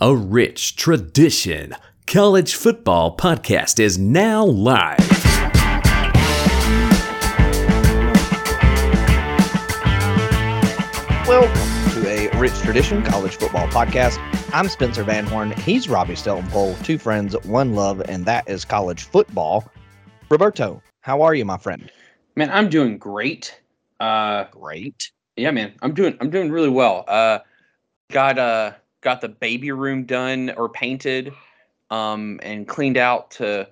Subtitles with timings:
[0.00, 1.74] a rich tradition.
[2.06, 4.96] College Football Podcast is now live.
[11.26, 14.18] Welcome to a rich tradition college football podcast.
[14.54, 15.50] I'm Spencer Van Horn.
[15.50, 19.68] He's Robbie Stelton Two friends, one love, and that is college football.
[20.30, 21.90] Roberto, how are you, my friend?
[22.36, 23.60] Man, I'm doing great.
[23.98, 25.10] Uh, great.
[25.34, 27.04] Yeah, man, I'm doing I'm doing really well.
[27.08, 27.40] Uh,
[28.10, 31.32] got uh got the baby room done or painted,
[31.90, 33.68] um, and cleaned out to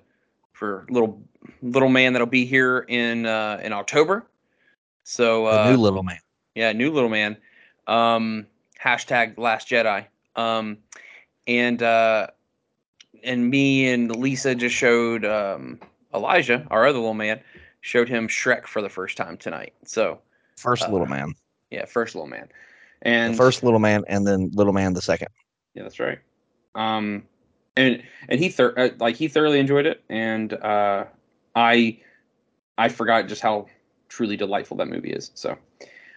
[0.53, 1.21] for little
[1.61, 4.25] little man that'll be here in uh in October.
[5.03, 6.19] So uh, new little man.
[6.55, 7.37] Yeah, new little man.
[7.87, 8.47] Um,
[8.83, 10.05] hashtag Last Jedi.
[10.35, 10.77] Um,
[11.47, 12.27] and uh,
[13.23, 15.79] and me and Lisa just showed um
[16.13, 17.39] Elijah, our other little man,
[17.81, 19.73] showed him Shrek for the first time tonight.
[19.85, 20.19] So
[20.57, 21.35] first uh, little man.
[21.69, 22.49] Yeah, first little man.
[23.01, 25.29] And the first little man and then little man the second.
[25.73, 26.19] Yeah, that's right.
[26.75, 27.23] Um
[27.75, 31.05] and and he thir- uh, like he thoroughly enjoyed it and uh
[31.55, 31.99] I
[32.77, 33.67] I forgot just how
[34.09, 35.31] truly delightful that movie is.
[35.35, 35.57] So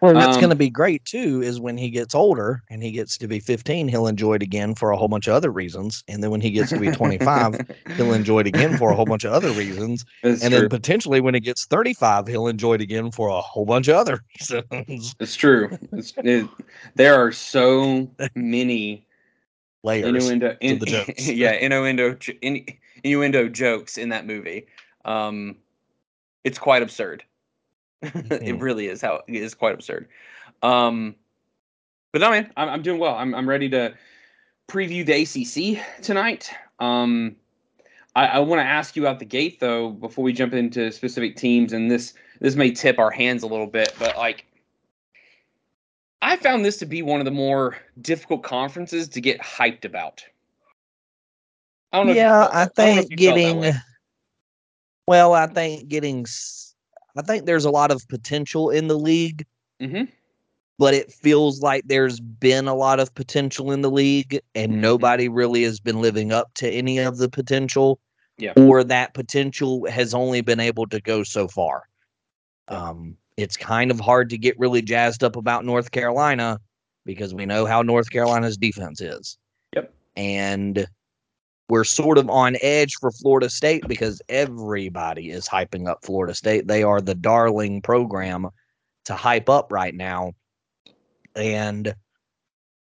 [0.01, 1.43] well, that's um, going to be great too.
[1.43, 4.75] Is when he gets older and he gets to be 15, he'll enjoy it again
[4.75, 6.03] for a whole bunch of other reasons.
[6.09, 9.05] And then when he gets to be 25, he'll enjoy it again for a whole
[9.05, 10.05] bunch of other reasons.
[10.23, 10.61] That's and true.
[10.61, 13.97] then potentially when he gets 35, he'll enjoy it again for a whole bunch of
[13.97, 14.21] other
[14.71, 15.15] reasons.
[15.21, 15.77] It's true.
[15.93, 16.49] It's, it,
[16.95, 19.07] there are so many
[19.83, 21.29] layers innuendo, in, the jokes.
[21.29, 22.65] yeah, innuendo, in,
[23.05, 24.67] innuendo jokes in that movie.
[25.05, 25.57] Um,
[26.43, 27.23] it's quite absurd
[28.03, 28.59] it mm-hmm.
[28.59, 30.09] really is how it is quite absurd.
[30.63, 31.15] Um,
[32.13, 33.15] but no, man, I'm, I'm doing well.
[33.15, 33.95] I'm, I'm ready to
[34.69, 36.51] preview the ACC tonight.
[36.79, 37.37] Um,
[38.17, 41.37] I, I want to ask you out the gate though before we jump into specific
[41.37, 44.47] teams, and this this may tip our hands a little bit, but like
[46.23, 50.25] I found this to be one of the more difficult conferences to get hyped about.
[51.93, 52.13] I don't know.
[52.13, 53.73] Yeah, I think I getting.
[55.07, 56.25] Well, I think getting
[57.17, 59.47] I think there's a lot of potential in the league,
[59.81, 60.05] mm-hmm.
[60.79, 64.81] but it feels like there's been a lot of potential in the league, and mm-hmm.
[64.81, 68.01] nobody really has been living up to any of the potential.
[68.39, 68.55] Yeah.
[68.57, 71.83] Or that potential has only been able to go so far.
[72.69, 76.59] Um, it's kind of hard to get really jazzed up about North Carolina
[77.05, 79.37] because we know how North Carolina's defense is.
[79.75, 79.93] Yep.
[80.17, 80.87] And
[81.71, 86.67] we're sort of on edge for Florida State because everybody is hyping up Florida State.
[86.67, 88.49] They are the darling program
[89.05, 90.33] to hype up right now.
[91.37, 91.95] And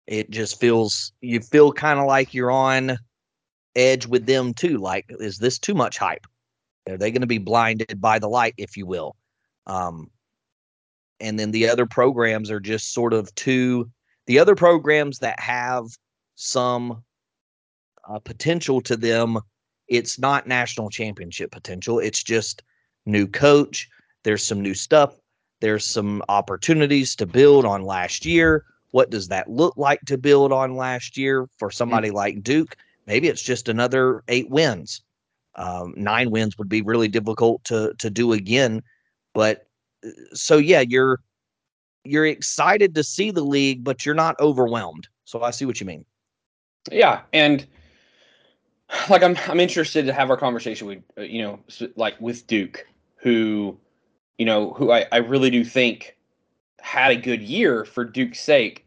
[0.07, 2.99] it just feels you feel kind of like you're on
[3.75, 4.79] edge with them too.
[4.79, 6.27] Like, is this too much hype?
[6.89, 9.17] Are they going to be blinded by the light, if you will?
[9.67, 10.09] Um,
[11.19, 13.91] and then the other programs are just sort of too
[14.27, 15.87] the other programs that have
[16.37, 17.03] some
[18.09, 19.39] uh, potential to them.
[19.89, 21.99] It's not national championship potential.
[21.99, 22.63] It's just
[23.07, 23.89] new coach.
[24.25, 25.15] There's some new stuff.
[25.61, 28.65] There's some opportunities to build on last year.
[28.91, 32.17] What does that look like to build on last year for somebody mm-hmm.
[32.17, 32.77] like Duke?
[33.07, 35.03] Maybe it's just another eight wins.
[35.55, 38.83] Um, nine wins would be really difficult to to do again.
[39.35, 39.67] But
[40.07, 41.21] uh, so yeah, you're
[42.05, 45.09] you're excited to see the league, but you're not overwhelmed.
[45.25, 46.05] So I see what you mean.
[46.91, 47.67] Yeah, and
[49.11, 51.61] like I'm I'm interested to have our conversation with uh, you know
[51.97, 53.79] like with Duke who
[54.39, 56.17] you know who I, I really do think
[56.81, 58.87] had a good year for Duke's sake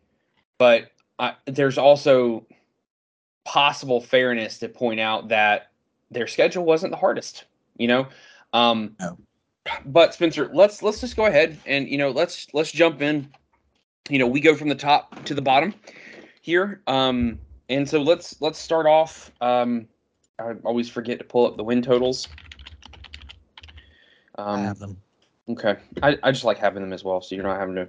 [0.58, 2.46] but I, there's also
[3.44, 5.72] possible fairness to point out that
[6.10, 7.46] their schedule wasn't the hardest
[7.78, 8.08] you know
[8.54, 9.18] um no.
[9.86, 13.30] but Spencer let's let's just go ahead and you know let's let's jump in
[14.10, 15.74] you know we go from the top to the bottom
[16.42, 17.40] here um
[17.72, 19.32] and so let's let's start off.
[19.40, 19.88] Um,
[20.42, 22.28] I always forget to pull up the win totals.
[24.38, 24.98] Um, I have them.
[25.50, 27.88] Okay, I, I just like having them as well, so you're not having to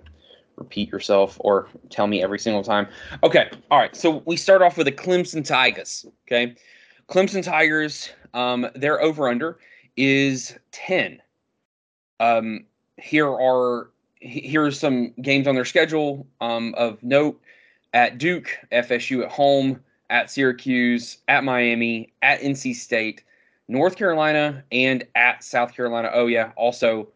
[0.56, 2.86] repeat yourself or tell me every single time.
[3.22, 3.94] Okay, all right.
[3.94, 6.06] So we start off with the Clemson Tigers.
[6.26, 6.54] Okay,
[7.08, 8.10] Clemson Tigers.
[8.34, 9.58] Um, their over under
[9.96, 11.20] is ten.
[12.20, 12.66] Um,
[12.96, 13.90] here are
[14.20, 16.26] here's some games on their schedule.
[16.40, 17.40] Um, of note
[17.92, 19.80] at Duke, FSU at home,
[20.12, 23.24] at Syracuse, at Miami, at NC State,
[23.66, 26.10] North Carolina, and at South Carolina.
[26.12, 27.08] Oh, yeah, also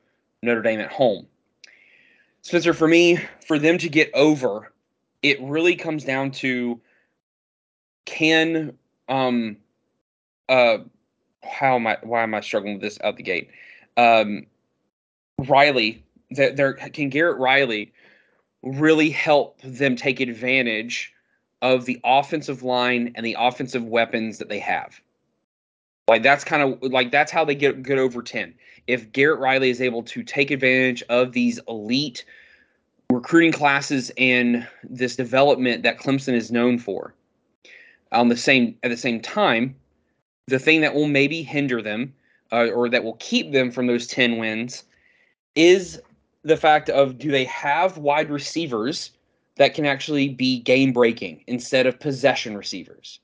[0.42, 1.26] Notre Dame at home.
[2.40, 4.72] Spencer, for me, for them to get over,
[5.22, 6.80] it really comes down to
[8.06, 8.76] can
[9.08, 9.56] um
[10.48, 10.78] uh
[11.42, 13.50] how am I why am I struggling with this out the gate?
[13.96, 14.46] Um
[15.38, 17.92] Riley, that there can Garrett Riley
[18.62, 21.12] really help them take advantage
[21.72, 25.00] of the offensive line and the offensive weapons that they have.
[26.06, 28.54] Like that's kind of like that's how they get get over 10.
[28.86, 32.24] If Garrett Riley is able to take advantage of these elite
[33.10, 37.12] recruiting classes and this development that Clemson is known for.
[38.12, 39.74] On the same at the same time,
[40.46, 42.14] the thing that will maybe hinder them
[42.52, 44.84] uh, or that will keep them from those 10 wins
[45.56, 46.00] is
[46.44, 49.10] the fact of do they have wide receivers
[49.56, 53.20] that can actually be game breaking instead of possession receivers?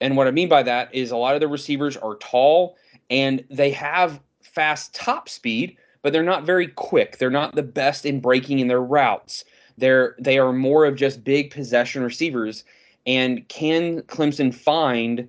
[0.00, 2.76] And what I mean by that is a lot of the receivers are tall
[3.10, 7.18] and they have fast top speed, but they're not very quick.
[7.18, 9.44] They're not the best in breaking in their routes.
[9.76, 12.64] They're they are more of just big possession receivers.
[13.06, 15.28] And can Clemson find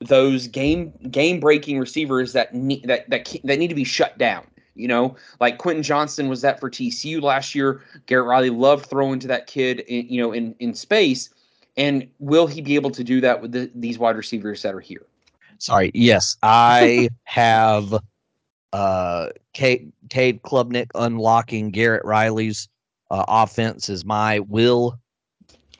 [0.00, 4.46] those game game breaking receivers that need that that that need to be shut down?
[4.78, 7.82] You know, like Quentin Johnston was that for TCU last year.
[8.06, 11.30] Garrett Riley loved throwing to that kid, in, you know, in in space.
[11.76, 14.80] And will he be able to do that with the, these wide receivers that are
[14.80, 15.06] here?
[15.58, 15.90] Sorry.
[15.94, 17.94] Yes, I have
[18.72, 22.68] uh Cade, Cade Klubnik unlocking Garrett Riley's
[23.10, 24.98] uh, offense is my will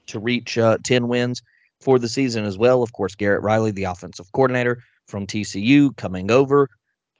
[0.06, 1.42] to reach uh, 10 wins
[1.80, 2.82] for the season as well.
[2.82, 6.68] Of course, Garrett Riley, the offensive coordinator from TCU, coming over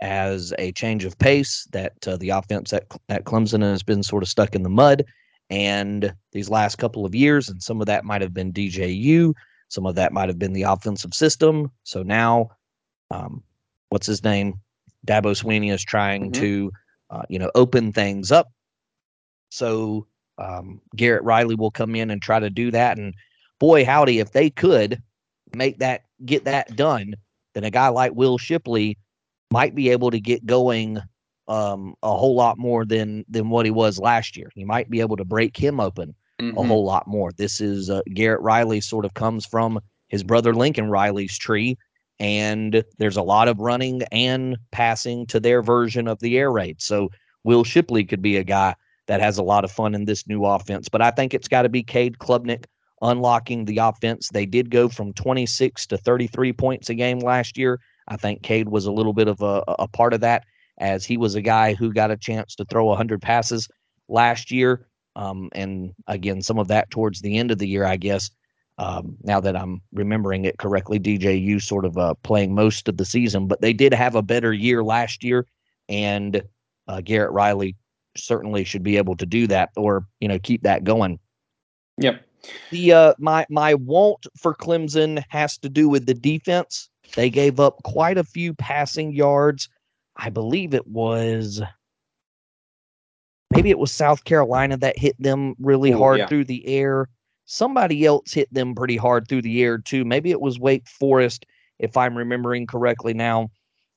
[0.00, 4.22] as a change of pace that uh, the offense at, at Clemson has been sort
[4.22, 5.04] of stuck in the mud.
[5.50, 9.32] And these last couple of years, and some of that might have been DJU,
[9.68, 11.70] some of that might have been the offensive system.
[11.84, 12.50] So now,
[13.10, 13.42] um,
[13.88, 14.60] what's his name?
[15.06, 16.40] Dabo Swinney is trying mm-hmm.
[16.42, 16.72] to,
[17.10, 18.48] uh, you know, open things up.
[19.50, 20.06] So
[20.36, 22.98] um, Garrett Riley will come in and try to do that.
[22.98, 23.14] And
[23.58, 25.02] boy, howdy, if they could
[25.54, 27.14] make that, get that done,
[27.54, 28.98] then a guy like Will Shipley
[29.50, 30.98] might be able to get going
[31.48, 34.50] um, a whole lot more than than what he was last year.
[34.54, 36.56] He might be able to break him open mm-hmm.
[36.56, 37.32] a whole lot more.
[37.32, 41.78] This is uh, Garrett Riley sort of comes from his brother Lincoln Riley's tree,
[42.18, 46.80] and there's a lot of running and passing to their version of the air raid.
[46.80, 47.10] So
[47.44, 48.74] Will Shipley could be a guy
[49.06, 50.88] that has a lot of fun in this new offense.
[50.88, 52.66] But I think it's got to be Cade Klubnik
[53.00, 54.28] unlocking the offense.
[54.28, 57.80] They did go from 26 to 33 points a game last year.
[58.08, 60.44] I think Cade was a little bit of a, a part of that,
[60.78, 63.68] as he was a guy who got a chance to throw 100 passes
[64.08, 64.86] last year.
[65.16, 68.30] Um, and again, some of that towards the end of the year, I guess.
[68.78, 73.04] Um, now that I'm remembering it correctly, DJU sort of uh, playing most of the
[73.04, 75.46] season, but they did have a better year last year,
[75.88, 76.42] and
[76.86, 77.74] uh, Garrett Riley
[78.16, 81.18] certainly should be able to do that or you know keep that going.
[81.98, 82.24] Yep.
[82.70, 86.88] The uh, my my want for Clemson has to do with the defense.
[87.14, 89.68] They gave up quite a few passing yards.
[90.16, 91.62] I believe it was
[93.50, 96.26] maybe it was South Carolina that hit them really Ooh, hard yeah.
[96.26, 97.08] through the air
[97.48, 100.04] somebody else hit them pretty hard through the air too.
[100.04, 101.46] Maybe it was Wake Forest,
[101.78, 103.48] if I'm remembering correctly now.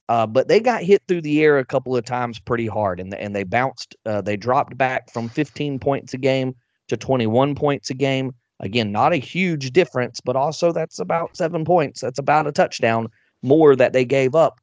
[0.09, 3.13] Uh, but they got hit through the air a couple of times pretty hard, and
[3.13, 3.95] and they bounced.
[4.05, 6.55] Uh, they dropped back from 15 points a game
[6.87, 8.33] to 21 points a game.
[8.61, 11.99] Again, not a huge difference, but also that's about seven points.
[12.01, 13.07] That's about a touchdown
[13.41, 14.59] more that they gave up.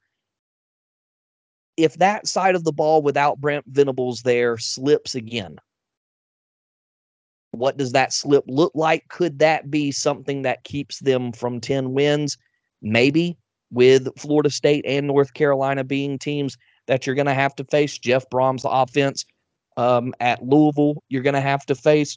[1.76, 5.58] If that side of the ball without Brent Venables there slips again,
[7.50, 9.08] what does that slip look like?
[9.08, 12.36] Could that be something that keeps them from 10 wins?
[12.80, 13.36] Maybe
[13.70, 17.98] with Florida State and North Carolina being teams that you're going to have to face.
[17.98, 19.24] Jeff Brohm's offense
[19.76, 22.16] um, at Louisville, you're going to have to face.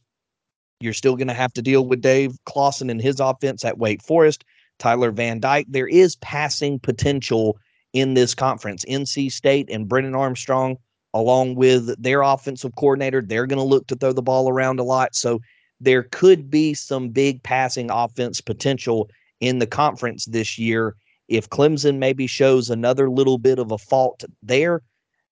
[0.81, 4.01] You're still going to have to deal with Dave Clawson and his offense at Wake
[4.01, 4.43] Forest,
[4.79, 5.67] Tyler Van Dyke.
[5.69, 7.57] There is passing potential
[7.93, 8.85] in this conference.
[8.85, 10.77] NC State and Brennan Armstrong
[11.13, 13.21] along with their offensive coordinator.
[13.21, 15.15] They're going to look to throw the ball around a lot.
[15.15, 15.41] So
[15.79, 19.09] there could be some big passing offense potential
[19.39, 20.95] in the conference this year.
[21.27, 24.81] If Clemson maybe shows another little bit of a fault there,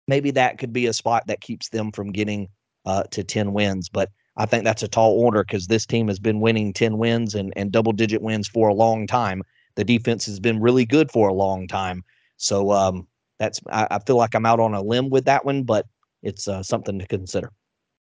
[0.06, 2.48] maybe that could be a spot that keeps them from getting
[2.86, 3.88] uh, to 10 wins.
[3.88, 7.34] But I think that's a tall order because this team has been winning 10 wins
[7.34, 9.42] and, and double digit wins for a long time.
[9.74, 12.04] The defense has been really good for a long time.
[12.36, 13.06] So um,
[13.38, 15.86] that's I, I, feel like I'm out on a limb with that one, but
[16.22, 17.50] it's uh, something to consider.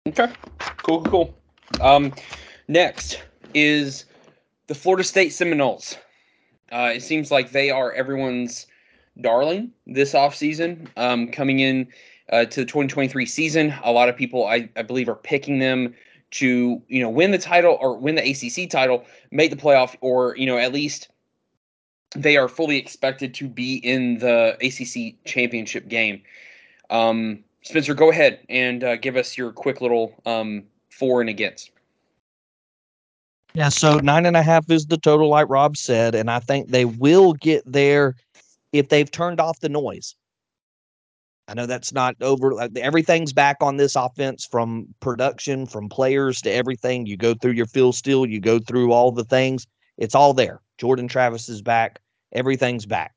[0.08, 0.32] Okay,
[0.84, 1.38] cool, cool.
[1.82, 2.14] Um,
[2.70, 3.22] next
[3.54, 4.06] is
[4.68, 5.98] the Florida State Seminoles.
[6.72, 8.68] Uh, it seems like they are everyone's
[9.20, 10.88] darling this offseason.
[10.96, 11.88] Um, coming in
[12.32, 15.94] uh, to the 2023 season, a lot of people, I, I believe, are picking them
[16.32, 20.36] to you know win the title or win the ACC title, make the playoff, or
[20.38, 21.10] you know at least
[22.16, 26.22] they are fully expected to be in the ACC championship game.
[26.90, 31.72] Um, Spencer, go ahead and uh, give us your quick little um, for and against.
[33.54, 36.70] Yeah, so nine and a half is the total, like Rob said, and I think
[36.70, 38.16] they will get there
[38.72, 40.16] if they've turned off the noise.
[41.52, 42.54] I know that's not over.
[42.78, 47.06] Everything's back on this offense from production, from players to everything.
[47.06, 49.68] You go through your Phil Steele, you go through all the things.
[49.98, 50.62] It's all there.
[50.78, 52.00] Jordan Travis is back.
[52.32, 53.14] Everything's back.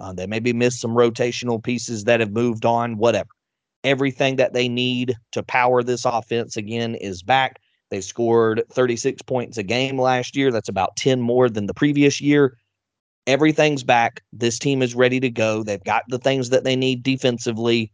[0.00, 3.28] Uh, they maybe missed some rotational pieces that have moved on, whatever.
[3.84, 7.60] Everything that they need to power this offense again is back.
[7.90, 10.50] They scored 36 points a game last year.
[10.50, 12.58] That's about 10 more than the previous year.
[13.26, 14.22] Everything's back.
[14.32, 15.62] This team is ready to go.
[15.62, 17.92] They've got the things that they need defensively.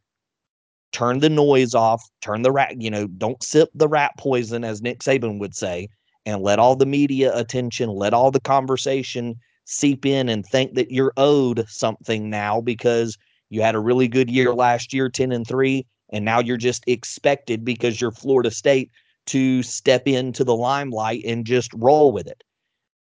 [0.92, 2.02] Turn the noise off.
[2.20, 5.88] Turn the rat, you know, don't sip the rat poison, as Nick Saban would say,
[6.26, 10.90] and let all the media attention, let all the conversation seep in and think that
[10.90, 13.16] you're owed something now because
[13.48, 16.84] you had a really good year last year, 10 and 3, and now you're just
[16.86, 18.90] expected because you're Florida State
[19.26, 22.42] to step into the limelight and just roll with it.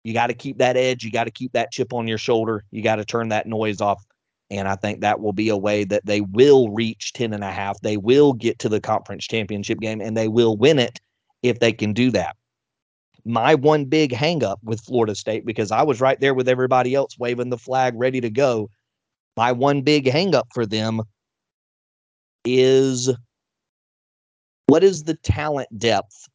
[0.06, 1.02] You got to keep that edge.
[1.02, 2.62] You got to keep that chip on your shoulder.
[2.70, 4.04] You got to turn that noise off.
[4.52, 7.50] And I think that will be a way that they will reach 10 and a
[7.50, 7.80] half.
[7.80, 11.00] They will get to the conference championship game and they will win it
[11.42, 12.36] if they can do that.
[13.24, 17.18] My one big hangup with Florida State, because I was right there with everybody else
[17.18, 18.70] waving the flag ready to go.
[19.36, 21.00] My one big hangup for them
[22.44, 23.10] is
[24.68, 26.28] what is the talent depth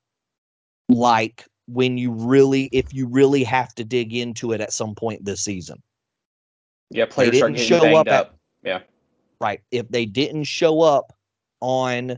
[0.89, 5.23] like when you really if you really have to dig into it at some point
[5.23, 5.81] this season
[6.89, 8.27] yeah players getting show up, up.
[8.27, 8.79] At, yeah
[9.39, 11.13] right if they didn't show up
[11.61, 12.17] on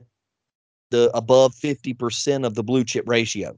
[0.91, 3.57] the above 50% of the blue chip ratio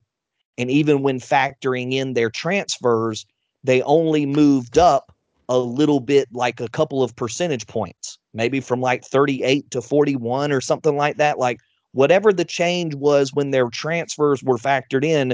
[0.57, 3.25] and even when factoring in their transfers
[3.63, 5.13] they only moved up
[5.49, 10.51] a little bit like a couple of percentage points maybe from like 38 to 41
[10.51, 11.59] or something like that like
[11.95, 15.33] whatever the change was when their transfers were factored in,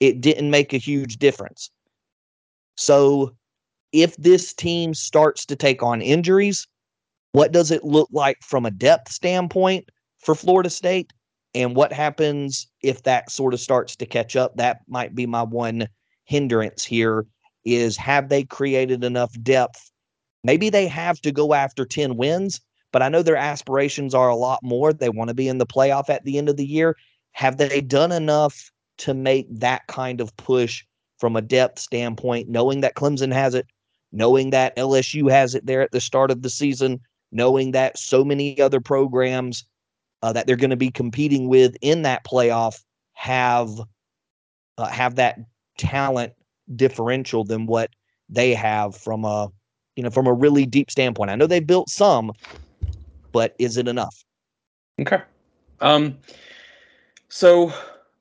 [0.00, 1.70] it didn't make a huge difference.
[2.76, 3.34] So
[3.92, 6.66] if this team starts to take on injuries,
[7.32, 9.88] what does it look like from a depth standpoint
[10.18, 11.12] for Florida State?
[11.54, 14.56] And what happens if that sort of starts to catch up?
[14.56, 15.88] That might be my one
[16.24, 17.26] hindrance here
[17.64, 19.90] is have they created enough depth?
[20.44, 22.60] Maybe they have to go after 10 wins,
[22.92, 24.92] but I know their aspirations are a lot more.
[24.92, 26.96] They want to be in the playoff at the end of the year.
[27.32, 30.84] Have they done enough to make that kind of push
[31.18, 33.66] from a depth standpoint, knowing that Clemson has it,
[34.12, 37.00] knowing that LSU has it there at the start of the season,
[37.32, 39.64] knowing that so many other programs
[40.22, 42.82] uh, that they're going to be competing with in that playoff
[43.14, 43.70] have
[44.78, 45.38] uh, have that
[45.78, 46.32] talent
[46.74, 47.90] differential than what
[48.28, 49.48] they have from a
[49.94, 51.30] you know from a really deep standpoint.
[51.30, 52.32] I know they built some,
[53.32, 54.24] but is it enough?
[55.00, 55.20] Okay.
[55.80, 56.18] Um.
[57.28, 57.72] So,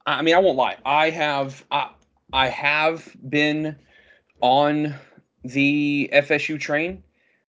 [0.06, 0.78] I mean, I won't lie.
[0.86, 1.90] I have I,
[2.32, 3.76] I have been
[4.42, 4.96] on
[5.44, 7.04] the FSU train,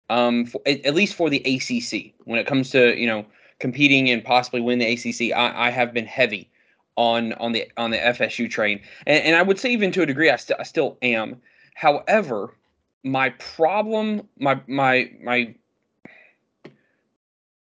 [0.08, 2.14] um, for, at, at, least for the ACC.
[2.24, 3.26] When it comes to you know
[3.58, 6.50] competing and possibly win the ACC, I, I have been heavy
[6.96, 10.06] on on the on the FSU train, and, and I would say even to a
[10.06, 11.40] degree, I, st- I still am.
[11.74, 12.54] However,
[13.04, 15.54] my problem, my my my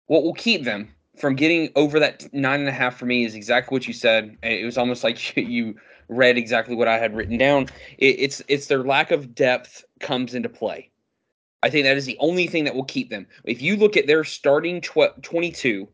[0.07, 3.35] what will keep them from getting over that nine and a half for me is
[3.35, 4.37] exactly what you said.
[4.43, 5.77] It was almost like you
[6.09, 7.69] read exactly what I had written down.
[7.99, 10.91] It, it's it's their lack of depth comes into play.
[11.63, 13.27] I think that is the only thing that will keep them.
[13.45, 15.89] If you look at their starting tw- 22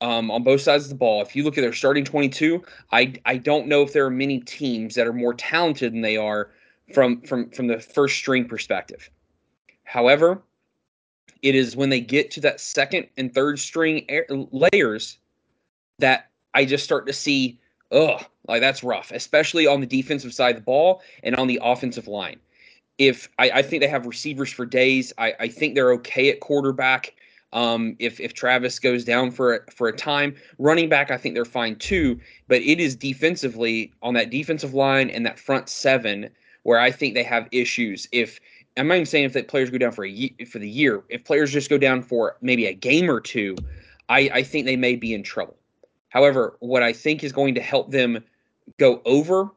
[0.00, 2.62] um, on both sides of the ball, if you look at their starting 22,
[2.92, 6.16] I I don't know if there are many teams that are more talented than they
[6.16, 6.50] are
[6.92, 9.10] from from from the first string perspective.
[9.84, 10.42] However,
[11.42, 15.18] it is when they get to that second and third string air, layers
[15.98, 17.58] that I just start to see,
[17.92, 21.60] ugh, like that's rough, especially on the defensive side of the ball and on the
[21.62, 22.40] offensive line.
[22.98, 26.40] If I, I think they have receivers for days, I, I think they're okay at
[26.40, 27.14] quarterback.
[27.52, 31.44] Um, if if Travis goes down for for a time, running back, I think they're
[31.46, 32.20] fine too.
[32.46, 36.28] But it is defensively on that defensive line and that front seven
[36.64, 38.06] where I think they have issues.
[38.12, 38.40] If
[38.78, 41.02] I'm not even saying if the players go down for a for the year.
[41.08, 43.56] If players just go down for maybe a game or two,
[44.08, 45.56] I, I think they may be in trouble.
[46.08, 48.24] However, what I think is going to help them
[48.78, 49.50] go over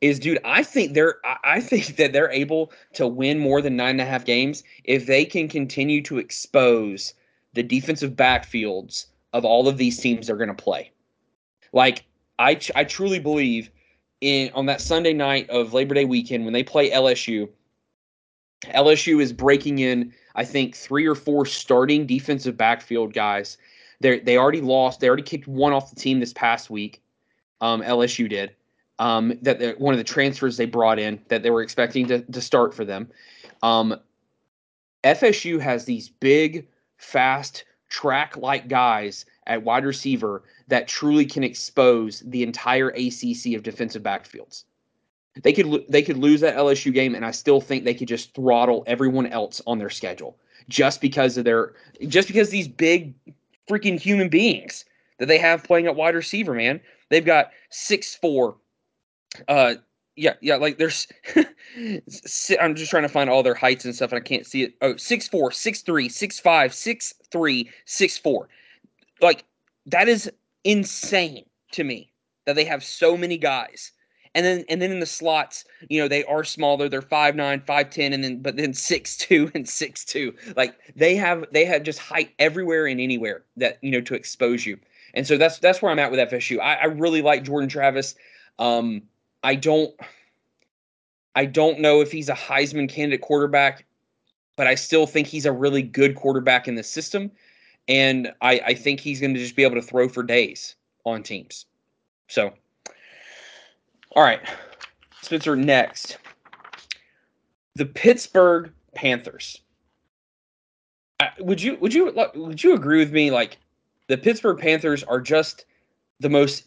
[0.00, 3.90] is, dude, I think they're I think that they're able to win more than nine
[3.90, 7.14] and a half games if they can continue to expose
[7.54, 10.92] the defensive backfields of all of these teams they're going to play.
[11.72, 12.04] Like
[12.38, 13.70] I I truly believe
[14.20, 17.48] in on that Sunday night of Labor Day weekend when they play LSU
[18.62, 23.58] LSU is breaking in, I think, three or four starting defensive backfield guys.
[24.00, 25.00] They they already lost.
[25.00, 27.02] They already kicked one off the team this past week.
[27.60, 28.54] Um, LSU did,
[28.98, 32.40] um, that one of the transfers they brought in that they were expecting to, to
[32.40, 33.08] start for them.
[33.62, 33.98] Um,
[35.04, 42.20] FSU has these big, fast, track like guys at wide receiver that truly can expose
[42.26, 44.64] the entire ACC of defensive backfields.
[45.42, 48.34] They could they could lose that LSU game, and I still think they could just
[48.34, 50.36] throttle everyone else on their schedule
[50.68, 51.72] just because of their
[52.08, 53.14] just because these big
[53.68, 54.84] freaking human beings
[55.18, 56.54] that they have playing at wide receiver.
[56.54, 58.56] Man, they've got six four.
[59.48, 59.74] Uh,
[60.16, 60.56] yeah, yeah.
[60.56, 61.06] Like there's,
[62.60, 64.74] I'm just trying to find all their heights and stuff, and I can't see it.
[64.80, 68.48] Oh, six four, six three, six five, six three, six four.
[69.20, 69.44] Like
[69.86, 70.30] that is
[70.64, 72.10] insane to me
[72.46, 73.92] that they have so many guys
[74.36, 76.90] and then and then in the slots, you know, they are smaller.
[76.90, 80.34] They're five nine, five ten, and then but then six two and six two.
[80.54, 84.66] Like they have they have just height everywhere and anywhere that you know to expose
[84.66, 84.78] you.
[85.14, 86.60] And so that's that's where I'm at with FSU.
[86.60, 88.14] I, I really like Jordan Travis.
[88.58, 89.02] Um,
[89.42, 89.94] I don't
[91.34, 93.86] I don't know if he's a Heisman candidate quarterback,
[94.56, 97.30] but I still think he's a really good quarterback in the system.
[97.88, 100.74] And I, I think he's going to just be able to throw for days
[101.04, 101.64] on teams.
[102.28, 102.52] So
[104.16, 104.40] all right,
[105.20, 105.54] Spencer.
[105.54, 106.16] Next,
[107.74, 109.60] the Pittsburgh Panthers.
[111.38, 113.30] would you would you would you agree with me?
[113.30, 113.58] Like
[114.08, 115.66] the Pittsburgh Panthers are just
[116.18, 116.64] the most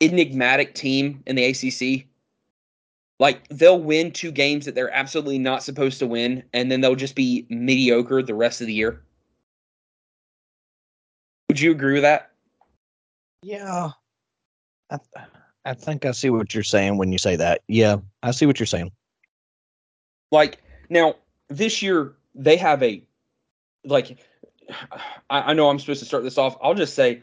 [0.00, 2.06] enigmatic team in the ACC.
[3.20, 6.96] Like they'll win two games that they're absolutely not supposed to win, and then they'll
[6.96, 9.00] just be mediocre the rest of the year.
[11.48, 12.32] Would you agree with that?
[13.42, 13.90] Yeah,
[15.64, 17.62] I think I see what you're saying when you say that.
[17.68, 18.92] Yeah, I see what you're saying.
[20.30, 21.16] Like now,
[21.48, 23.02] this year they have a
[23.84, 24.18] like.
[25.30, 26.56] I, I know I'm supposed to start this off.
[26.62, 27.22] I'll just say,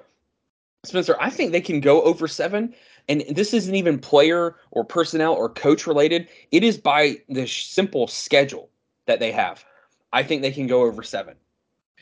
[0.84, 2.74] Spencer, I think they can go over seven,
[3.10, 6.30] and this isn't even player or personnel or coach related.
[6.52, 8.70] It is by the simple schedule
[9.06, 9.66] that they have.
[10.14, 11.36] I think they can go over seven.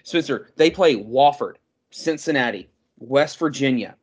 [0.04, 1.56] Spencer, they play Wofford,
[1.90, 2.70] Cincinnati,
[3.00, 3.96] West Virginia,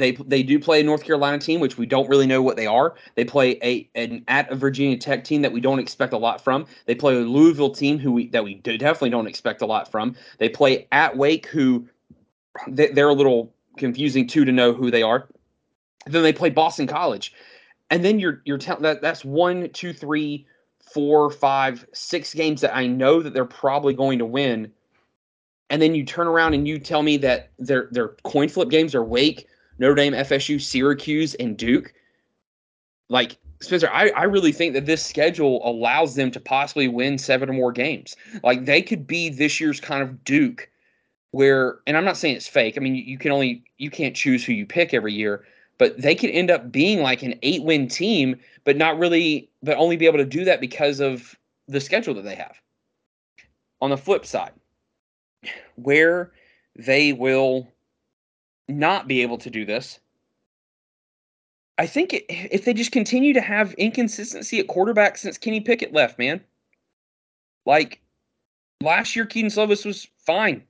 [0.00, 2.66] they they do play a North Carolina team, which we don't really know what they
[2.66, 2.94] are.
[3.14, 6.42] They play a an at a Virginia Tech team that we don't expect a lot
[6.42, 6.66] from.
[6.86, 9.90] They play a Louisville team who we that we do definitely don't expect a lot
[9.90, 10.16] from.
[10.38, 11.86] They play at Wake, who
[12.66, 15.28] they, they're a little confusing too to know who they are.
[16.06, 17.34] Then they play Boston College,
[17.90, 20.46] and then you're you're telling that that's one, two, three,
[20.92, 24.72] four, five, six games that I know that they're probably going to win.
[25.68, 28.94] And then you turn around and you tell me that their their coin flip games
[28.94, 29.46] are Wake,
[29.80, 31.94] Notre Dame, FSU, Syracuse, and Duke.
[33.08, 37.48] Like Spencer, I, I really think that this schedule allows them to possibly win seven
[37.48, 38.14] or more games.
[38.44, 40.68] Like they could be this year's kind of Duke,
[41.32, 42.76] where and I'm not saying it's fake.
[42.76, 45.44] I mean, you, you can only you can't choose who you pick every year,
[45.78, 49.78] but they could end up being like an eight win team, but not really, but
[49.78, 51.34] only be able to do that because of
[51.68, 52.60] the schedule that they have.
[53.80, 54.52] On the flip side,
[55.76, 56.32] where
[56.76, 57.66] they will
[58.70, 59.98] not be able to do this.
[61.78, 66.18] I think if they just continue to have inconsistency at quarterback since Kenny Pickett left,
[66.18, 66.42] man.
[67.64, 68.02] Like
[68.82, 70.62] last year, Kedon Slovis was fine.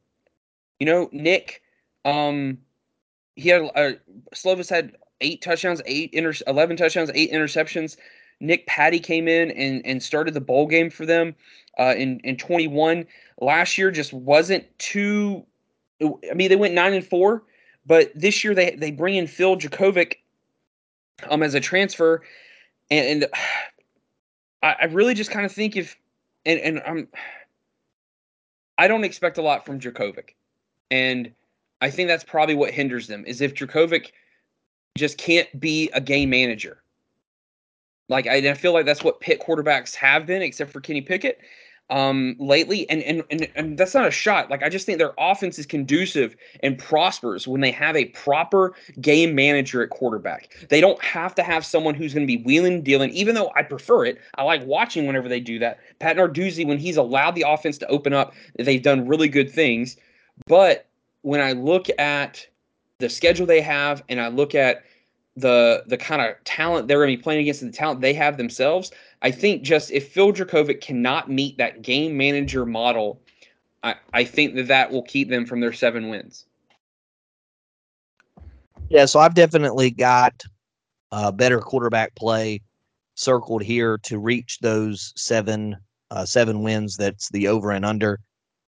[0.78, 1.62] You know, Nick,
[2.04, 2.58] um,
[3.34, 3.92] he had uh,
[4.34, 7.96] Slovis had eight touchdowns, eight inter- eleven touchdowns, eight interceptions.
[8.40, 11.34] Nick Patti came in and and started the bowl game for them
[11.78, 13.04] uh, in in 21.
[13.40, 15.44] Last year just wasn't too.
[16.02, 17.42] I mean, they went nine and four,
[17.90, 20.18] but this year they they bring in Phil Jurkovec
[21.28, 22.22] um as a transfer,
[22.88, 23.30] and, and
[24.62, 25.96] I, I really just kind of think if
[26.46, 27.08] and and I'm
[28.78, 30.34] I don't expect a lot from Jurkovec,
[30.92, 31.32] and
[31.80, 34.12] I think that's probably what hinders them is if Jurkovec
[34.96, 36.80] just can't be a game manager.
[38.08, 41.40] Like I, I feel like that's what Pitt quarterbacks have been, except for Kenny Pickett
[41.90, 44.48] um, lately, and, and and and that's not a shot.
[44.48, 48.74] Like I just think their offense is conducive and prospers when they have a proper
[49.00, 50.56] game manager at quarterback.
[50.68, 53.10] They don't have to have someone who's going to be wheeling and dealing.
[53.10, 55.80] Even though I prefer it, I like watching whenever they do that.
[55.98, 59.96] Pat Narduzzi, when he's allowed the offense to open up, they've done really good things.
[60.46, 60.86] But
[61.22, 62.46] when I look at
[62.98, 64.84] the schedule they have, and I look at
[65.36, 68.14] the the kind of talent they're going to be playing against and the talent they
[68.14, 73.20] have themselves, I think just if Phil Jurkovec cannot meet that game manager model,
[73.82, 76.46] I, I think that that will keep them from their seven wins.
[78.88, 80.42] Yeah, so I've definitely got
[81.12, 82.60] uh, better quarterback play
[83.14, 85.76] circled here to reach those seven
[86.10, 86.96] uh, seven wins.
[86.96, 88.20] That's the over and under.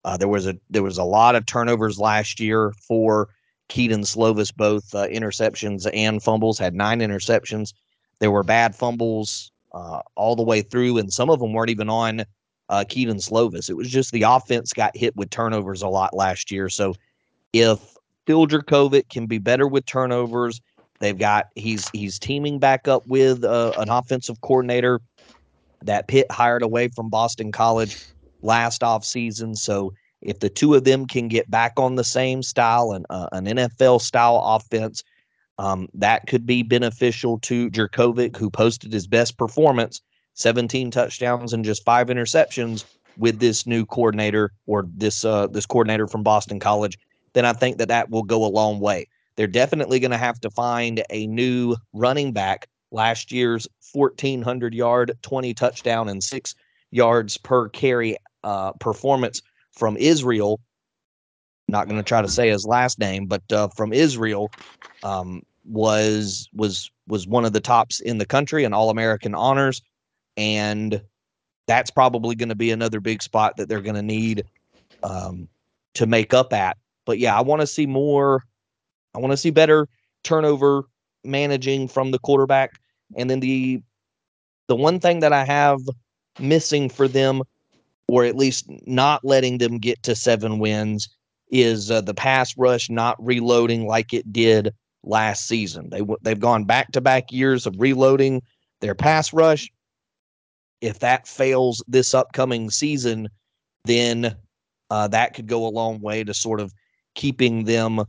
[0.04, 3.30] Uh, there was a there was a lot of turnovers last year for
[3.70, 6.58] Kedon Slovis, both uh, interceptions and fumbles.
[6.58, 7.74] Had nine interceptions.
[8.20, 11.90] there were bad fumbles uh, all the way through, and some of them weren't even
[11.90, 12.26] on
[12.70, 13.70] uh, Kedon Slovis.
[13.70, 16.70] It was just the offense got hit with turnovers a lot last year.
[16.70, 16.96] So
[17.54, 17.80] if
[18.26, 18.48] Phil
[19.10, 20.62] can be better with turnovers,
[21.00, 25.02] they've got he's he's teaming back up with uh, an offensive coordinator
[25.82, 27.98] that Pitt hired away from Boston College
[28.42, 29.58] last offseason.
[29.58, 33.30] So if the two of them can get back on the same style and uh,
[33.32, 35.04] an NFL style offense,
[35.60, 40.02] um, that could be beneficial to Jurkovec, who posted his best performance
[40.36, 42.86] 17 touchdowns and just five interceptions
[43.18, 46.98] with this new coordinator or this uh, this coordinator from Boston College,
[47.34, 49.08] then I think that that will go a long way.
[49.36, 52.68] They're definitely going to have to find a new running back.
[52.92, 56.56] Last year's 1400 yard, 20 touchdown, and six
[56.92, 59.42] yards per carry uh, performance
[59.74, 60.62] from Israel.
[61.68, 64.50] Not going to try to say his last name, but uh, from Israel
[65.04, 69.82] um, was was was one of the tops in the country and All American honors
[70.36, 71.02] and
[71.68, 74.44] that's probably going to be another big spot that they're going to need
[75.04, 75.48] um,
[75.94, 76.78] to make up at.
[77.06, 78.44] But yeah, I want to see more.
[79.14, 79.88] I want to see better
[80.24, 80.84] turnover
[81.24, 82.80] managing from the quarterback,
[83.16, 83.82] and then the
[84.68, 85.80] the one thing that I have
[86.40, 87.44] missing for them,
[88.08, 91.08] or at least not letting them get to seven wins,
[91.52, 95.90] is uh, the pass rush not reloading like it did last season.
[95.90, 98.42] They they've gone back to back years of reloading
[98.82, 99.70] their pass rush
[100.82, 103.30] if that fails this upcoming season,
[103.86, 104.36] then
[104.90, 106.74] uh, that could go a long way to sort of
[107.16, 108.04] keeping them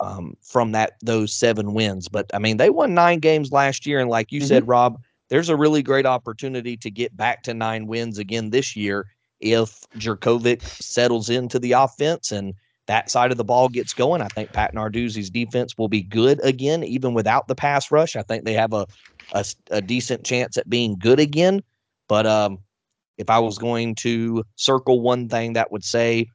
[0.00, 2.08] um, from that those seven wins.
[2.08, 4.48] But I mean, they won nine games last year, and like you mm-hmm.
[4.48, 8.74] said, Rob, there's a really great opportunity to get back to nine wins again this
[8.76, 9.06] year
[9.40, 12.54] if Jurkovec settles into the offense and
[12.86, 14.20] that side of the ball gets going.
[14.20, 18.16] I think Pat Narduzzi's defense will be good again, even without the pass rush.
[18.16, 18.86] I think they have a,
[19.32, 21.62] a, a decent chance at being good again.
[22.08, 22.58] But um,
[23.18, 26.28] if I was going to circle one thing that would say,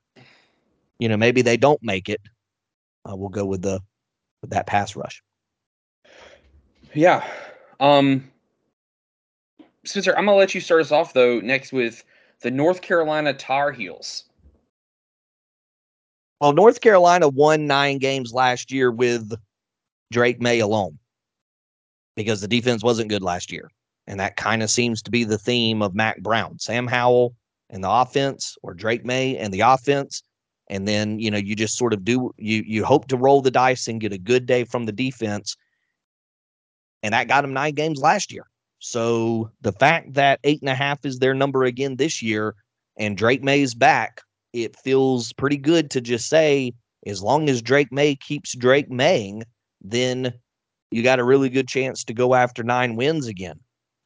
[1.00, 2.22] you know, maybe they don't make it,
[3.08, 3.80] uh, we'll go with the
[4.42, 5.22] with that pass rush.
[6.94, 7.26] Yeah.
[7.80, 8.32] Um,
[9.84, 11.40] Spencer, I'm gonna let you start us off though.
[11.40, 12.04] Next with
[12.42, 14.24] the North Carolina Tar Heels.
[16.40, 19.34] Well, North Carolina won nine games last year with
[20.12, 21.00] Drake Maye alone
[22.16, 23.70] because the defense wasn't good last year.
[24.06, 27.36] And that kind of seems to be the theme of Mack Brown, Sam Howell
[27.70, 30.24] and the offense, or Drake Maye and the offense.
[30.70, 33.52] And then, you know, you just sort of do you you hope to roll the
[33.52, 35.56] dice and get a good day from the defense.
[37.04, 38.48] And that got them nine games last year.
[38.80, 42.56] So the fact that eight and a half is their number again this year
[42.98, 44.22] and Drake Maye's back,
[44.64, 46.74] it feels pretty good to just say,
[47.06, 49.44] as long as Drake Maye keeps Drake Maying,
[49.82, 50.34] then
[50.92, 53.60] you got a really good chance to go after nine wins again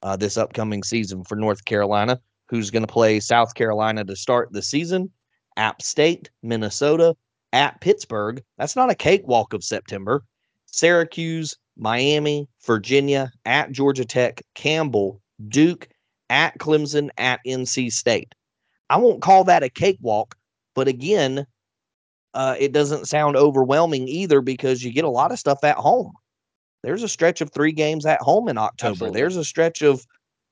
[0.04, 4.52] uh, this upcoming season for North Carolina, who's going to play South Carolina to start
[4.52, 5.12] the season,
[5.58, 7.16] App State, Minnesota,
[7.54, 8.44] at Pittsburgh.
[8.58, 10.24] That's not a cakewalk of September.
[10.68, 15.88] Syracuse, Miami, Virginia, at Georgia Tech, Campbell, Duke,
[16.30, 18.34] at Clemson, at NC State.
[18.90, 20.36] I won't call that a cakewalk,
[20.82, 21.46] but again,
[22.34, 26.14] uh, it doesn't sound overwhelming either because you get a lot of stuff at home
[26.84, 28.92] there's a stretch of three games at home in October.
[28.92, 29.20] Absolutely.
[29.20, 30.06] There's a stretch of,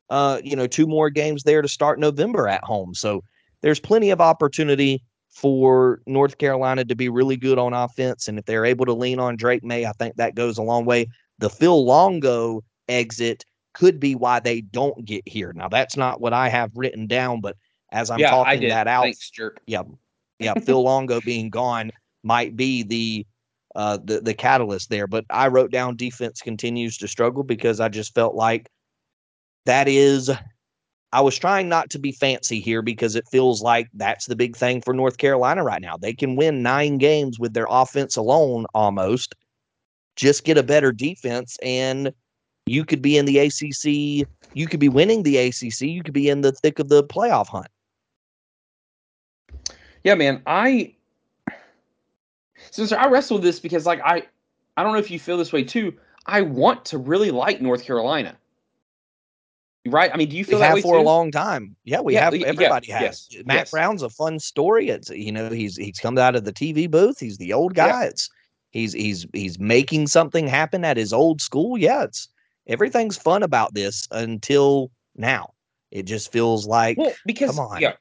[0.09, 2.93] uh, you know, two more games there to start November at home.
[2.93, 3.23] So
[3.61, 8.27] there's plenty of opportunity for North Carolina to be really good on offense.
[8.27, 10.85] And if they're able to lean on Drake Maye, I think that goes a long
[10.85, 11.07] way.
[11.39, 15.53] The Phil Longo exit could be why they don't get here.
[15.53, 17.55] Now, that's not what I have written down, but
[17.91, 19.61] as I'm yeah, talking that out, Thanks, jerk.
[19.65, 19.83] yeah,
[20.39, 21.91] yeah, Phil Longo being gone
[22.23, 23.25] might be the
[23.75, 25.07] uh, the the catalyst there.
[25.07, 28.69] But I wrote down defense continues to struggle because I just felt like
[29.65, 30.31] that is.
[31.11, 34.55] I was trying not to be fancy here because it feels like that's the big
[34.55, 35.97] thing for North Carolina right now.
[35.97, 39.33] They can win nine games with their offense alone almost.
[40.15, 42.13] Just get a better defense and
[42.67, 44.27] you could be in the ACC.
[44.53, 45.81] You could be winning the ACC.
[45.81, 47.69] You could be in the thick of the playoff hunt.
[50.03, 50.41] Yeah, man.
[50.45, 50.95] I
[52.71, 54.23] so, I wrestle with this because, like, I,
[54.77, 55.93] I don't know if you feel this way too.
[56.25, 58.37] I want to really like North Carolina.
[59.87, 60.11] Right?
[60.13, 61.01] I mean, do you feel we that way for too?
[61.01, 61.75] a long time?
[61.83, 62.33] Yeah, we yeah, have.
[62.33, 63.27] Everybody yeah, has.
[63.31, 63.71] Yes, Mack yes.
[63.71, 64.89] Brown's a fun story.
[64.89, 67.19] It's you know he's he's come out of the TV booth.
[67.19, 67.87] He's the old guy.
[67.87, 68.09] Yeah.
[68.09, 68.29] It's
[68.71, 71.77] he's he's he's making something happen at his old school.
[71.77, 72.27] Yeah, it's
[72.67, 75.53] everything's fun about this until now.
[75.91, 77.81] It just feels like well because come on.
[77.81, 77.93] yeah,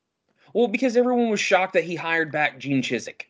[0.53, 3.23] well because everyone was shocked that he hired back Gene Chizik.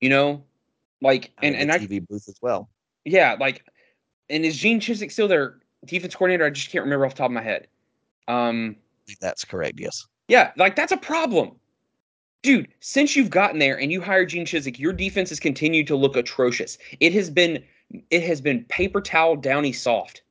[0.00, 0.42] You know,
[1.00, 2.68] like and and TV I, booth as well.
[3.04, 3.64] Yeah, like
[4.30, 6.44] and is Gene Chizik still their defense coordinator?
[6.44, 7.68] I just can't remember off the top of my head.
[8.28, 8.76] Um,
[9.20, 9.78] That's correct.
[9.78, 10.06] Yes.
[10.28, 11.52] yeah, like that's a problem.
[12.42, 15.96] Dude, since you've gotten there and you hired Gene Chizik, your defense has continued to
[15.96, 16.76] look atrocious.
[17.00, 17.62] It has been
[18.10, 20.22] it has been paper towel downy soft.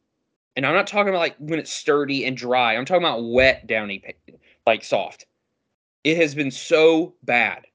[0.56, 2.76] And I'm not talking about like when it's sturdy and dry.
[2.76, 4.34] I'm talking about wet downy pa-
[4.66, 5.26] like soft.
[6.04, 7.66] It has been so bad.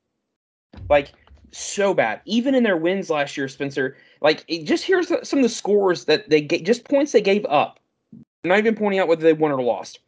[0.89, 1.13] Like
[1.53, 2.21] so bad.
[2.25, 6.05] Even in their wins last year, Spencer, like it, just here's some of the scores
[6.07, 7.81] that they get just points they gave up.
[8.45, 10.01] I'm not even pointing out whether they won or lost.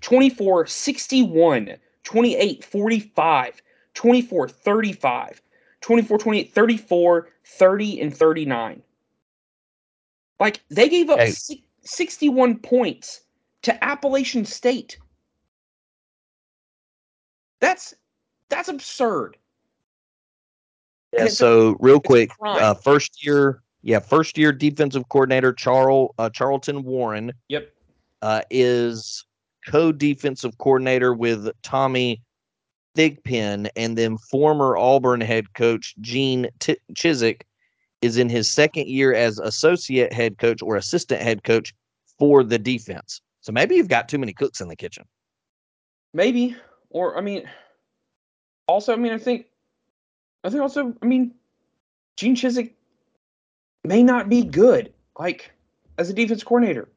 [0.00, 3.62] 24 61, 28 45,
[3.94, 5.42] 24 35,
[5.80, 8.82] 24 28, 34, 30, and 39.
[10.38, 11.30] Like they gave up Hey.
[11.30, 13.22] si- 61 points
[13.62, 14.98] to Appalachian State.
[17.60, 17.94] That's
[18.48, 19.36] that's absurd.
[21.12, 21.24] Yeah.
[21.24, 26.30] It's a- So real quick, uh, first year, yeah, first year defensive coordinator Charles uh,
[26.30, 27.72] Charlton Warren Yep.
[28.22, 29.24] uh, is
[29.66, 32.22] co-defensive coordinator with Tommy
[32.96, 37.42] Thigpen, and then former Auburn head coach Gene T- Chizik
[38.02, 41.74] is in his second year as associate head coach or assistant head coach
[42.18, 43.20] for the defense.
[43.42, 45.04] So maybe you've got too many cooks in the kitchen.
[46.14, 46.56] Maybe.
[46.90, 47.48] Or I mean
[48.66, 49.46] also I mean I think
[50.44, 51.34] I think also I mean
[52.16, 52.72] Gene Chizik
[53.84, 55.52] may not be good like
[55.98, 56.88] as a defense coordinator.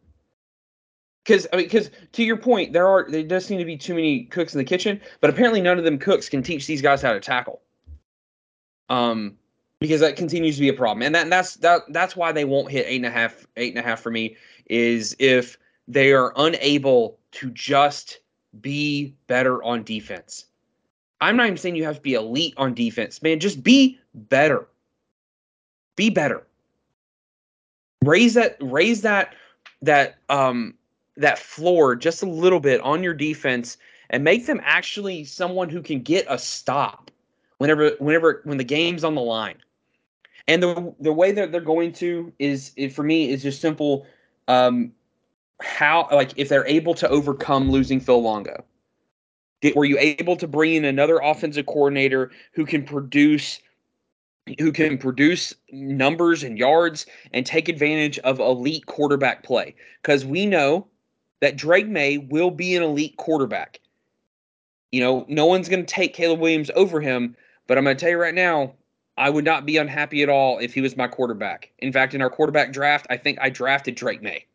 [1.25, 3.93] Cuz I mean cuz to your point there are there does seem to be too
[3.93, 7.01] many cooks in the kitchen, but apparently none of them cooks can teach these guys
[7.01, 7.61] how to tackle.
[8.89, 9.37] Um
[9.79, 11.03] because that continues to be a problem.
[11.03, 13.85] And that that's that that's why they won't hit eight and a half eight and
[13.85, 18.19] a half for me is if they are unable to just
[18.61, 20.45] be better on defense.
[21.21, 23.39] I'm not even saying you have to be elite on defense, man.
[23.39, 24.67] Just be better.
[25.95, 26.45] Be better.
[28.03, 29.33] Raise that raise that
[29.81, 30.73] that um
[31.15, 33.77] that floor just a little bit on your defense
[34.09, 37.09] and make them actually someone who can get a stop
[37.57, 39.57] whenever whenever when the game's on the line.
[40.47, 44.05] And the the way that they're going to is it, for me is just simple
[44.49, 44.91] um
[45.63, 48.63] how like if they're able to overcome losing Phil Longo.
[49.61, 53.59] Did, were you able to bring in another offensive coordinator who can produce
[54.59, 59.73] who can produce numbers and yards and take advantage of elite quarterback play?
[60.01, 60.87] Because we know
[61.39, 63.79] that Drake Maye will be an elite quarterback.
[64.91, 67.35] You know, no one's going to take Caleb Williams over him,
[67.67, 68.73] but I'm going to tell you right now,
[69.17, 71.71] I would not be unhappy at all if he was my quarterback.
[71.79, 74.45] In fact, in our quarterback draft, I think I drafted Drake Maye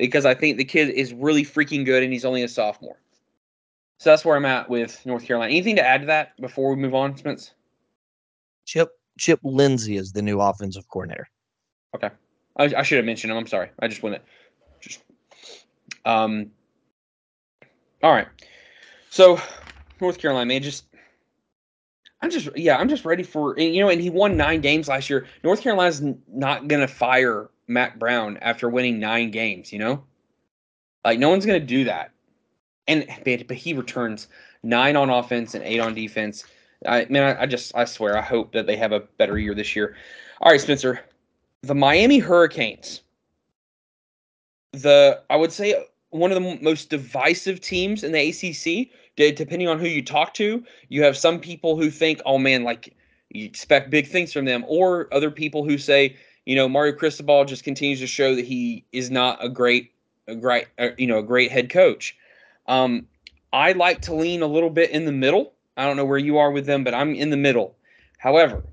[0.00, 2.98] because I think the kid is really freaking good and he's only a sophomore.
[3.98, 5.52] So that's where I'm at with North Carolina.
[5.52, 7.52] Anything to add to that before we move on, Spence?
[8.64, 11.28] Chip Chip Lindsey is the new offensive coordinator.
[11.94, 12.08] Okay,
[12.56, 13.36] I, I should have mentioned him.
[13.36, 13.70] I'm sorry.
[13.78, 14.16] I just went.
[14.16, 14.24] it.
[14.80, 15.02] Just
[16.04, 16.50] um.
[18.02, 18.28] All right.
[19.10, 19.38] So
[20.00, 20.84] North Carolina, man, just
[22.22, 25.10] I'm just yeah, I'm just ready for you know, and he won nine games last
[25.10, 25.26] year.
[25.44, 29.72] North Carolina's not gonna fire Mack Brown after winning nine games.
[29.72, 30.04] You know,
[31.04, 32.10] like no one's gonna do that.
[32.88, 34.28] And but, he returns
[34.62, 36.44] nine on offense and eight on defense.
[36.86, 39.54] I mean, I, I just I swear I hope that they have a better year
[39.54, 39.96] this year.
[40.40, 41.00] All right, Spencer,
[41.62, 43.02] the Miami Hurricanes.
[44.72, 48.90] The I would say one of the most divisive teams in the ACC.
[49.16, 52.64] de- Depending on who you talk to, you have some people who think, "Oh man,
[52.64, 52.94] like
[53.30, 56.16] you expect big things from them," or other people who say,
[56.50, 59.92] "You know, Mario Cristobal just continues to show that he is not a great,
[60.26, 62.16] a great, uh, you know, a great head coach."
[62.66, 63.06] Um,
[63.52, 65.52] I like to lean a little bit in the middle.
[65.76, 67.76] I don't know where you are with them, but I'm in the middle.
[68.18, 68.64] However,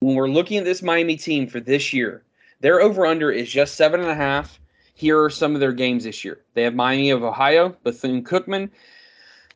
[0.00, 2.24] when we're looking at this Miami team for this year,
[2.60, 4.58] their over under is just seven and a half.
[4.94, 6.40] Here are some of their games this year.
[6.54, 8.70] They have Miami of Ohio, Bethune Cookman.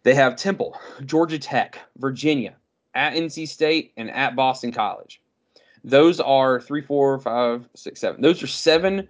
[0.02, 2.54] They have Temple, Georgia Tech, Virginia,
[2.94, 5.20] at NC State, and at Boston College.
[5.86, 8.20] Those are three, four, five, six, seven.
[8.20, 9.08] Those are seven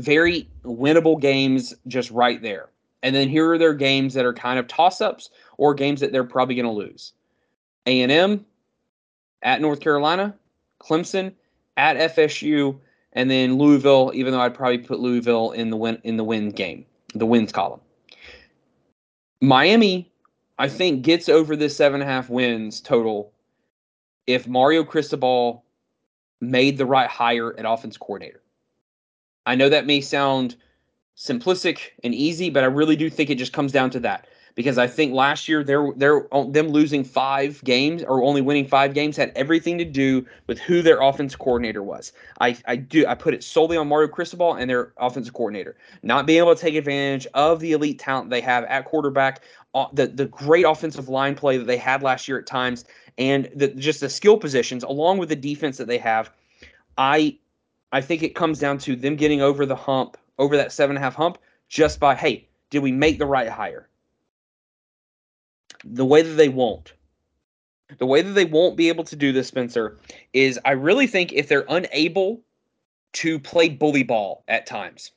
[0.00, 2.70] very winnable games just right there.
[3.02, 6.24] And then here are their games that are kind of toss-ups or games that they're
[6.24, 7.12] probably going to lose.
[7.84, 8.44] A&M
[9.42, 10.34] at North Carolina,
[10.80, 11.32] Clemson
[11.76, 12.78] at FSU,
[13.12, 14.10] and then Louisville.
[14.14, 17.52] Even though I'd probably put Louisville in the win in the win game, the wins
[17.52, 17.80] column.
[19.42, 20.10] Miami,
[20.58, 23.32] I think, gets over this seven and a half wins total
[24.26, 25.62] if Mario Cristobal
[26.40, 28.42] made the right hire at offense coordinator.
[29.44, 30.56] I know that may sound
[31.16, 34.26] simplistic and easy, but I really do think it just comes down to that.
[34.56, 38.94] Because I think last year they're they're them losing five games or only winning five
[38.94, 42.12] games had everything to do with who their offense coordinator was.
[42.40, 46.26] I, I do I put it solely on Mario Cristobal and their offensive coordinator not
[46.26, 49.42] being able to take advantage of the elite talent they have at quarterback,
[49.74, 52.86] uh, the the great offensive line play that they had last year at times,
[53.18, 56.30] and the, just the skill positions along with the defense that they have.
[56.98, 57.36] I
[57.92, 61.02] I think it comes down to them getting over the hump, over that seven and
[61.02, 61.36] a half hump,
[61.68, 63.88] just by hey, did we make the right hire?
[65.92, 66.92] The way that they won't.
[67.98, 69.98] The way that they won't be able to do this, Spencer,
[70.32, 72.42] is I really think if they're unable
[73.14, 75.12] to play bully ball at times,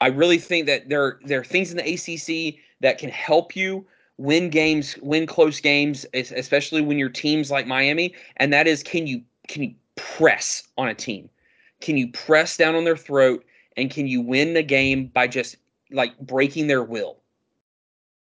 [0.00, 3.86] I really think that there, there are things in the ACC that can help you
[4.18, 8.14] win games, win close games, especially when your teams like Miami.
[8.36, 11.28] And that is, can you can you press on a team?
[11.80, 13.44] Can you press down on their throat?
[13.76, 15.56] And can you win the game by just
[15.90, 17.21] like breaking their will?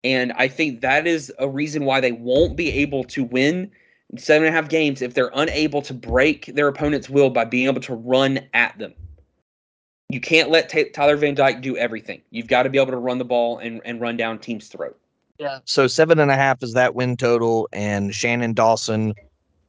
[0.08, 3.70] And I think that is a reason why they won't be able to win
[4.18, 7.68] seven and a half games if they're unable to break their opponent's will by being
[7.68, 8.94] able to run at them.
[10.08, 12.22] You can't let T- Tyler Van Dyke do everything.
[12.30, 14.98] You've got to be able to run the ball and, and run down team's throat.
[15.40, 15.60] Yeah.
[15.66, 19.14] So seven and a half is that win total, and Shannon Dawson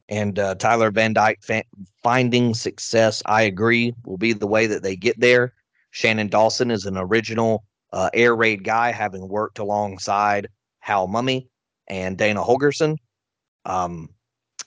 [0.07, 1.65] and uh, Tyler Van Dyke fa-
[2.01, 3.21] finding success.
[3.25, 5.53] I agree will be the way that they get there.
[5.91, 10.47] Shannon Dawson is an original uh, air raid guy, having worked alongside
[10.79, 11.47] Hal Mumme
[11.87, 12.97] and Dana Holgorsen.
[13.65, 14.09] Um,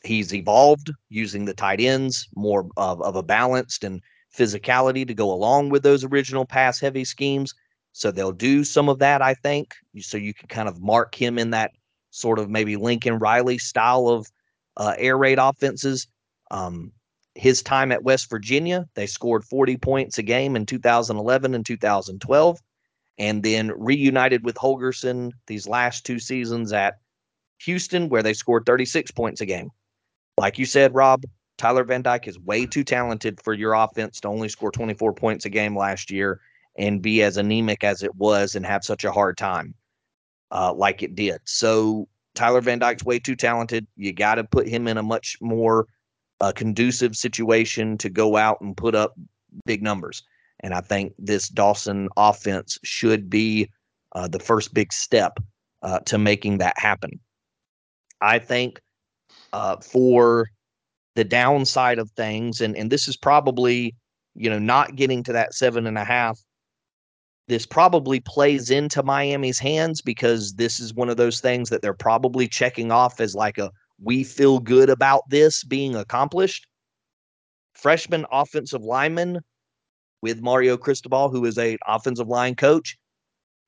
[0.05, 4.01] he's evolved using the tight ends, more of, of a balanced and
[4.37, 7.55] physicality to go along with those original pass heavy schemes.
[7.93, 9.75] So they'll do some of that, I think.
[10.01, 11.73] So you can kind of mark him in that
[12.11, 14.27] sort of maybe Lincoln Riley style of
[14.77, 16.07] uh, air raid offenses.
[16.51, 16.93] Um,
[17.35, 22.59] his time at West Virginia, they scored 40 points a game in 2011 and 2012
[23.19, 26.99] and then reunited with Holgorsen these last two seasons at
[27.61, 29.71] Houston, where they scored 36 points a game.
[30.39, 31.25] Like you said, Rob,
[31.59, 35.45] Tyler Van Dyke is way too talented for your offense to only score 24 points
[35.45, 36.41] a game last year
[36.77, 39.75] and be as anemic as it was and have such a hard time
[40.51, 41.41] uh, like it did.
[41.45, 43.87] So Tyler Van Dyke's way too talented.
[43.97, 45.87] You got to put him in a much more
[46.41, 49.15] uh, conducive situation to go out and put up
[49.67, 50.23] big numbers.
[50.63, 53.71] And I think this Dawson offense should be
[54.15, 55.39] uh, the first big step
[55.83, 57.19] uh, to making that happen.
[58.21, 58.81] I think
[59.53, 60.49] uh, for
[61.17, 63.95] the downside of things, and, and this is probably,
[64.35, 66.39] you know, not getting to that seven and a half.
[67.49, 71.93] This probably plays into Miami's hands because this is one of those things that they're
[71.93, 73.71] probably checking off as like a
[74.01, 76.67] we feel good about this being accomplished.
[77.75, 79.41] Freshman offensive lineman
[80.23, 82.97] with Mario Cristobal, who is a offensive line coach,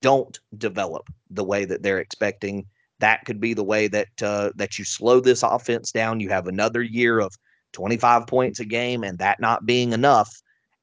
[0.01, 2.67] don't develop the way that they're expecting.
[3.01, 6.21] That could be the way that uh, that you slow this offense down.
[6.21, 7.35] You have another year of
[7.73, 10.31] 25 points a game, and that not being enough,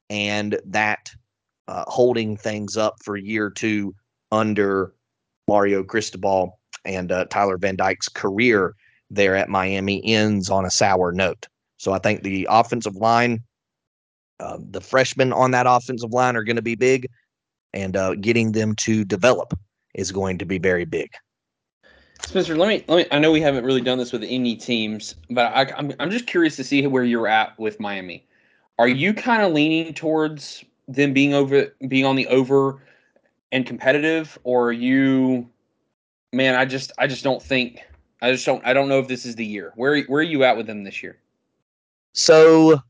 [0.10, 1.10] and that
[1.68, 3.96] uh, holding things up for year two
[4.32, 4.94] under
[5.48, 8.76] Mario Cristobal and uh, Tyler Van Dyke's career
[9.10, 11.48] there at Miami ends on a sour note.
[11.78, 13.44] So I think the offensive line
[14.42, 17.08] uh, the freshmen on that offensive line are going to be big,
[17.74, 19.54] and uh, getting them to develop
[19.94, 21.10] is going to be very big.
[22.26, 23.06] Spencer, let me let me.
[23.12, 26.12] I know we haven't really done this with any teams, but I, am I'm, I'm
[26.12, 28.26] just curious to see where you're at with Miami.
[28.80, 32.82] Are you kind of leaning towards them being over, being on the over,
[33.52, 35.50] and competitive, or are you,
[36.32, 36.56] man?
[36.56, 37.80] I just I just don't think
[38.22, 39.74] I just don't I don't know if this is the year.
[39.76, 41.18] Where where are you at with them this year?
[42.14, 42.82] So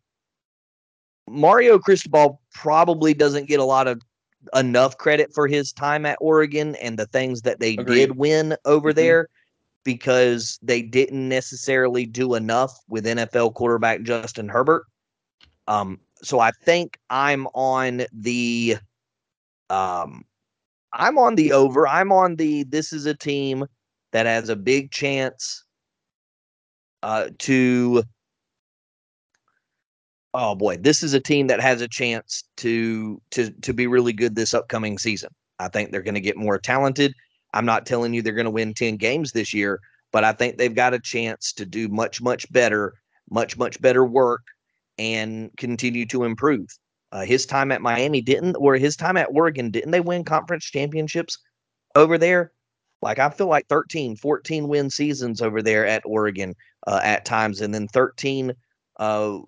[1.32, 4.02] Mario Cristobal probably doesn't get a lot of
[4.56, 8.08] enough credit for his time at Oregon and the things that they Agreed.
[8.08, 8.98] did win over mm-hmm.
[8.98, 9.28] there
[9.84, 14.86] because they didn't necessarily do enough with NFL quarterback Justin Herbert.
[15.68, 18.78] Um, so I think I'm on the
[19.70, 20.26] um
[20.94, 21.88] I'm on the over.
[21.88, 23.66] I'm on the this is a team
[24.12, 25.64] that has a big chance
[27.02, 28.04] uh to
[30.34, 34.14] oh boy, this is a team that has a chance to to to be really
[34.14, 35.30] good this upcoming season.
[35.60, 37.14] I think they're going to get more talented.
[37.54, 39.80] I'm not telling you they're going to win 10 games this year,
[40.12, 42.94] but I think they've got a chance to do much much better,
[43.30, 44.42] much much better work
[44.98, 46.68] and continue to improve.
[47.12, 50.66] Uh, his time at Miami didn't or his time at Oregon didn't they win conference
[50.66, 51.38] championships
[51.96, 52.54] over there?
[53.02, 56.56] Like I feel like 13, 14 win seasons over there at Oregon
[56.88, 58.54] uh, at times and then 13
[58.98, 59.40] uh,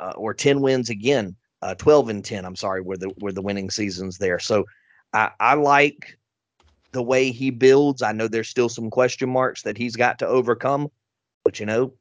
[0.00, 2.44] uh, or 10 wins again, uh, 12 and 10.
[2.44, 4.38] I'm sorry, were the were the winning seasons there.
[4.38, 4.64] So
[5.12, 6.18] I, I like
[6.92, 8.02] the way he builds.
[8.02, 10.88] I know there's still some question marks that he's got to overcome,
[11.44, 11.92] but you know,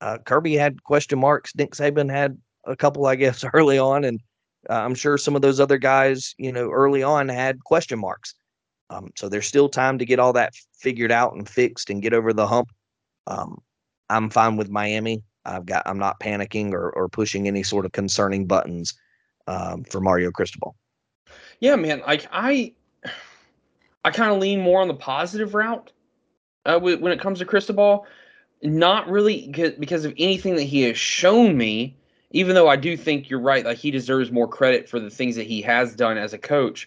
[0.00, 1.54] uh, Kirby had question marks.
[1.56, 4.20] Nick Saban had a couple, I guess, early on, and
[4.68, 8.34] uh, I'm sure some of those other guys, you know, early on had question marks.
[8.90, 12.14] Um, so there's still time to get all that figured out and fixed and get
[12.14, 12.70] over the hump.
[13.26, 13.60] Um,
[14.08, 15.22] I'm fine with Miami.
[15.48, 15.82] I've got.
[15.86, 18.94] I'm not panicking or, or pushing any sort of concerning buttons
[19.46, 20.76] um, for Mario Cristobal.
[21.60, 22.02] Yeah, man.
[22.06, 22.74] Like I,
[24.04, 25.92] I kind of lean more on the positive route
[26.64, 28.06] uh, when it comes to Cristobal.
[28.62, 31.96] Not really because of anything that he has shown me.
[32.30, 35.36] Even though I do think you're right, like he deserves more credit for the things
[35.36, 36.86] that he has done as a coach.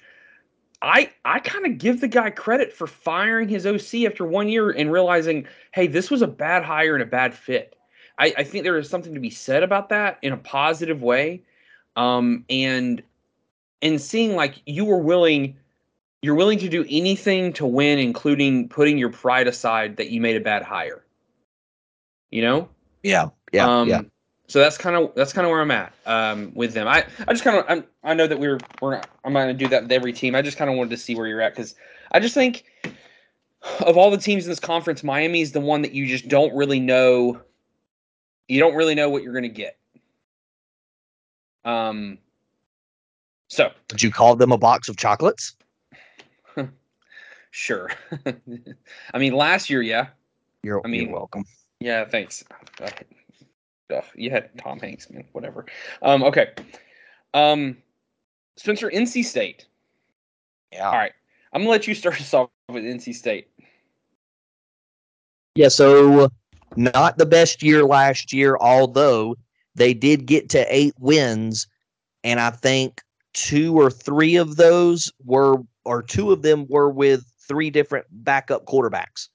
[0.84, 4.70] I I kind of give the guy credit for firing his OC after one year
[4.70, 7.76] and realizing, hey, this was a bad hire and a bad fit.
[8.22, 11.41] I, I think there is something to be said about that in a positive way.
[11.95, 13.01] Um, and
[13.82, 15.57] and seeing like you were willing
[16.22, 20.36] you're willing to do anything to win, including putting your pride aside that you made
[20.36, 21.03] a bad hire.
[22.30, 22.69] You know?
[23.01, 23.30] Yeah.
[23.51, 23.67] Yeah.
[23.67, 24.01] Um, yeah.
[24.47, 26.88] So that's kind of that's kind of where I'm at um, with them.
[26.88, 29.67] I, I just kind of I know that we're we're not I'm not gonna do
[29.69, 30.36] that with every team.
[30.36, 31.74] I just kind of wanted to see where you're at because
[32.11, 32.65] I just think
[33.80, 36.53] of all the teams in this conference, Miami is the one that you just don't
[36.53, 37.41] really know
[38.52, 39.78] you don't really know what you're going to get.
[41.64, 42.18] Um,
[43.47, 45.56] so would you call them a box of chocolates?
[47.52, 47.91] sure.
[49.14, 50.08] I mean, last year, yeah.
[50.64, 51.45] You're, I mean, you're welcome.
[51.80, 52.43] Yeah, thanks.
[52.82, 55.24] Ugh, you had Tom Hanks, man.
[55.32, 55.66] Whatever.
[56.02, 56.49] Um, okay.
[57.34, 57.78] Um,
[58.58, 59.66] Spencer, NC State.
[60.74, 60.88] Yeah.
[60.88, 61.14] All right.
[61.54, 63.47] I'm gonna let you start us off with NC State.
[65.56, 65.70] Yeah.
[65.70, 66.30] So
[66.76, 69.36] not the best year last year, although
[69.76, 71.67] they did get to eight wins.
[72.24, 73.01] And I think
[73.34, 78.65] two or three of those were, or two of them were with three different backup
[78.65, 79.30] quarterbacks.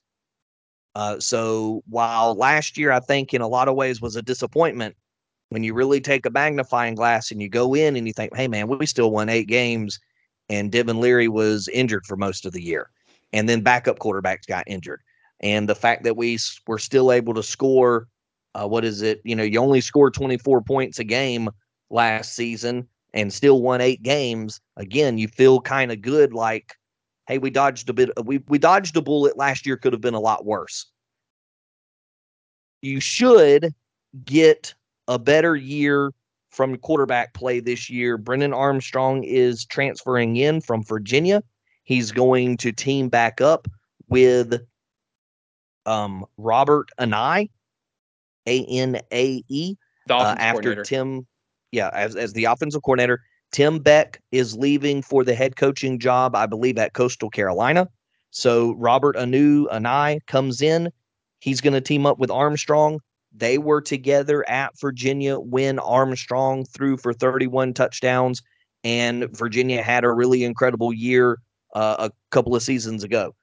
[0.95, 4.97] Uh, so while last year, I think in a lot of ways was a disappointment,
[5.51, 8.49] when you really take a magnifying glass and you go in and you think, hey,
[8.49, 10.01] man, we still won eight games
[10.49, 12.91] and Devin Leary was injured for most of the year.
[13.33, 15.03] And then backup quarterbacks got injured
[15.41, 18.09] and the fact that we were still able to score
[18.55, 21.49] uh, what is it you know you only scored 24 points a game
[21.91, 26.75] last season and still won eight games again you feel kind of good like
[27.27, 30.15] hey we dodged a bit we, we dodged a bullet last year could have been
[30.15, 30.87] a lot worse.
[32.83, 33.75] You should
[34.25, 34.75] get
[35.09, 36.13] a better year
[36.51, 38.17] from quarterback play this year.
[38.17, 41.43] Brennan armstrong is transferring in from virginia.
[41.85, 43.69] He's going to team back up
[44.09, 44.61] with
[45.87, 47.51] um, Robert Anae,
[48.47, 49.77] A N A E,
[50.11, 51.27] uh, after Tim,
[51.73, 53.23] yeah, as, as the offensive coordinator.
[53.53, 57.89] Tim Beck is leaving for the head coaching job, I believe, at Coastal Carolina.
[58.31, 60.91] So Robert Anu Anae comes in.
[61.41, 63.01] He's going to team up with Armstrong.
[63.33, 68.43] They were together at Virginia when Armstrong threw for 31 touchdowns,
[68.83, 71.39] and Virginia had a really incredible year
[71.75, 73.35] uh, a couple of seasons ago.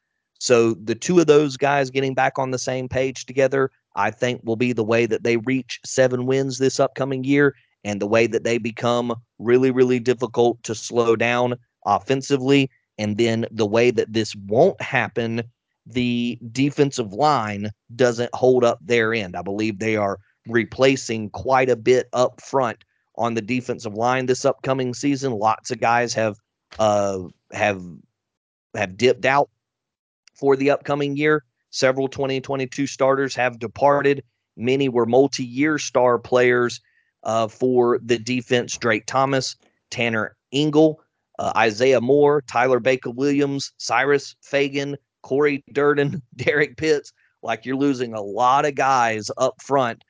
[0.44, 4.42] So the two of those guys getting back on the same page together, I think
[4.44, 8.28] will be the way that they reach seven wins this upcoming year and the way
[8.28, 12.70] that they become really, really difficult to slow down offensively.
[12.98, 15.44] And then the way that this won't happen,
[15.86, 19.38] the defensive line doesn't hold up their end.
[19.38, 20.20] I believe they are
[20.50, 22.84] replacing quite a bit up front
[23.16, 25.32] on the defensive line this upcoming season.
[25.32, 26.36] Lots of guys have
[26.80, 27.20] uh
[27.54, 27.82] have
[28.76, 29.50] have dipped out
[30.34, 31.44] for the upcoming year.
[31.70, 34.24] Several 2022 starters have departed.
[34.56, 36.80] Many were multi year star players
[37.24, 39.56] uh, for the defense Drake Thomas,
[39.90, 41.02] Tanner Ingle,
[41.40, 47.12] uh, Isaiah Moore, Tyler Baker Williams, Cyrus Fagan, Corey Durden, Derrek Pitts.
[47.42, 50.04] Like you're losing a lot of guys up front.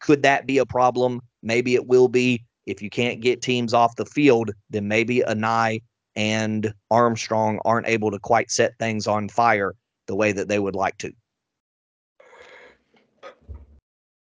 [0.00, 1.20] Could that be a problem?
[1.42, 2.44] Maybe it will be.
[2.66, 5.82] If you can't get teams off the field, then maybe Anae
[6.16, 9.74] and Armstrong aren't able to quite set things on fire
[10.06, 11.12] the way that they would like to.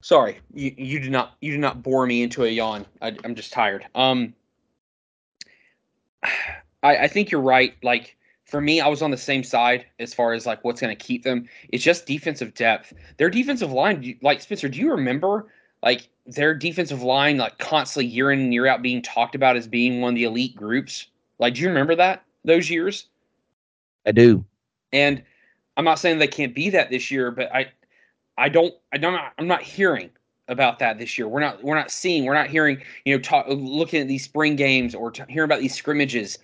[0.02, 2.86] Sorry, you, you do not you do not bore me into a yawn.
[3.02, 3.86] I, am just tired.
[3.94, 4.34] Um,
[6.82, 7.74] I, I think you're right.
[7.82, 8.16] Like
[8.50, 11.04] for me, I was on the same side as far as like what's going to
[11.04, 11.48] keep them.
[11.68, 12.92] It's just defensive depth.
[13.18, 15.46] Their defensive line, like Spencer, do you remember
[15.82, 19.68] like their defensive line like constantly year in and year out being talked about as
[19.68, 21.06] being one of the elite groups?
[21.40, 23.06] Like, do you remember that those years?
[24.06, 24.44] I do.
[24.92, 25.22] And
[25.76, 27.72] I'm not saying they can't be that this year, but I,
[28.38, 30.10] I don't, I don't, I'm not hearing
[30.48, 31.26] about that this year.
[31.26, 34.54] We're not, we're not seeing, we're not hearing, you know, talk, looking at these spring
[34.54, 36.38] games or t- hearing about these scrimmages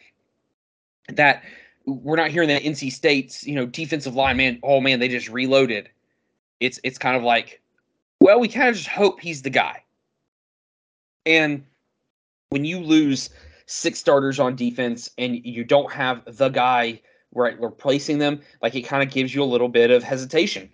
[1.13, 1.43] that
[1.85, 5.29] we're not hearing that NC State's, you know, defensive line, man, oh man, they just
[5.29, 5.89] reloaded.
[6.59, 7.61] It's it's kind of like,
[8.21, 9.83] well, we kind of just hope he's the guy.
[11.27, 11.65] And
[12.49, 13.31] when you lose
[13.67, 17.01] six starters on defense and you don't have the guy
[17.35, 20.71] right replacing them, like it kind of gives you a little bit of hesitation.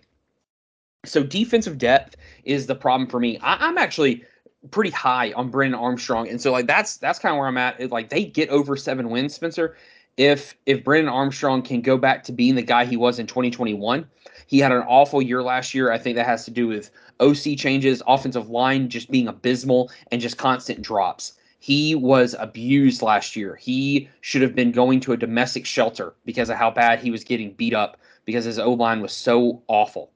[1.05, 2.15] So defensive depth
[2.45, 3.37] is the problem for me.
[3.39, 4.23] I, am actually
[4.71, 7.79] pretty high on Brennan Armstrong, and so like that's that's kind of where I'm at.
[7.79, 9.75] It, like they get over seven wins, Spencer.
[10.15, 14.07] If if Brennan Armstrong can go back to being the guy he was in 2021,
[14.47, 15.91] he had an awful year last year.
[15.91, 16.89] I think that has to do with
[17.19, 21.33] OC changes, offensive line just being abysmal, and just constant drops.
[21.63, 23.55] He was abused last year.
[23.55, 27.23] He should have been going to a domestic shelter because of how bad he was
[27.23, 27.95] getting beat up
[28.25, 30.11] because his O line was so awful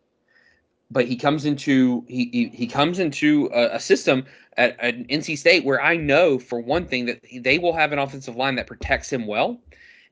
[0.91, 4.25] but he comes into he he, he comes into a, a system
[4.57, 7.99] at, at, NC State where I know for one thing that they will have an
[7.99, 9.59] offensive line that protects him well.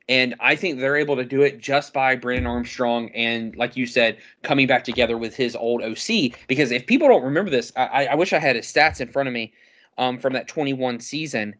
[0.07, 3.87] And I think they're able to do it just by Brandon Armstrong and, like you
[3.87, 6.37] said, coming back together with his old OC.
[6.47, 9.27] Because if people don't remember this, I, I wish I had his stats in front
[9.27, 9.51] of me
[9.97, 11.55] um, from that 21 season.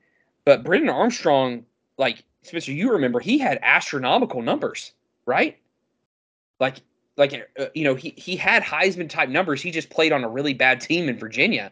[0.46, 1.66] But Brennan Armstrong,
[1.98, 4.92] like Spencer, you remember, he had astronomical numbers,
[5.26, 5.58] right?
[6.60, 6.82] Like
[7.18, 9.62] like uh, you know he he had Heisman type numbers.
[9.62, 11.72] He just played on a really bad team in Virginia.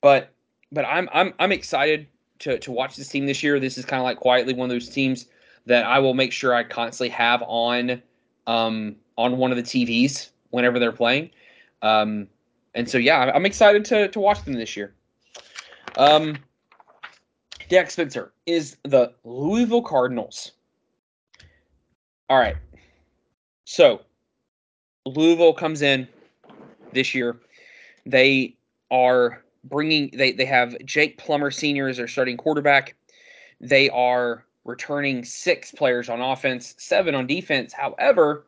[0.00, 0.32] But
[0.72, 2.06] but I'm I'm I'm excited
[2.40, 3.60] to to watch this team this year.
[3.60, 5.26] This is kind of like quietly one of those teams
[5.66, 8.02] that I will make sure I constantly have on
[8.46, 11.30] um on one of the TVs whenever they're playing.
[11.82, 12.28] Um
[12.74, 14.94] and so yeah, I'm excited to to watch them this year.
[15.96, 16.38] Um
[17.68, 20.52] Dak Spencer is the Louisville Cardinals.
[22.28, 22.56] All right.
[23.64, 24.02] So
[25.06, 26.06] Louisville comes in
[26.92, 27.36] this year.
[28.06, 28.56] They
[28.90, 32.94] are bringing they they have Jake Plummer senior as their starting quarterback.
[33.60, 37.72] They are returning six players on offense, seven on defense.
[37.72, 38.46] However,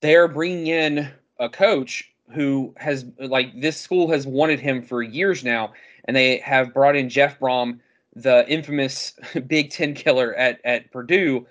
[0.00, 5.44] they're bringing in a coach who has like this school has wanted him for years
[5.44, 5.72] now,
[6.04, 7.80] and they have brought in Jeff Brohm,
[8.14, 9.14] the infamous
[9.46, 11.46] Big Ten killer at at Purdue,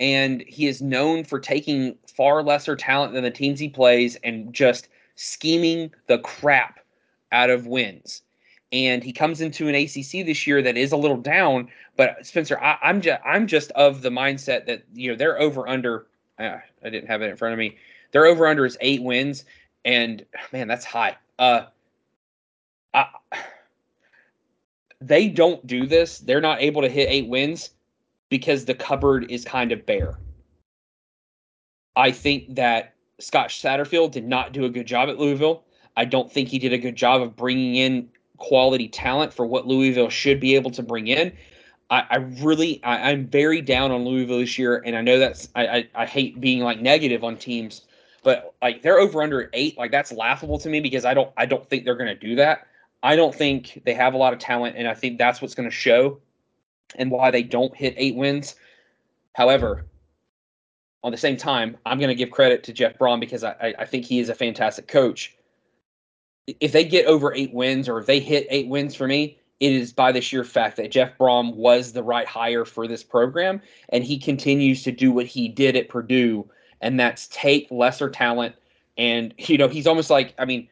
[0.00, 4.52] and he is known for taking far lesser talent than the teams he plays and
[4.52, 6.80] just scheming the crap
[7.30, 8.22] out of wins.
[8.72, 12.58] And he comes into an ACC this year that is a little down, but Spencer,
[12.58, 16.06] I, am just I'm just of the mindset that you know they're over under.
[16.38, 17.76] Uh, I didn't have it in front of me.
[18.12, 19.44] Their over under is eight wins,
[19.84, 21.16] and man, that's high.
[21.38, 21.66] Uh,
[22.94, 23.06] I,
[25.00, 26.18] they don't do this.
[26.18, 27.70] They're not able to hit eight wins
[28.28, 30.18] because the cupboard is kind of bare.
[31.96, 35.64] I think that Scott Satterfield did not do a good job at Louisville.
[35.96, 38.08] I don't think he did a good job of bringing in
[38.38, 41.32] quality talent for what Louisville should be able to bring in.
[41.90, 45.48] I, I really, I, am very down on Louisville this year, and I know that's
[45.54, 47.82] I, I, I hate being like negative on teams,
[48.22, 51.46] but like they're over under eight, like that's laughable to me because I don't I
[51.46, 52.66] don't think they're going to do that.
[53.02, 55.68] I don't think they have a lot of talent, and I think that's what's going
[55.68, 56.20] to show
[56.96, 58.54] and why they don't hit eight wins.
[59.34, 59.86] However,
[61.02, 63.84] on the same time, I'm going to give credit to Jeff Brohm because I, I
[63.84, 65.34] think he is a fantastic coach.
[66.60, 69.72] If they get over eight wins or if they hit eight wins for me, it
[69.72, 73.62] is by the sheer fact that Jeff Brohm was the right hire for this program,
[73.90, 76.48] and he continues to do what he did at Purdue,
[76.82, 78.54] and that's take lesser talent.
[78.98, 80.68] And you know, he's almost like I mean,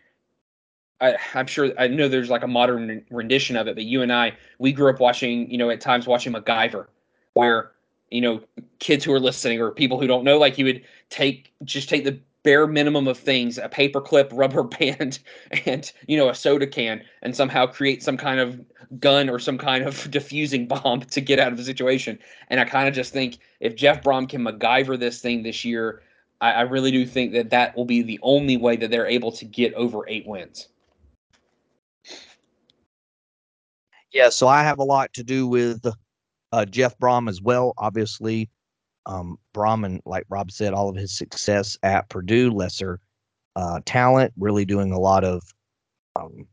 [1.00, 4.12] I, am sure I know there's like a modern rendition of it, but you and
[4.12, 6.86] I, we grew up watching, you know, at times watching MacGyver,
[7.32, 7.70] where
[8.10, 8.42] you know
[8.80, 12.04] kids who are listening or people who don't know, like he would take just take
[12.04, 15.20] the bare minimum of things, a paper clip, rubber band,
[15.66, 18.60] and you know a soda can, and somehow create some kind of
[18.98, 22.18] gun or some kind of diffusing bomb to get out of the situation.
[22.48, 26.02] And I kind of just think if Jeff Brohm can MacGyver this thing this year,
[26.40, 29.32] I, I really do think that that will be the only way that they're able
[29.32, 30.68] to get over eight wins.
[34.12, 35.86] Yeah, so I have a lot to do with
[36.52, 37.74] uh, Jeff Brohm as well.
[37.78, 38.50] Obviously,
[39.06, 43.00] um, Brohm like Rob said, all of his success at Purdue, lesser
[43.56, 45.42] uh, talent, really doing a lot of
[46.16, 46.46] um,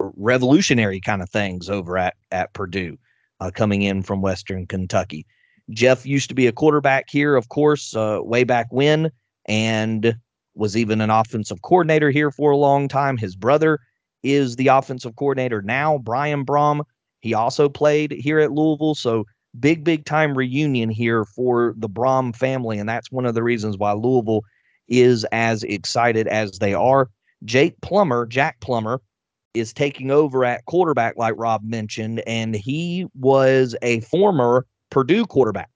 [0.00, 2.98] revolutionary kind of things over at at Purdue,
[3.40, 5.26] uh, coming in from Western Kentucky.
[5.70, 9.10] Jeff used to be a quarterback here, of course, uh, way back when,
[9.46, 10.16] and
[10.54, 13.16] was even an offensive coordinator here for a long time.
[13.16, 13.80] His brother
[14.22, 16.84] is the offensive coordinator now, Brian Brohm.
[17.20, 18.94] He also played here at Louisville.
[18.94, 19.24] So
[19.60, 22.78] big, big time reunion here for the Brohm family.
[22.78, 24.42] And that's one of the reasons why Louisville
[24.88, 27.08] is as excited as they are.
[27.44, 29.00] Jake Plummer, Jack Plummer,
[29.54, 35.70] is taking over at quarterback, like Rob mentioned, and he was a former Purdue quarterback.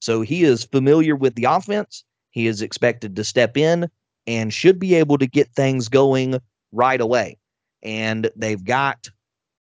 [0.00, 2.04] So he is familiar with the offense.
[2.30, 3.88] He is expected to step in
[4.26, 6.38] and should be able to get things going
[6.72, 7.38] right away.
[7.82, 9.08] And they've got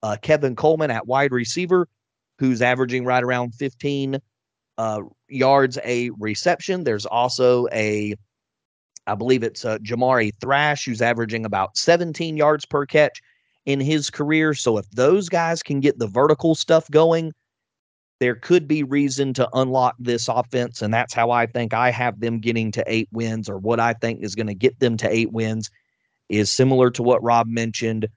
[0.02, 1.88] uh, Kevin Coleman at wide receiver,
[2.38, 4.18] who's averaging right around 15
[4.78, 6.84] uh, yards a reception.
[6.84, 8.14] There's also a,
[9.06, 13.20] I believe it's uh, Jamari Thrash, who's averaging about 17 yards per catch
[13.64, 14.54] in his career.
[14.54, 17.32] So if those guys can get the vertical stuff going,
[18.18, 20.80] there could be reason to unlock this offense.
[20.80, 23.92] And that's how I think I have them getting to eight wins, or what I
[23.92, 25.70] think is going to get them to eight wins
[26.28, 28.08] is similar to what Rob mentioned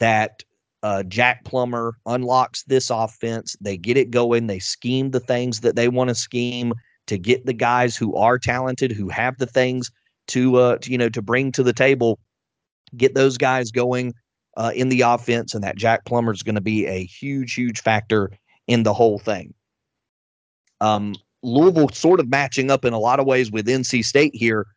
[0.00, 0.42] that
[0.86, 3.56] uh, Jack Plummer unlocks this offense.
[3.60, 4.46] They get it going.
[4.46, 6.72] They scheme the things that they want to scheme
[7.08, 9.90] to get the guys who are talented, who have the things
[10.28, 12.20] to, uh, to you know, to bring to the table.
[12.96, 14.14] Get those guys going
[14.56, 17.80] uh, in the offense, and that Jack Plummer is going to be a huge, huge
[17.80, 18.30] factor
[18.68, 19.54] in the whole thing.
[20.80, 24.68] Um, Louisville sort of matching up in a lot of ways with NC State here.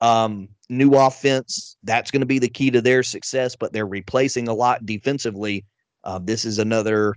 [0.00, 4.48] Um, new offense, that's going to be the key to their success, but they're replacing
[4.48, 5.64] a lot defensively.
[6.04, 7.14] Uh, this is another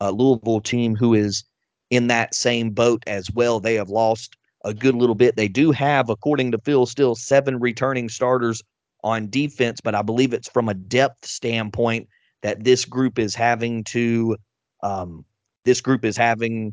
[0.00, 1.44] uh, Louisville team who is
[1.90, 3.60] in that same boat as well.
[3.60, 5.36] They have lost a good little bit.
[5.36, 8.62] They do have, according to Phil, still seven returning starters
[9.04, 12.08] on defense, but I believe it's from a depth standpoint
[12.42, 14.36] that this group is having to
[14.82, 15.24] um,
[15.64, 16.72] this group is having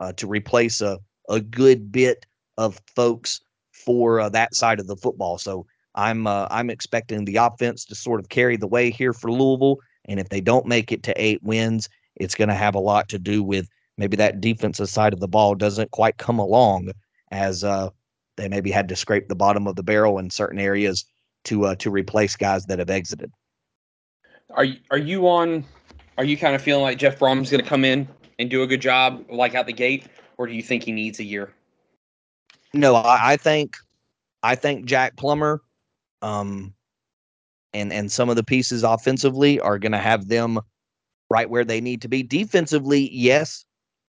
[0.00, 2.26] uh, to replace a a good bit
[2.58, 3.40] of folks
[3.84, 5.38] for uh, that side of the football.
[5.38, 9.30] So I'm uh, I'm expecting the offense to sort of carry the way here for
[9.30, 12.80] Louisville, and if they don't make it to eight wins, it's going to have a
[12.80, 13.68] lot to do with
[13.98, 16.90] maybe that defensive side of the ball doesn't quite come along
[17.30, 17.90] as uh,
[18.36, 21.04] they maybe had to scrape the bottom of the barrel in certain areas
[21.44, 23.32] to uh, to replace guys that have exited.
[24.50, 25.64] Are you, are you on?
[26.18, 28.08] Are you kind of feeling like Jeff Brohm's going to come in
[28.38, 30.06] and do a good job, like out the gate,
[30.38, 31.52] or do you think he needs a year?
[32.74, 33.74] No, I, I think
[34.42, 35.60] I think Jack Plummer,
[36.22, 36.74] um,
[37.72, 40.60] and and some of the pieces offensively are going to have them
[41.30, 42.22] right where they need to be.
[42.22, 43.64] Defensively, yes,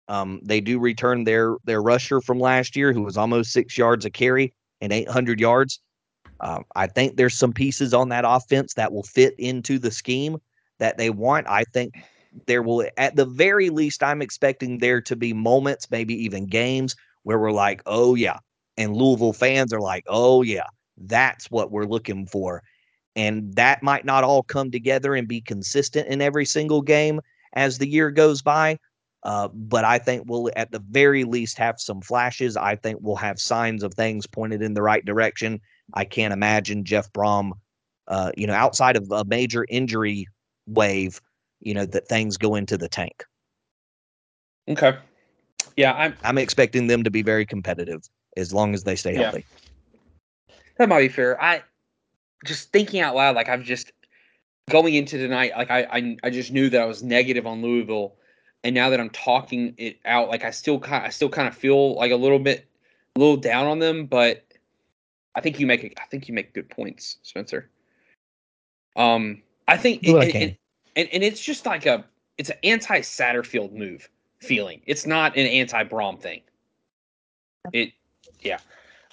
[0.08, 4.04] um, they do return their their rusher from last year, who was almost six yards
[4.04, 5.80] a carry and 800 yards.
[6.40, 10.38] Um, I think there's some pieces on that offense that will fit into the scheme
[10.78, 11.48] that they want.
[11.48, 11.94] I think
[12.46, 16.96] there will, at the very least, I'm expecting there to be moments, maybe even games,
[17.24, 18.38] where we're like, oh, yeah.
[18.76, 20.66] And Louisville fans are like, oh, yeah,
[20.96, 22.62] that's what we're looking for.
[23.16, 27.20] And that might not all come together and be consistent in every single game
[27.52, 28.78] as the year goes by.
[29.22, 32.56] Uh, but I think we'll, at the very least, have some flashes.
[32.56, 35.60] I think we'll have signs of things pointed in the right direction.
[35.94, 37.52] I can't imagine Jeff Brohm,
[38.08, 40.26] uh, you know, outside of a major injury
[40.66, 41.20] wave,
[41.60, 43.24] you know, that things go into the tank.
[44.68, 44.98] Okay.
[45.76, 46.16] Yeah, I'm.
[46.22, 49.24] I'm expecting them to be very competitive as long as they stay Yeah.
[49.24, 49.44] healthy.
[50.78, 51.40] That might be fair.
[51.42, 51.62] I
[52.44, 53.92] just thinking out loud, like I've just
[54.70, 58.16] going into tonight, like I, I I just knew that I was negative on Louisville,
[58.62, 61.56] and now that I'm talking it out, like I still kind I still kind of
[61.56, 62.66] feel like a little bit
[63.16, 64.44] a little down on them, but
[65.34, 67.70] I think you make a, I think you make good points, Spencer.
[68.96, 70.56] Um, I think Do what I and,
[70.96, 72.04] and and it's just like a
[72.38, 74.08] it's an anti Satterfield move
[74.44, 74.80] feeling.
[74.86, 76.42] It's not an anti Brohm thing.
[77.72, 77.92] It
[78.40, 78.58] yeah.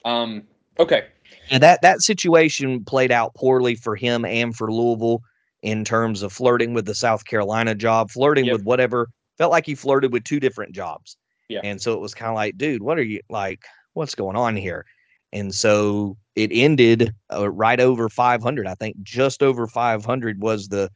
[0.05, 0.43] Um
[0.79, 1.05] okay.
[1.49, 5.21] And that that situation played out poorly for him and for Louisville
[5.61, 8.53] in terms of flirting with the South Carolina job, flirting Yep.
[8.53, 9.07] with whatever.
[9.38, 11.17] Felt like he flirted with two different jobs.
[11.49, 11.61] Yeah.
[11.63, 13.63] And so it was kind of like, dude, what are you like?
[13.93, 14.86] What's going on here?
[15.34, 18.67] And so it ended uh, right over 500.
[18.67, 20.89] I think just over 500 was the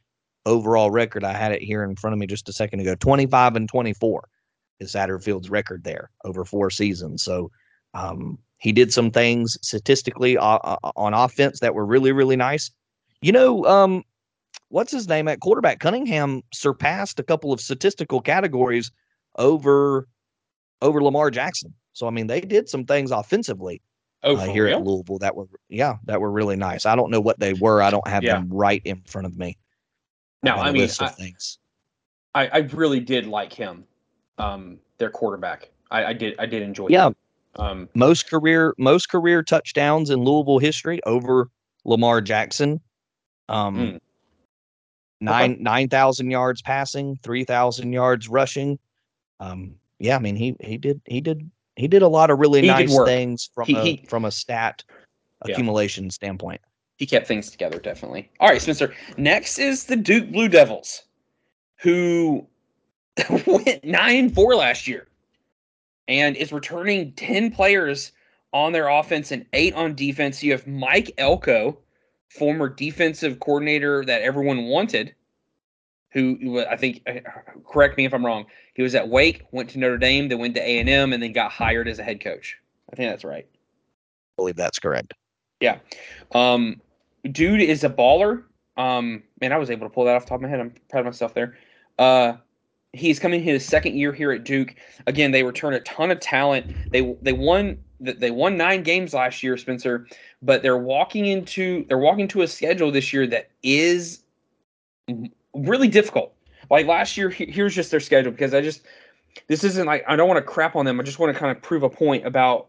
[0.46, 1.24] overall record.
[1.24, 2.96] I had it here in front of me just a second ago.
[2.96, 4.28] 25 and 24
[4.80, 7.24] is Satterfield's record there over four seasons.
[7.24, 7.52] So
[7.93, 12.72] um, he did some things statistically uh, uh, on offense that were really, really nice.
[13.22, 14.04] You know, um,
[14.70, 15.80] what's his name at quarterback?
[15.80, 18.91] Cunningham surpassed a couple of statistical categories
[19.38, 20.08] over
[20.82, 21.74] over Lamar Jackson.
[21.93, 23.82] So I mean, they did some things offensively
[24.24, 24.80] Oh, uh, here real?
[24.80, 26.86] at Louisville that were yeah that were really nice.
[26.86, 27.82] I don't know what they were.
[27.82, 28.36] I don't have Yeah.
[28.36, 29.58] them right in front of me.
[30.46, 31.58] Now, I mean, I- things.
[32.36, 33.84] I, I really did like him,
[34.38, 35.72] um, their quarterback.
[35.91, 36.88] I, I did I did enjoy.
[36.89, 37.08] Yeah.
[37.08, 37.16] him.
[37.58, 41.50] Um, most career most career touchdowns in Louisville history over
[41.86, 42.80] Lamar Jackson.
[43.48, 44.00] Um, Mm.
[45.22, 48.78] nine nine thousand yards passing, three thousand yards rushing.
[49.39, 52.62] Um, yeah, I mean he he did he did he did a lot of really
[52.62, 54.84] He nice things from He- a he- from a stat
[55.46, 55.54] Yeah.
[55.54, 56.60] accumulation standpoint.
[56.98, 58.30] He kept things together definitely.
[58.39, 58.93] All right, Spencer.
[59.18, 61.04] Next is the Duke Blue Devils,
[61.78, 62.46] who
[63.48, 65.08] went nine and four last year.
[66.08, 68.12] and is returning 10 players
[68.54, 70.43] on their offense and eight on defense.
[70.43, 71.78] You have Mike Elko,
[72.30, 75.14] former defensive coordinator that everyone wanted,
[76.12, 77.06] who I think,
[77.68, 80.56] correct me if I'm wrong, he was at Wake, went to Notre Dame, then went
[80.56, 82.58] to A&M, and then got hired as a head coach.
[82.91, 83.46] I think that's right.
[83.52, 85.14] I believe that's correct.
[85.60, 85.80] Yeah.
[86.34, 86.82] Um,
[87.32, 88.43] dude is a baller.
[88.78, 90.59] Um, man, I was able to pull that off the top of my head.
[90.59, 91.57] I'm proud of myself there.
[91.97, 92.34] Uh,
[92.93, 94.76] he's coming his second year here at Duke.
[95.07, 96.76] Again, they return a ton of talent.
[96.91, 100.07] They they won they won nine games last year, Spencer,
[100.41, 104.23] but they're walking into they're walking to a schedule this year that is
[105.53, 106.34] really difficult.
[106.69, 108.82] Like last year, here's just their schedule because I just
[109.47, 110.99] this isn't like I don't want to crap on them.
[110.99, 112.67] I just want to kind of prove a point about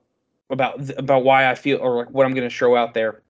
[0.51, 3.23] about about why I feel or like what I'm going to show out there.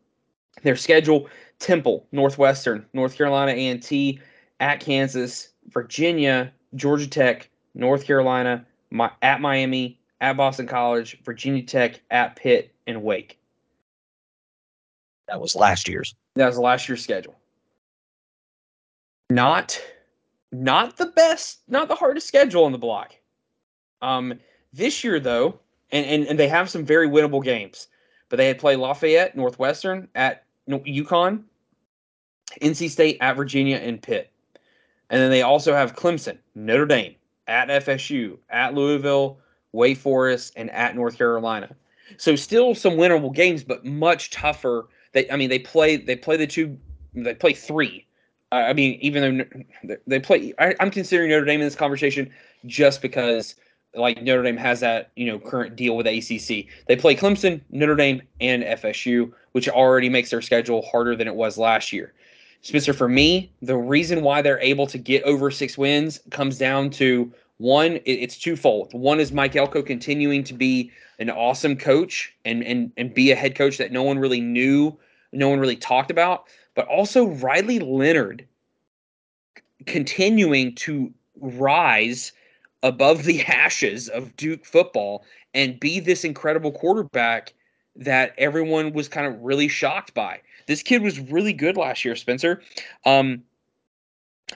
[0.63, 1.29] Their schedule:
[1.59, 4.21] Temple, Northwestern, North Carolina A&T,
[4.61, 12.01] at Kansas, Virginia, Georgia Tech, North Carolina, my, at Miami, at Boston College, Virginia Tech,
[12.11, 13.39] at Pitt, and Wake.
[15.29, 16.15] That was last year's.
[16.37, 17.35] That was last year's schedule.
[19.31, 19.81] Not
[20.53, 23.17] not the best, not the hardest schedule on the block.
[24.01, 24.39] Um,
[24.73, 25.59] this year though,
[25.91, 27.89] and, and, and they have some very winnable games.
[28.29, 31.43] But they had played Lafayette, Northwestern, at UConn,
[32.61, 34.31] NC State, at Virginia, and Pitt.
[35.11, 37.14] And then they also have Clemson, Notre Dame,
[37.47, 39.39] at FSU, at Louisville,
[39.73, 41.75] Wake Forest, and at North Carolina.
[42.17, 44.89] So still some winnable games, but much tougher.
[45.12, 46.79] They, I mean, they play they play the two,
[47.14, 48.07] they play three.
[48.53, 49.47] I mean, even
[49.85, 52.31] though they play, I, I'm considering Notre Dame in this conversation
[52.64, 53.57] just because
[53.97, 56.67] like Notre Dame has that you know current deal with ACC.
[56.87, 61.35] They play Clemson, Notre Dame, and FSU, which already makes their schedule harder than it
[61.35, 62.13] was last year.
[62.63, 66.91] Spencer, for me, the reason why they're able to get over six wins comes down
[66.91, 68.01] to one.
[68.05, 68.93] It's twofold.
[68.93, 73.37] One is Mike Elko continuing to be an awesome coach and and and be a
[73.37, 74.97] head coach that no one really knew,
[75.33, 76.45] no one really talked about,
[76.75, 78.47] but also Riley Leonard
[79.87, 82.33] continuing to rise
[82.87, 85.24] above the ashes of Duke football
[85.55, 87.53] and be this incredible quarterback
[87.97, 90.41] that everyone was kind of really shocked by.
[90.66, 92.62] This kid was really good last year, Spencer.
[93.05, 93.43] Um,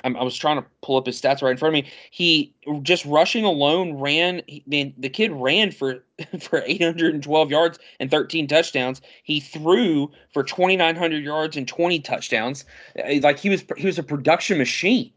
[0.04, 1.90] i was trying to pull up his stats right in front of me.
[2.12, 4.40] He just rushing alone ran.
[4.46, 6.04] He, man, the kid ran for
[6.40, 9.00] for 812 yards and 13 touchdowns.
[9.24, 12.64] He threw for 2,900 yards and 20 touchdowns.
[12.96, 15.10] Uh, like he was he was a production machine.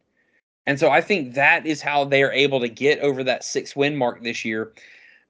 [0.66, 3.76] And so I think that is how they are able to get over that six
[3.76, 4.72] win mark this year.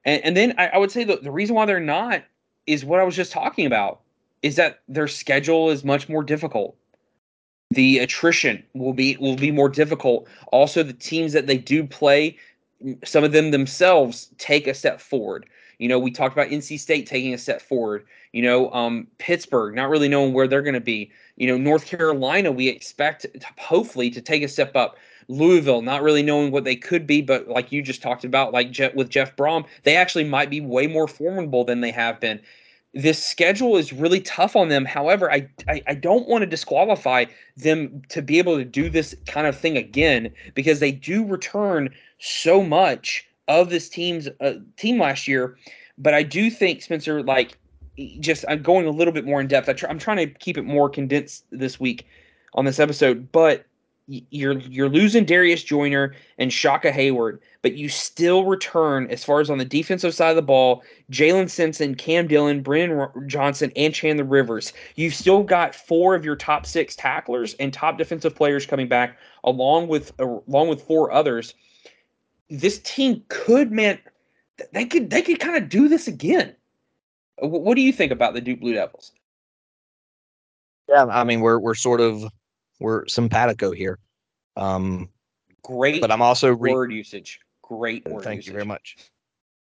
[0.04, 2.22] And, and then I, I would say the, the reason why they're not
[2.66, 4.00] is what I was just talking about
[4.42, 6.76] is that their schedule is much more difficult.
[7.70, 10.28] The attrition will be will be more difficult.
[10.52, 12.36] Also, the teams that they do play,
[13.04, 15.46] some of them themselves take a step forward.
[15.78, 18.04] You know, we talked about NC State taking a step forward.
[18.32, 21.10] You know, um, Pittsburgh not really knowing where they're going to be.
[21.36, 23.26] You know, North Carolina we expect
[23.58, 24.96] hopefully to take a step up.
[25.28, 28.70] Louisville, not really knowing what they could be, but like you just talked about, like
[28.70, 32.40] Je- with Jeff Brohm, they actually might be way more formidable than they have been.
[32.92, 34.84] This schedule is really tough on them.
[34.84, 37.24] However, I, I, I don't want to disqualify
[37.56, 41.92] them to be able to do this kind of thing again because they do return
[42.18, 45.56] so much of this team's uh, team last year.
[45.98, 47.58] But I do think Spencer, like,
[48.20, 49.68] just I'm going a little bit more in depth.
[49.68, 52.06] I I'm trying to keep it more condensed this week
[52.54, 53.66] on this episode, but
[54.06, 59.48] you're you're losing Darius Joiner and Shaka Heyward, but you still return as far as
[59.48, 64.24] on the defensive side of the ball, Jalen Simpson, Cam Dillon, Brennan Johnson, and Chandler
[64.24, 64.72] Rivers.
[64.96, 69.16] You've still got four of your top six tacklers and top defensive players coming back,
[69.42, 71.54] along with uh, along with four others.
[72.50, 73.98] This team could man,
[74.72, 76.54] they could they could kind of do this again.
[77.38, 79.12] What do you think about the Duke Blue Devils?
[80.88, 82.30] Yeah, I mean we're we're sort of
[82.80, 83.98] we're simpatico here.
[84.56, 85.08] Um,
[85.62, 87.40] Great, but I'm also re- word usage.
[87.62, 88.24] Great word.
[88.24, 88.48] Thank usage.
[88.48, 88.96] you very much.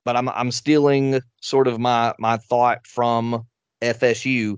[0.03, 3.45] But I'm I'm stealing sort of my my thought from
[3.81, 4.57] FSU.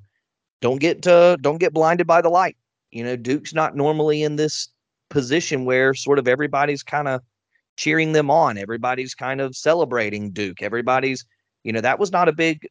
[0.62, 2.58] Don't get to don't get blinded by the light.
[2.92, 4.70] You know, Duke's not normally in this
[5.10, 7.22] position where sort of everybody's kind of
[7.78, 8.58] cheering them on.
[8.58, 10.62] Everybody's kind of celebrating Duke.
[10.62, 11.26] Everybody's,
[11.64, 12.68] you know, that was not a big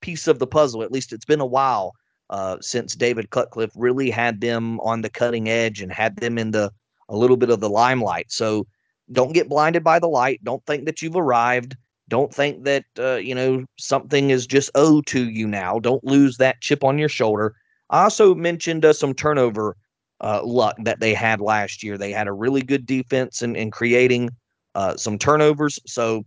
[0.00, 0.82] piece of the puzzle.
[0.82, 1.94] At least it's been a while
[2.30, 6.50] uh, since David Cutcliffe really had them on the cutting edge and had them in
[6.50, 6.70] the
[7.08, 8.30] a little bit of the limelight.
[8.30, 8.66] So
[9.12, 10.40] don't get blinded by the light.
[10.44, 11.76] Don't think that you've arrived.
[12.08, 15.78] Don't think that uh, you know something is just owed to you now.
[15.78, 17.54] Don't lose that chip on your shoulder.
[17.90, 19.76] I also mentioned uh, some turnover
[20.20, 21.96] uh, luck that they had last year.
[21.96, 24.30] They had a really good defense in, in creating
[24.74, 25.78] uh, some turnovers.
[25.86, 26.24] So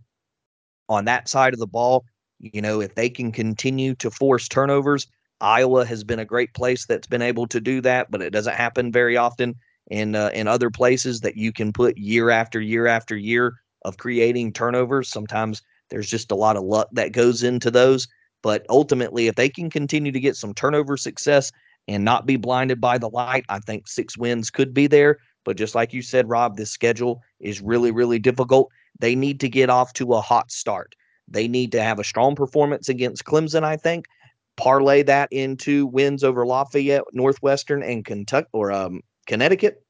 [0.88, 2.04] on that side of the ball,
[2.38, 5.06] you know, if they can continue to force turnovers,
[5.42, 8.54] Iowa has been a great place that's been able to do that, but it doesn't
[8.54, 9.56] happen very often
[9.90, 13.98] in uh, in other places that you can put year after year after year of
[13.98, 15.08] creating turnovers.
[15.10, 18.06] Sometimes there's just a lot of luck that goes into those,
[18.42, 21.50] but ultimately, if they can continue to get some turnover success
[21.88, 25.18] and not be blinded by the light, I think six wins could be there.
[25.44, 28.70] But just like you said, Rob, this schedule is really, really difficult.
[29.00, 30.94] They need to get off to a hot start.
[31.26, 34.06] They need to have a strong performance against Clemson, I think.
[34.56, 39.82] Parlay that into wins over Lafayette, Northwestern, and Kentucky or um, Connecticut.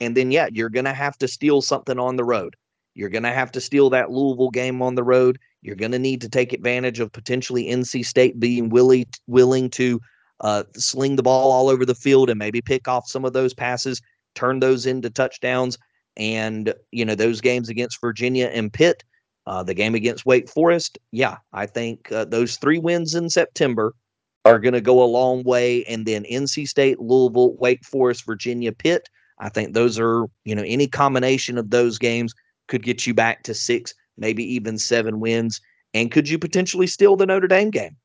[0.00, 2.56] And then, yeah, you're going to have to steal something on the road.
[2.94, 5.38] You're going to have to steal that Louisville game on the road.
[5.62, 10.00] You're going to need to take advantage of potentially NC State being willing willing to
[10.40, 13.54] uh, sling the ball all over the field and maybe pick off some of those
[13.54, 14.00] passes,
[14.34, 15.78] turn those into touchdowns.
[16.16, 19.04] And you know those games against Virginia and Pitt,
[19.50, 20.96] uh, the game against Wake Forest.
[21.10, 23.96] Yeah, I think uh, those three wins in September
[24.44, 25.84] are going to go a long way.
[25.86, 29.08] And then NC State, Louisville, Wake Forest, Virginia, Pitt.
[29.40, 32.32] I think those are, you know, any combination of those games
[32.68, 35.60] could get you back to six, maybe even seven wins.
[35.94, 37.96] And could you potentially steal the Notre Dame game?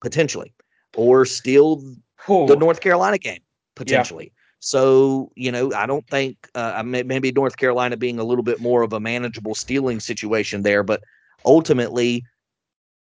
[0.00, 0.52] Potentially.
[0.96, 1.84] Or steal
[2.26, 3.42] the North Carolina game?
[3.76, 4.32] Potentially.
[4.64, 8.80] So, you know, I don't think uh, maybe North Carolina being a little bit more
[8.80, 11.04] of a manageable stealing situation there, but
[11.44, 12.24] ultimately,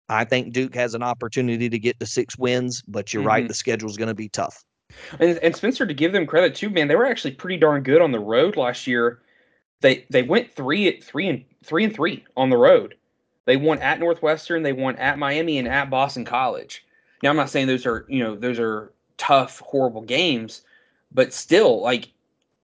[0.08, 3.28] I think Duke has an opportunity to get to six wins, but you're mm-hmm.
[3.28, 4.64] right, the schedule is going to be tough.
[5.20, 8.02] And, and Spencer, to give them credit too, man, they were actually pretty darn good
[8.02, 9.22] on the road last year.
[9.82, 12.96] They they went three at three and three and three on the road.
[13.46, 16.86] They won at Northwestern, they won at Miami, and at Boston College.
[17.22, 20.62] Now I'm not saying those are you know those are tough, horrible games,
[21.12, 22.10] but still, like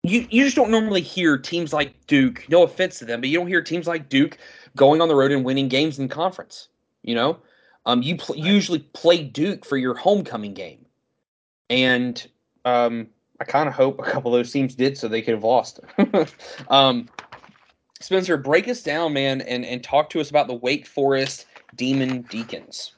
[0.03, 2.45] you you just don't normally hear teams like Duke.
[2.49, 4.37] No offense to them, but you don't hear teams like Duke
[4.75, 6.69] going on the road and winning games in conference.
[7.03, 7.39] You know,
[7.85, 10.85] um, you pl- usually play Duke for your homecoming game,
[11.69, 12.25] and
[12.65, 13.07] um,
[13.39, 15.79] I kind of hope a couple of those teams did so they could have lost.
[16.69, 17.09] um,
[17.99, 21.45] Spencer, break us down, man, and and talk to us about the Wake Forest
[21.75, 22.93] Demon Deacons.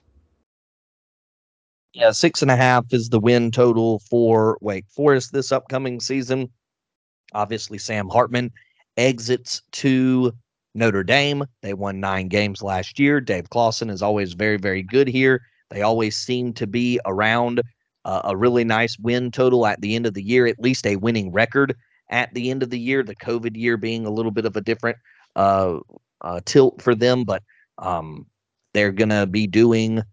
[1.94, 6.50] Yeah, six and a half is the win total for Wake Forest this upcoming season.
[7.34, 8.52] Obviously, Sam Hartman
[8.98, 10.32] exits to
[10.76, 11.46] Notre Dame.
[11.62, 13.20] They won nine games last year.
[13.20, 15.42] Dave Clawson is always very, very good here.
[15.72, 17.62] They always seem to be around
[18.06, 20.96] uh, a really nice win total at the end of the year, at least a
[20.96, 21.76] winning record
[22.12, 23.04] at the end of the year.
[23.04, 24.98] The COVID year being a little bit of a different
[25.36, 25.80] uh,
[26.22, 27.42] uh, tilt for them, but
[27.80, 28.28] um,
[28.74, 30.04] they're going to be doing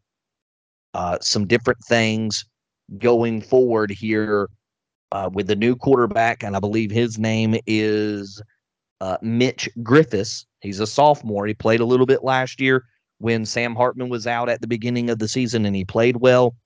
[0.96, 2.46] uh, some different things
[2.96, 4.48] going forward here
[5.12, 8.40] uh, with the new quarterback, and I believe his name is
[9.02, 10.46] uh, Mitch Griffis.
[10.60, 11.46] He's a sophomore.
[11.46, 12.82] He played a little bit last year
[13.18, 16.56] when Sam Hartman was out at the beginning of the season, and he played well.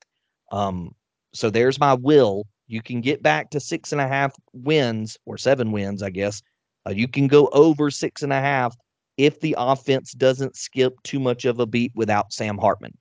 [0.53, 0.95] Um,
[1.35, 2.47] so there's my will.
[2.69, 6.41] You can get back to six and a half wins or seven wins, I guess.
[6.87, 8.77] Uh, you can go over six and a half
[9.17, 12.97] if the offense doesn't skip too much of a beat without Sam Hartman.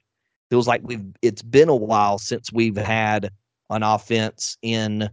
[0.49, 3.29] Feels like we've it's been a while since we've had
[3.69, 5.09] an offense in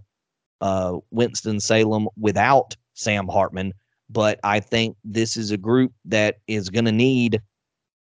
[0.60, 3.72] uh, Winston Salem without Sam Hartman
[4.08, 7.40] but I think this is a group that is going to need,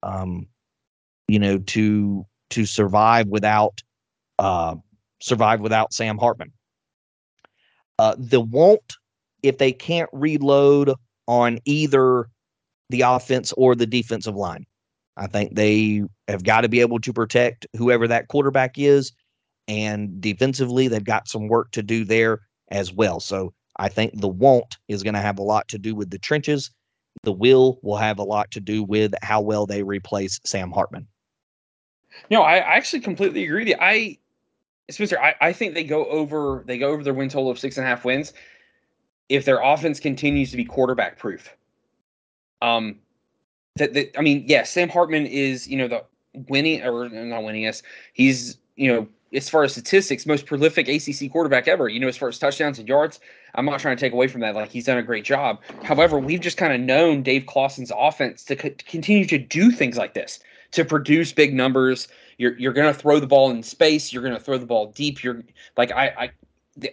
[0.03, 0.47] um,
[1.29, 3.81] you know, to to survive without
[4.39, 4.77] uh,
[5.21, 6.53] survive without Sam Hartman.
[7.99, 8.97] Uh, the won't
[9.43, 10.93] if they can't reload
[11.27, 12.29] on either
[12.91, 14.67] the offense or the defensive line.
[15.17, 19.13] I think they have got to be able to protect whoever that quarterback is,
[19.69, 22.41] and defensively they've got some work to do there
[22.71, 23.21] as well.
[23.21, 26.19] So I think the want is going to have a lot to do with the
[26.19, 26.71] trenches.
[27.23, 31.07] The will will have a lot to do with how well they replace Sam Hartman.
[32.31, 33.77] No, I, actually completely agree with you.
[33.81, 34.19] I,
[34.91, 37.77] Spencer, I, I think they go over they go over their win total of six
[37.77, 38.33] and a half wins
[39.29, 41.57] if their offense continues to be quarterback proof.
[42.63, 43.01] Um,
[43.77, 46.05] that, that I mean, yes, Sam Hartman is you know the
[46.49, 47.63] winning or not winning.
[47.63, 51.89] Yes, he's you know as far as statistics, most prolific ACC quarterback ever.
[51.89, 53.19] You know, as far as touchdowns and yards,
[53.57, 54.55] I'm not trying to take away from that.
[54.55, 55.61] Like he's done a great job.
[55.83, 59.97] However, we've just kind of known Dave Clawson's offense to, to continue to do things
[59.97, 60.39] like this,
[60.71, 62.07] to produce big numbers.
[62.39, 64.13] You're you're going to throw the ball in space.
[64.13, 65.25] You're going to throw the ball deep.
[65.25, 65.43] You're
[65.77, 66.31] like I, I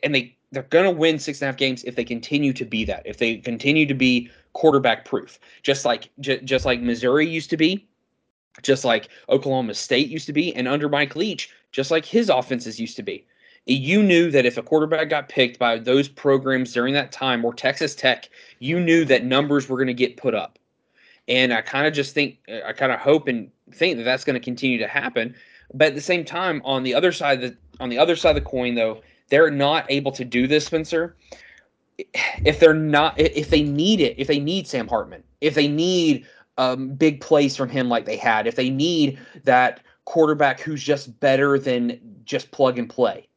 [0.01, 2.65] and they they're going to win six and a half games if they continue to
[2.65, 3.03] be that.
[3.05, 7.57] If they continue to be quarterback proof, just like j- just like Missouri used to
[7.57, 7.87] be,
[8.63, 12.79] just like Oklahoma State used to be, and under Mike Leach, just like his offenses
[12.79, 13.25] used to be.
[13.65, 17.53] You knew that if a quarterback got picked by those programs during that time, or
[17.53, 18.29] Texas Tech,
[18.59, 20.57] you knew that numbers were going to get put up.
[21.27, 24.23] And I kind of just think, uh, I kind of hope and think that that's
[24.23, 25.35] going to continue to happen.
[25.73, 28.43] But at the same time, on the other side the on the other side of
[28.43, 31.15] the coin, though, they're not able to do this, Spencer.
[32.43, 36.25] If they're not, if they need it, if they need Sam Hartman, if they need
[36.57, 41.19] um, big plays from him like they had, if they need that quarterback who's just
[41.19, 43.27] better than just plug and play,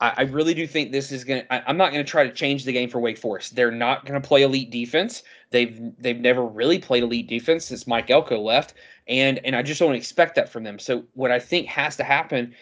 [0.00, 1.70] I, I really do think this is going to.
[1.70, 3.56] I'm not going to try to change the game for Wake Forest.
[3.56, 5.22] They're not going to play elite defense.
[5.50, 8.74] They've they've never really played elite defense since Mike Elko left,
[9.08, 10.78] and and I just don't expect that from them.
[10.78, 12.54] So what I think has to happen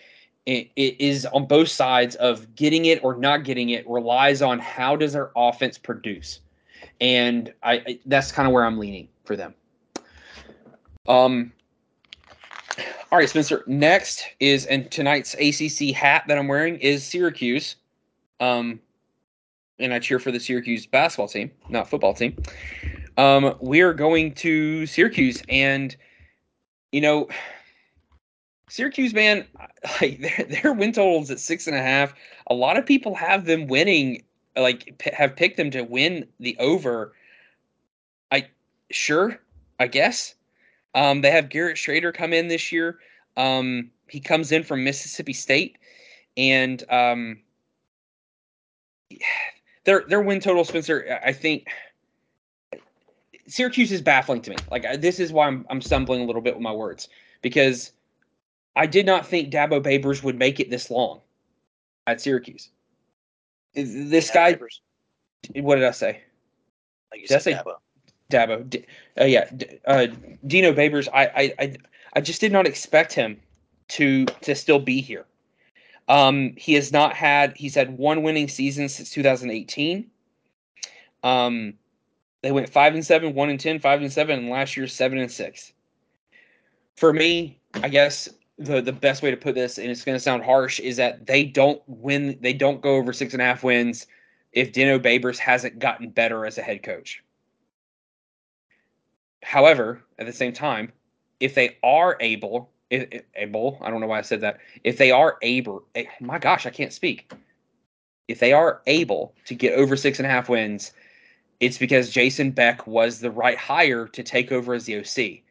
[0.47, 4.59] it, it is on both sides of getting it or not getting it relies on
[4.59, 6.41] how does their offense produce,
[7.01, 9.55] and I, I that's kind of where I'm leaning for them.
[11.07, 11.53] Um.
[13.13, 13.63] All right, Spencer.
[13.69, 17.77] Next is and tonight's ACC hat that I'm wearing is Syracuse.
[18.41, 18.81] Um,
[19.79, 22.37] and I cheer for the Syracuse basketball team, not football team.
[23.17, 25.97] Um, we are going to Syracuse, and
[26.91, 27.29] you know,
[28.75, 29.47] Syracuse, man,
[30.01, 32.13] like their their win totals at six and a half.
[32.49, 34.25] A lot of people have them winning,
[34.57, 37.15] like p- have picked them to win the over.
[38.33, 38.49] I
[38.91, 39.39] sure,
[39.79, 40.35] I guess.
[40.97, 42.99] Um, they have Garrett Shrader come in this year.
[43.37, 45.79] Um, he comes in from Mississippi State,
[46.37, 47.39] and um,
[49.85, 51.21] their their win total, Spencer.
[51.25, 51.69] I think
[53.47, 54.57] Syracuse is baffling to me.
[54.73, 57.09] Like this is why I'm I'm stumbling a little bit with my words
[57.41, 57.93] because
[58.77, 61.21] I did not think Dabo Babers would make it this long
[62.07, 62.71] at Syracuse.
[63.75, 64.81] This Yeah, guy, Babers.
[65.63, 66.21] what did I say?
[67.11, 67.77] Like you Did I say- Dabo.
[68.31, 68.87] Dabo, D-
[69.21, 70.07] uh, yeah, D- uh,
[70.47, 71.09] Dino Babers.
[71.13, 71.77] I, I, I,
[72.15, 73.39] I just did not expect him
[73.89, 75.27] to to still be here.
[76.09, 77.55] Um, he has not had.
[77.57, 80.11] He's had one winning season since 2018.
[81.23, 81.75] Um,
[82.43, 85.19] they went five and seven, one and ten, five and seven, and last year seven
[85.19, 85.73] and six.
[86.97, 90.21] For me, I guess the the best way to put this, and it's going to
[90.21, 92.39] sound harsh, is that they don't win.
[92.41, 94.07] They don't go over six and a half wins
[94.53, 97.23] if Dino Babers hasn't gotten better as a head coach.
[99.43, 100.93] However, at the same time,
[101.41, 104.59] if they are able, if, if- able, I don't know why I said that.
[104.85, 107.33] If they are able, eh, my gosh, I can't speak.
[108.29, 110.93] If they are able to get over six and a half wins,
[111.61, 115.44] it's because Jason Beck was the right hire to take over as the OC.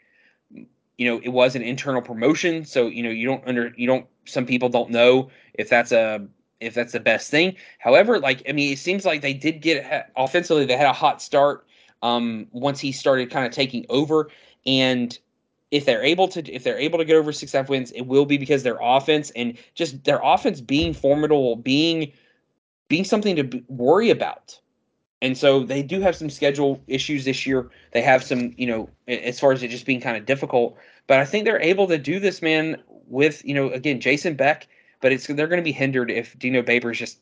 [0.97, 4.05] You know, it was an internal promotion, so you know you don't under you don't.
[4.25, 6.27] Some people don't know if that's a
[6.59, 7.55] if that's the best thing.
[7.79, 10.65] However, like I mean, it seems like they did get offensively.
[10.65, 11.65] They had a hot start
[12.03, 14.29] um, once he started kind of taking over.
[14.65, 15.17] And
[15.71, 18.25] if they're able to, if they're able to get over six half wins, it will
[18.25, 22.11] be because their offense and just their offense being formidable, being
[22.89, 24.59] being something to worry about.
[25.23, 27.69] And so they do have some schedule issues this year.
[27.93, 30.77] They have some, you know, as far as it just being kind of difficult.
[31.07, 34.67] But I think they're able to do this, man, with you know, again, Jason Beck.
[34.99, 37.19] But it's they're going to be hindered if Dino Babers just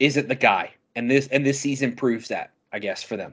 [0.00, 3.32] isn't the guy, and this and this season proves that, I guess, for them.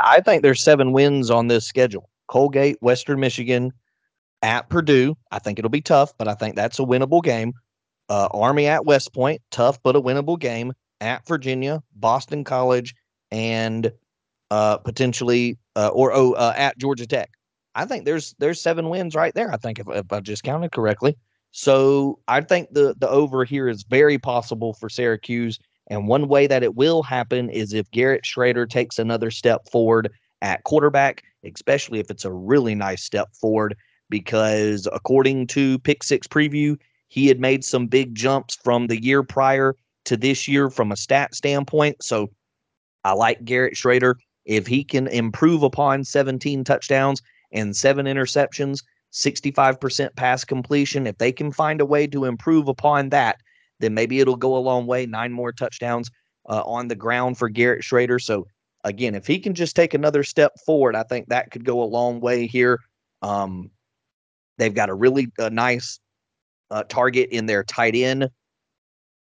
[0.00, 2.08] I think there's seven wins on this schedule.
[2.28, 3.72] Colgate, Western Michigan,
[4.42, 5.16] at Purdue.
[5.32, 7.52] I think it'll be tough, but I think that's a winnable game.
[8.08, 10.72] Uh, Army at West Point, tough but a winnable game.
[11.00, 12.94] At Virginia, Boston College,
[13.30, 13.92] and
[14.50, 17.30] uh, potentially uh, or oh uh, at Georgia Tech.
[17.74, 19.52] I think there's there's seven wins right there.
[19.52, 21.16] I think if, if I just counted correctly.
[21.50, 25.58] So I think the the over here is very possible for Syracuse.
[25.88, 30.10] And one way that it will happen is if Garrett Shrader takes another step forward
[30.40, 33.76] at quarterback, especially if it's a really nice step forward,
[34.08, 36.78] because according to Pick Six Preview,
[37.08, 40.96] he had made some big jumps from the year prior to this year from a
[40.96, 42.02] stat standpoint.
[42.02, 42.30] So
[43.04, 44.14] I like Garrett Shrader.
[44.44, 48.80] If he can improve upon 17 touchdowns and seven interceptions,
[49.12, 53.36] 65% pass completion, if they can find a way to improve upon that,
[53.80, 55.06] then maybe it'll go a long way.
[55.06, 56.10] Nine more touchdowns
[56.48, 58.20] uh, on the ground for Garrett Shrader.
[58.20, 58.46] So
[58.82, 61.84] again, if he can just take another step forward, I think that could go a
[61.84, 62.80] long way here.
[63.22, 63.70] Um,
[64.58, 65.98] they've got a really uh, nice
[66.70, 68.28] uh, target in their tight end,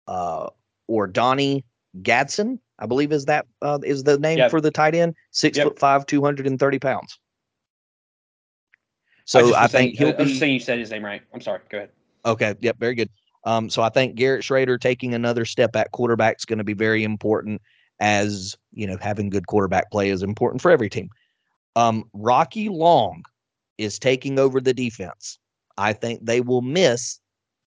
[0.07, 0.47] uh,
[0.87, 1.63] Oronde
[2.01, 4.51] Gadsden, I believe is that uh, is the name Yep.
[4.51, 5.15] for the tight end.
[5.31, 5.67] Six Yep.
[5.67, 7.19] foot five, two hundred and thirty pounds.
[8.73, 8.77] I,
[9.25, 11.05] So just I, was saying- think he'll I be just saying you said his name
[11.05, 11.21] right.
[11.33, 11.59] I'm sorry.
[11.69, 11.89] Go ahead.
[12.25, 12.55] Okay.
[12.59, 12.77] Yep.
[12.79, 13.09] Very good.
[13.43, 16.73] Um, so I think Garrett Shrader taking another step at quarterback is going to be
[16.73, 17.61] very important.
[17.99, 21.09] As you know, having good quarterback play is important for every team.
[21.75, 23.23] Um, Rocky Long
[23.77, 25.37] is taking over the defense.
[25.77, 27.19] I think they will miss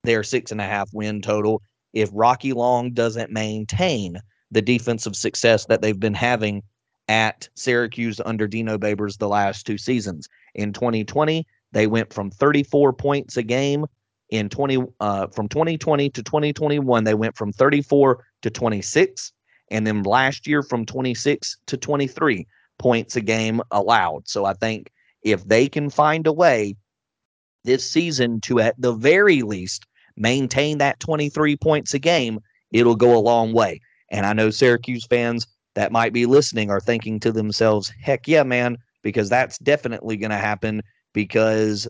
[0.04, 1.62] their six and a half win total
[1.94, 4.18] if Rocky Long doesn't maintain
[4.52, 6.64] the defensive success that they've been having
[7.08, 10.28] at Syracuse under Dino Babers the last two seasons.
[10.56, 13.86] In 2020, they went from 34 points a game.
[14.30, 19.34] In 20 uh, from 2020 to 2021, they went from 34 to 26,
[19.72, 22.48] and then last year from 26 to 23
[22.80, 24.28] points a game allowed.
[24.28, 24.90] So I think
[25.22, 26.76] if they can find a way
[27.66, 29.86] this season to at the very least
[30.18, 32.40] maintain that 23 points a game,
[32.72, 33.80] it'll go a long way.
[34.10, 38.44] And I know Syracuse fans that might be listening are thinking to themselves, heck yeah,
[38.44, 40.82] man, because that's definitely going to happen
[41.14, 41.88] because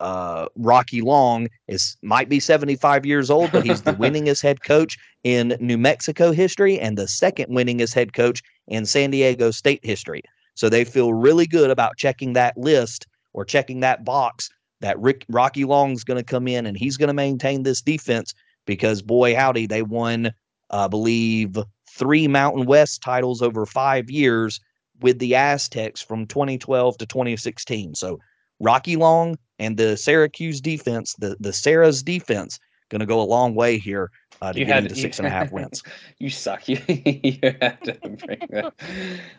[0.00, 4.96] uh, Rocky Long is might be 75 years old, but he's the winningest head coach
[5.24, 10.22] in New Mexico history and the second winningest head coach in San Diego State history.
[10.54, 14.50] So they feel really good about checking that list or checking that box
[14.80, 18.34] that Rick Rocky Long's going to come in and he's going to maintain this defense
[18.66, 20.32] because boy howdy they won
[20.70, 21.58] I believe
[21.88, 24.60] three Mountain West titles over 5 years
[25.00, 27.94] with the Aztecs from 2012 to 2016.
[27.94, 28.20] So
[28.60, 32.58] Rocky Long and the Syracuse defense, the the Sarah's defense,
[32.90, 34.10] going to go a long way here
[34.42, 35.82] uh, to you get into six and a half wins.
[36.18, 36.68] you suck.
[36.68, 38.74] You, you had to bring that.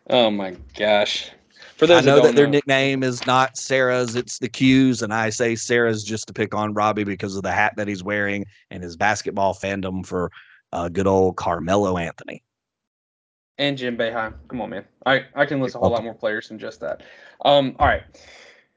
[0.10, 1.32] Oh my gosh.
[1.82, 2.52] For those I know that, that their know.
[2.52, 6.76] nickname is not Sarah's, it's the Q's, and I say Sarah's just to pick on
[6.76, 10.32] Robbie because of the hat that he's wearing and his basketball fandom for
[10.74, 12.44] uh, good old Carmelo Anthony.
[13.58, 14.36] And Jim Boeheim.
[14.48, 14.86] Come on, man.
[15.08, 17.02] I, I can list a whole lot more players than just that.
[17.46, 18.04] Um, all right.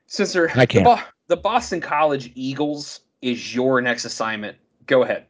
[0.06, 0.86] Sister, I can't.
[0.86, 4.56] The, the Boston College Eagles is your next assignment.
[4.86, 5.26] Go ahead.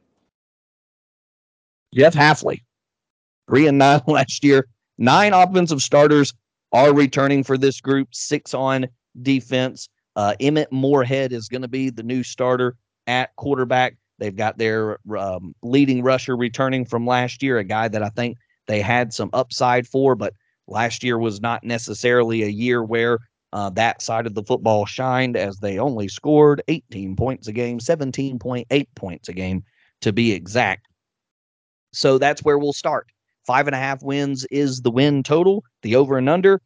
[1.93, 2.63] Jeff Hafley,
[3.49, 4.69] three and nine last year.
[4.97, 6.33] Nine offensive starters
[6.75, 8.09] are returning for this group.
[8.13, 8.87] Six on
[9.23, 9.89] defense.
[10.17, 13.97] Uh, Emmett Morehead is going to be the new starter at quarterback.
[14.19, 18.37] They've got their um, leading rusher returning from last year, a guy that I think
[18.67, 20.35] they had some upside for, but
[20.67, 23.19] last year was not necessarily a year where
[23.53, 27.79] uh, that side of the football shined as they only scored 18 points a game,
[27.79, 29.63] 17.8 points a game
[30.01, 30.87] to be exact.
[31.93, 33.07] So that's where we'll start.
[33.47, 36.61] Five and a half wins is the win total, the over and under.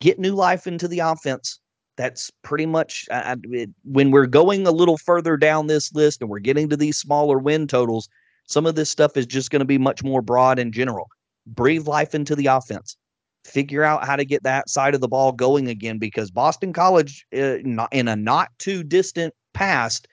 [0.00, 1.60] Get new life into the offense.
[1.96, 6.40] That's pretty much it, when we're going a little further down this list and we're
[6.40, 8.08] getting to these smaller win totals.
[8.46, 11.08] Some of this stuff is just going to be much more broad and general.
[11.46, 12.96] Breathe life into the offense
[13.44, 17.26] figure out how to get that side of the ball going again because Boston College,
[17.34, 17.58] uh,
[17.92, 20.08] in a not too distant past,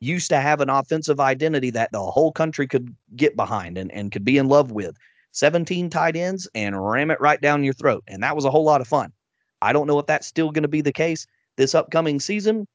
[0.00, 4.12] used to have an offensive identity that the whole country could get behind and, and
[4.12, 4.96] could be in love with.
[5.34, 8.04] 17 tight ends and ram it right down your throat.
[8.06, 9.12] And that was a whole lot of fun.
[9.60, 11.26] I don't know if that's still going to be the case
[11.56, 12.66] this upcoming season,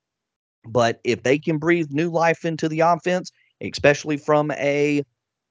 [0.65, 3.31] but if they can breathe new life into the offense,
[3.61, 5.03] especially from a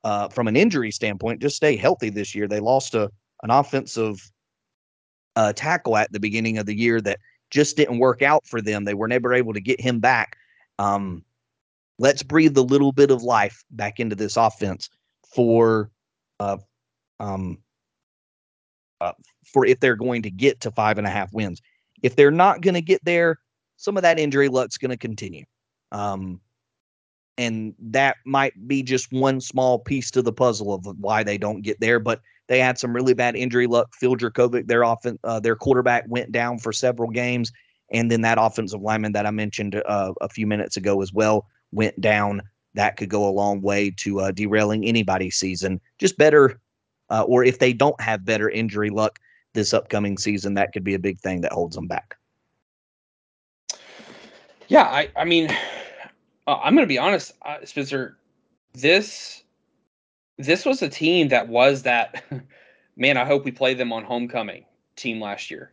[0.04, 2.46] uh, from an injury standpoint, just stay healthy this year.
[2.46, 3.10] They lost a
[3.42, 4.30] an offensive
[5.36, 8.84] uh, tackle at the beginning of the year that just didn't work out for them.
[8.84, 10.36] They were never able to get him back.
[10.78, 11.24] Um,
[11.98, 14.90] let's breathe a little bit of life back into this offense
[15.34, 15.90] for
[16.40, 16.58] uh,
[17.20, 17.58] um,
[19.00, 19.12] uh,
[19.44, 21.60] for if they're going to get to five and a half wins.
[22.02, 23.38] If they're not going to get there,
[23.76, 25.44] some of that injury luck's going to continue.
[25.92, 26.40] Um,
[27.36, 31.62] and that might be just one small piece to the puzzle of why they don't
[31.62, 32.00] get there.
[32.00, 33.94] But they had some really bad injury luck.
[33.94, 37.52] Phil Jurkovec, their often uh, their quarterback, went down for several games,
[37.92, 41.46] and then that offensive lineman that I mentioned uh, a few minutes ago as well
[41.70, 42.42] went down.
[42.74, 45.80] That could go a long way to uh, derailing anybody's season.
[45.98, 46.60] Just better,
[47.10, 49.18] uh, or if they don't have better injury luck
[49.54, 52.16] this upcoming season, that could be a big thing that holds them back.
[54.68, 55.50] Yeah, I, I mean,
[56.46, 58.18] uh, I'm going to be honest, uh, Spencer.
[58.74, 59.42] This
[60.38, 62.24] this was a team that was that
[62.96, 64.64] man i hope we play them on homecoming
[64.96, 65.72] team last year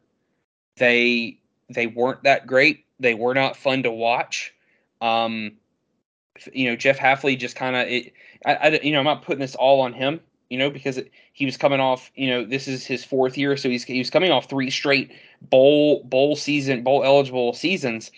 [0.78, 1.40] they
[1.70, 4.54] they weren't that great they were not fun to watch
[5.02, 5.52] um
[6.52, 7.88] you know jeff hafley just kind of
[8.46, 11.12] I, I you know i'm not putting this all on him you know because it,
[11.34, 14.10] he was coming off you know this is his fourth year so he's he was
[14.10, 15.12] coming off three straight
[15.42, 18.12] bowl bowl season bowl eligible seasons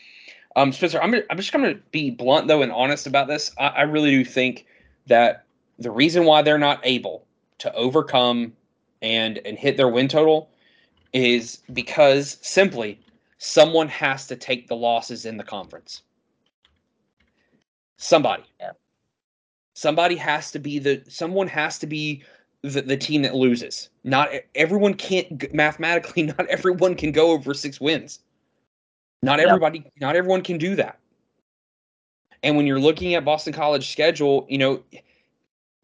[0.55, 3.67] um spencer i'm, I'm just going to be blunt though and honest about this I,
[3.67, 4.65] I really do think
[5.07, 5.45] that
[5.79, 7.25] the reason why they're not able
[7.59, 8.53] to overcome
[9.01, 10.49] and and hit their win total
[11.13, 12.99] is because simply
[13.37, 16.01] someone has to take the losses in the conference.
[17.97, 18.43] Somebody.
[18.59, 18.71] Yeah.
[19.77, 22.23] Somebody has to be the someone has to be
[22.63, 23.89] the, the team that loses.
[24.03, 28.21] Not everyone can't mathematically not everyone can go over 6 wins.
[29.21, 30.97] Not everybody not everyone can do that.
[32.41, 34.81] And when you're looking at Boston College schedule, you know,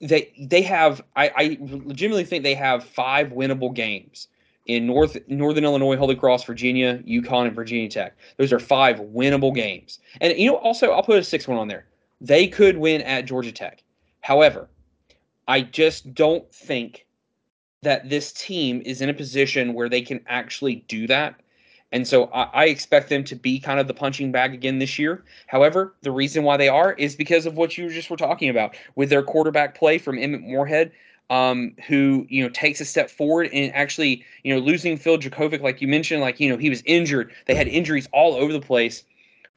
[0.01, 4.27] they they have I, I legitimately think they have five winnable games
[4.65, 8.15] in North Northern Illinois, Holy Cross, Virginia, UConn, and Virginia Tech.
[8.37, 9.99] Those are five winnable games.
[10.19, 11.85] And you know, also I'll put a sixth one on there.
[12.23, 13.82] They could win at Georgia Tech.
[14.23, 14.69] However,
[15.49, 17.05] I just don't think
[17.81, 21.35] that this team is in a position where they can actually do that.
[21.91, 24.97] And so I, I, expect them to be kind of the punching bag again this
[24.97, 25.25] year.
[25.47, 28.77] However, the reason why they are is because of what you just were talking about
[28.95, 30.93] with their quarterback play from Emmett Morehead,
[31.29, 35.61] um, who you know takes a step forward and actually you know losing Phil Jurkovec,
[35.61, 37.33] like you mentioned, like you know he was injured.
[37.45, 39.03] They had injuries all over the place,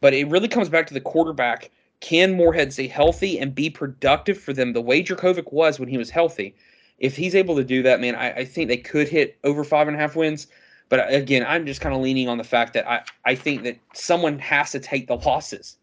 [0.00, 1.70] but it really comes back to the quarterback.
[2.00, 5.98] Can Morehead stay healthy and be productive for them the way Jurkovec was when he
[5.98, 6.54] was healthy?
[6.98, 9.88] if he's able to do that, man, I, I think they could hit over five
[9.88, 10.46] and a half wins.
[10.88, 13.78] But again, I'm just kind of leaning on the fact that I, I think that
[13.92, 15.76] someone has to take the losses.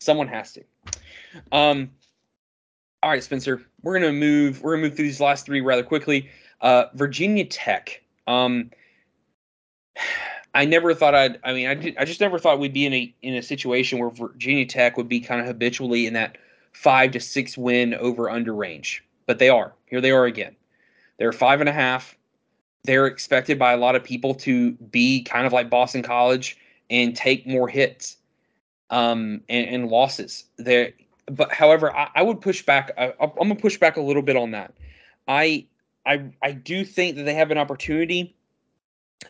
[0.00, 0.64] Someone has to.
[1.52, 1.90] Um,
[3.02, 4.62] all right, Spencer, we're gonna move.
[4.62, 6.28] We're gonna move through these last three rather quickly.
[6.60, 8.02] Uh, Virginia Tech.
[8.26, 8.70] Um,
[10.54, 11.38] I never thought I'd.
[11.44, 13.98] I mean, I did, I just never thought we'd be in a in a situation
[13.98, 16.38] where Virginia Tech would be kind of habitually in that
[16.72, 19.72] five to six win over under range but they are.
[19.86, 20.56] Here they are again.
[21.18, 22.16] They're five and a half.
[22.84, 26.58] They're expected by a lot of people to be kind of like Boston College
[26.90, 28.16] and take more hits
[28.90, 30.44] um, and, and losses.
[30.58, 30.92] There,
[31.26, 32.90] but however, I, I would push back.
[32.98, 34.74] I, I'm gonna push back a little bit on that.
[35.28, 35.66] I
[36.04, 38.34] I I do think that they have an opportunity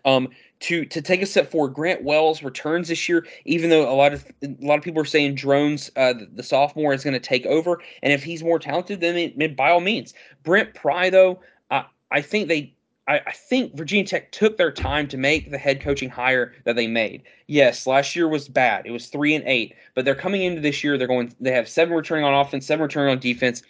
[0.05, 0.29] um,
[0.63, 1.75] to to take a step forward.
[1.75, 5.07] Grant Wells returns this year, even though a lot of a lot of people are
[5.07, 8.59] saying Drones, uh, the, the, sophomore, is going to take over, and if he's more
[8.59, 10.15] talented, then it, by all means.
[10.43, 11.41] Brent Pry, though,
[11.71, 12.75] I I think they.
[13.09, 16.77] I, I think Virginia Tech took their time to make the head coaching hire that
[16.77, 17.25] they made.
[17.49, 18.87] Yes, last year was bad.
[18.87, 20.97] It was three and eight, but they're coming into this year.
[20.97, 21.35] They're going.
[21.41, 23.65] They have seven returning on offense, seven returning on defense.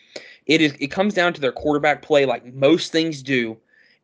[0.44, 0.74] It is.
[0.80, 3.56] It comes down to their quarterback play, like most things do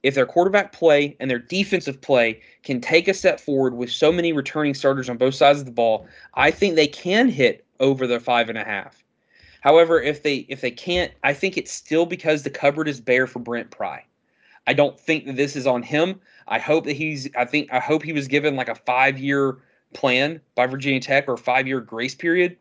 [0.02, 4.12] if their quarterback play and their defensive play can take a step forward with so
[4.12, 8.06] many returning starters on both sides of the ball, I think they can hit over
[8.06, 9.02] the five and a half.
[9.60, 13.26] However, if they if they can't, I think it's still because the cupboard is bare
[13.26, 14.04] for Brent Pry.
[14.66, 16.20] I don't think that this is on him.
[16.46, 19.58] I hope that he's I think I hope he was given like a five year
[19.94, 22.56] plan by Virginia Tech or five year grace period.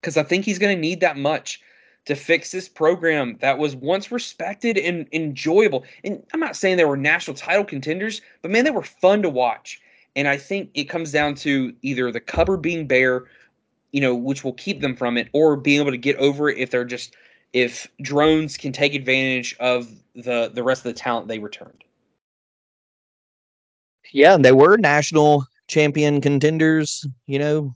[0.00, 1.60] Because I think he's going to need that much
[2.06, 5.84] to fix this program that was once respected and enjoyable.
[6.04, 9.28] And I'm not saying they were national title contenders, but man, they were fun to
[9.28, 9.80] watch.
[10.14, 13.24] And I think it comes down to either the cupboard being bare,
[13.92, 16.58] you know, which will keep them from it, or being able to get over it
[16.58, 17.14] if they're just
[17.52, 21.84] if drones can take advantage of the the rest of the talent they returned.
[24.12, 27.74] Yeah, they were national champion contenders, you know,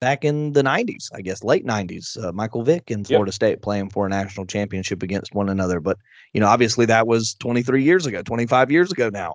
[0.00, 2.22] back in the 90s, I guess, late 90s.
[2.22, 3.34] Uh, Michael Vick and Florida yep.
[3.34, 5.80] State playing for a national championship against one another.
[5.80, 5.98] But,
[6.32, 9.34] you know, obviously that was 23 years ago, 25 years ago now,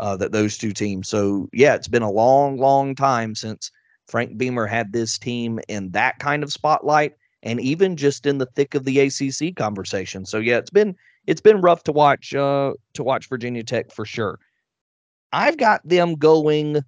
[0.00, 1.08] uh, that those two teams.
[1.08, 3.70] So, yeah, it's been a long, long time since
[4.08, 8.46] Frank Beamer had this team in that kind of spotlight and even just in the
[8.46, 10.24] thick of the ACC conversation.
[10.24, 10.96] So, yeah, it's been.
[11.26, 14.38] It's been rough to watch uh, to watch Virginia Tech for sure.
[15.32, 16.82] I've got them going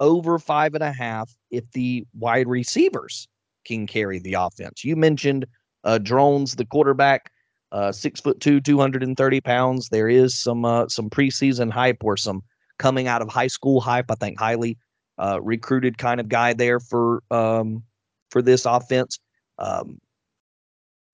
[0.00, 3.28] over five and a half if the wide receivers
[3.64, 4.84] can carry the offense.
[4.84, 5.46] You mentioned
[5.84, 7.30] uh, Drones, the quarterback,
[7.72, 9.88] uh, six foot two, 230 pounds.
[9.90, 12.42] There is some uh, some preseason hype or some
[12.78, 14.10] coming out of high school hype.
[14.10, 14.76] I think highly
[15.18, 17.84] uh, recruited kind of guy there for um,
[18.30, 19.18] for this offense.
[19.58, 20.00] Um,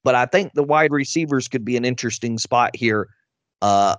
[0.04, 3.08] but I think the wide receivers could be an interesting spot here.
[3.60, 3.96] Uh,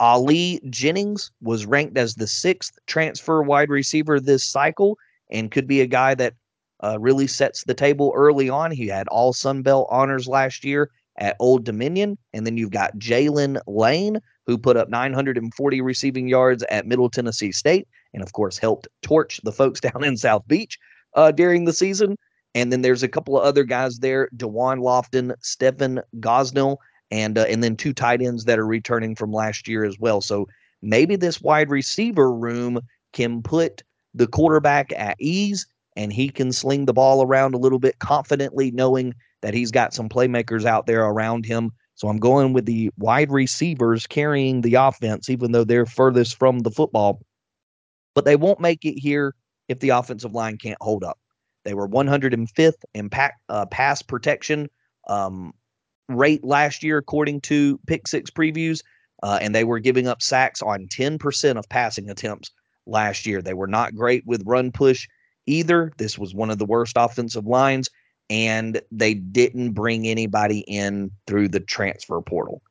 [0.00, 4.98] Ali Jennings was ranked as the sixth transfer wide receiver this cycle
[5.30, 6.34] and could be a guy that
[6.82, 8.70] uh, really sets the table early on.
[8.70, 12.18] He had all Sun Belt honors last year at Old Dominion.
[12.32, 17.52] And then you've got Jaylin Lane, who put up 940 receiving yards at Middle Tennessee
[17.52, 20.78] State and, of course, helped torch the folks down in South Beach
[21.14, 22.16] uh, during the season.
[22.54, 26.78] And then there's a couple of other guys there Da'Wain Lofton, Stephen Gosnell,
[27.10, 30.20] and uh, and then two tight ends that are returning from last year as well.
[30.20, 30.46] So
[30.82, 32.80] maybe this wide receiver room
[33.12, 33.82] can put
[34.14, 35.66] the quarterback at ease
[35.96, 39.94] and he can sling the ball around a little bit confidently, knowing that he's got
[39.94, 41.72] some playmakers out there around him.
[41.94, 46.60] So I'm going with the wide receivers carrying the offense, even though they're furthest from
[46.60, 47.22] the football.
[48.14, 49.34] But they won't make it here
[49.68, 51.18] if the offensive line can't hold up.
[51.64, 54.68] They were 105th in pack, uh, pass protection
[55.08, 55.52] um,
[56.08, 58.82] rate last year, according to Pick Six previews,
[59.22, 62.50] uh, and they were giving up sacks on 10% of passing attempts
[62.86, 63.42] last year.
[63.42, 65.08] They were not great with run push
[65.46, 65.92] either.
[65.96, 67.88] This was one of the worst offensive lines,
[68.30, 72.62] and they didn't bring anybody in through the transfer portal.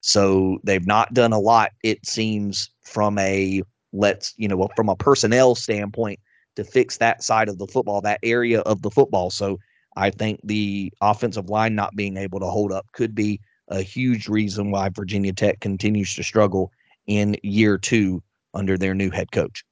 [0.00, 3.62] So they've not done a lot, it seems, from a
[3.92, 6.20] let's, you know, from a personnel standpoint
[6.56, 9.30] to fix that side of the football, that area of the football.
[9.30, 9.58] So
[9.96, 14.28] I think the offensive line not being able to hold up could be a huge
[14.28, 16.72] reason why Virginia Tech continues to struggle
[17.06, 18.22] in year two
[18.52, 19.64] under their new head coach.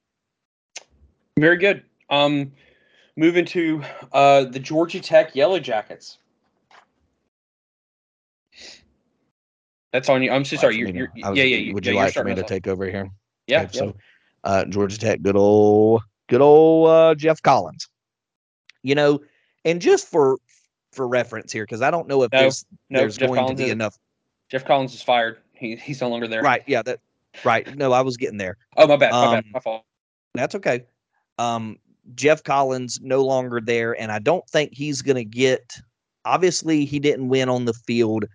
[1.37, 1.83] Very good.
[2.09, 2.51] Um,
[3.15, 6.17] moving to uh, the Georgia Tech Yellow Jackets.
[9.91, 10.31] That's on you.
[10.31, 10.77] I'm so sorry.
[10.77, 11.73] You're, you're, yeah, was, yeah, yeah.
[11.73, 13.09] Would you yeah, like for me to take over here?
[13.47, 13.63] Yeah.
[13.63, 13.95] Okay, So,
[14.43, 17.87] uh, Georgia Tech, good old, good old uh, Geoff Collins.
[18.81, 19.19] You know,
[19.65, 20.37] and just for
[20.91, 23.63] for reference here, because I don't know if No, there's, no, there's going Collins to
[23.63, 23.97] be is- enough.
[24.51, 25.39] Geoff Collins is fired.
[25.53, 26.41] He, he's no longer there.
[26.43, 26.61] Right.
[26.67, 26.83] Yeah.
[26.83, 26.99] That.
[27.43, 27.75] Right.
[27.75, 28.57] No, I was getting there.
[28.77, 29.11] Oh, my bad.
[29.11, 29.45] My bad.
[29.45, 29.85] Um, My fault.
[30.35, 30.83] That's okay.
[31.39, 31.77] Um,
[32.13, 35.77] Geoff Collins no longer there, and I don't think he's going to get.
[36.25, 38.25] Obviously, he didn't win on the field,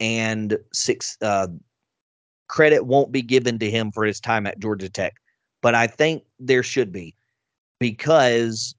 [0.00, 1.46] and six uh,
[2.48, 5.14] credit won't be given to him for his time at Georgia Tech.
[5.62, 7.14] But I think there should be
[7.78, 8.74] because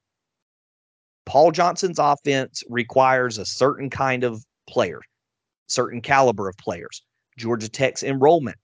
[1.25, 5.01] Paul Johnson's offense requires a certain kind of player,
[5.67, 7.03] certain caliber of players.
[7.37, 8.57] Georgia Tech's enrollment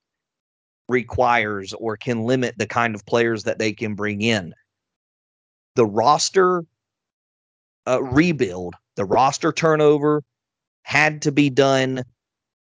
[0.90, 4.54] requires or can limit the kind of players that they can bring in.
[5.76, 6.64] The roster
[7.88, 10.24] uh, rebuild, the roster turnover
[10.84, 12.04] had to be done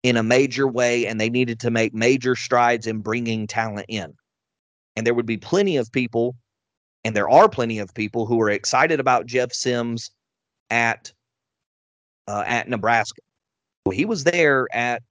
[0.02, 4.14] in a major way, and they needed to make major strides in bringing talent in.
[4.96, 6.36] And there would be plenty of people,
[7.04, 10.10] and there are plenty of people who are excited about Jeff Sims
[10.70, 11.12] at
[12.26, 13.20] uh, at Nebraska.
[13.84, 15.02] Well, he was there at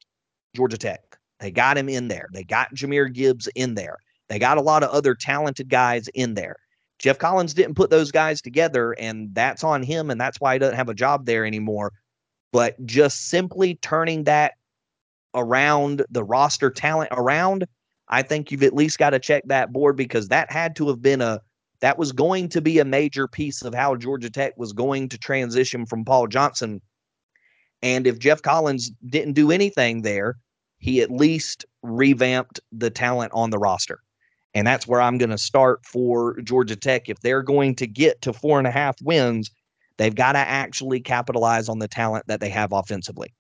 [0.56, 1.18] Georgia Tech.
[1.40, 2.28] They got him in there.
[2.34, 3.98] They got Jahmyr Gibbs in there.
[4.30, 6.56] They got a lot of other talented guys in there.
[7.00, 10.60] Geoff Collins didn't put those guys together, and that's on him, and that's why he
[10.60, 11.92] doesn't have a job there anymore.
[12.52, 14.54] But just simply turning that
[15.36, 17.68] around the roster talent around,
[18.08, 21.02] I think you've at least got to check that board because that had to have
[21.02, 21.42] been a
[21.84, 25.18] that was going to be a major piece of how Georgia Tech was going to
[25.18, 26.82] transition from Paul Johnson.
[27.82, 30.38] And if Geoff Collins didn't do anything there,
[30.78, 34.00] he at least revamped the talent on the roster.
[34.54, 37.10] And that's where I'm going to start for Georgia Tech.
[37.10, 39.52] If they're going to get to four and a half wins,
[39.98, 43.34] they've got to actually capitalize on the talent that they have offensively.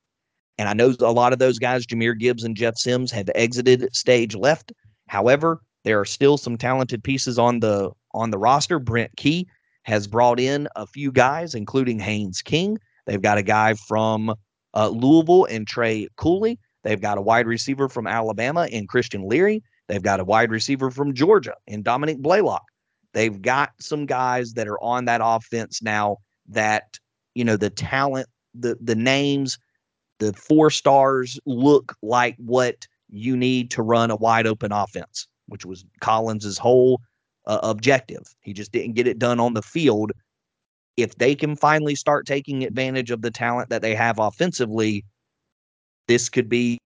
[0.57, 3.95] And I know a lot of those guys, Jahmyr Gibbs and Jeff Sims, have exited
[3.95, 4.73] stage left.
[5.07, 8.79] However, there are still some talented pieces on the on the roster.
[8.79, 9.47] Brent Key
[9.83, 12.77] has brought in a few guys, including Haynes King.
[13.05, 14.33] They've got a guy from
[14.73, 16.57] uh, Louisville and Trey Cooley.
[16.83, 19.63] They've got a wide receiver from Alabama in Christian Leary.
[19.87, 22.63] They've got a wide receiver from Georgia in Dominick Blaylock.
[23.13, 26.17] They've got some guys that are on that offense now
[26.49, 26.97] that,
[27.35, 29.57] you know, the talent, the the names,
[30.19, 35.65] the four stars look like what you need to run a wide open offense, which
[35.65, 37.01] was Collins's whole
[37.45, 38.35] uh, objective.
[38.41, 40.11] He just didn't get it done on the field.
[40.97, 45.03] If they can finally start taking advantage of the talent that they have offensively,
[46.07, 46.79] this could be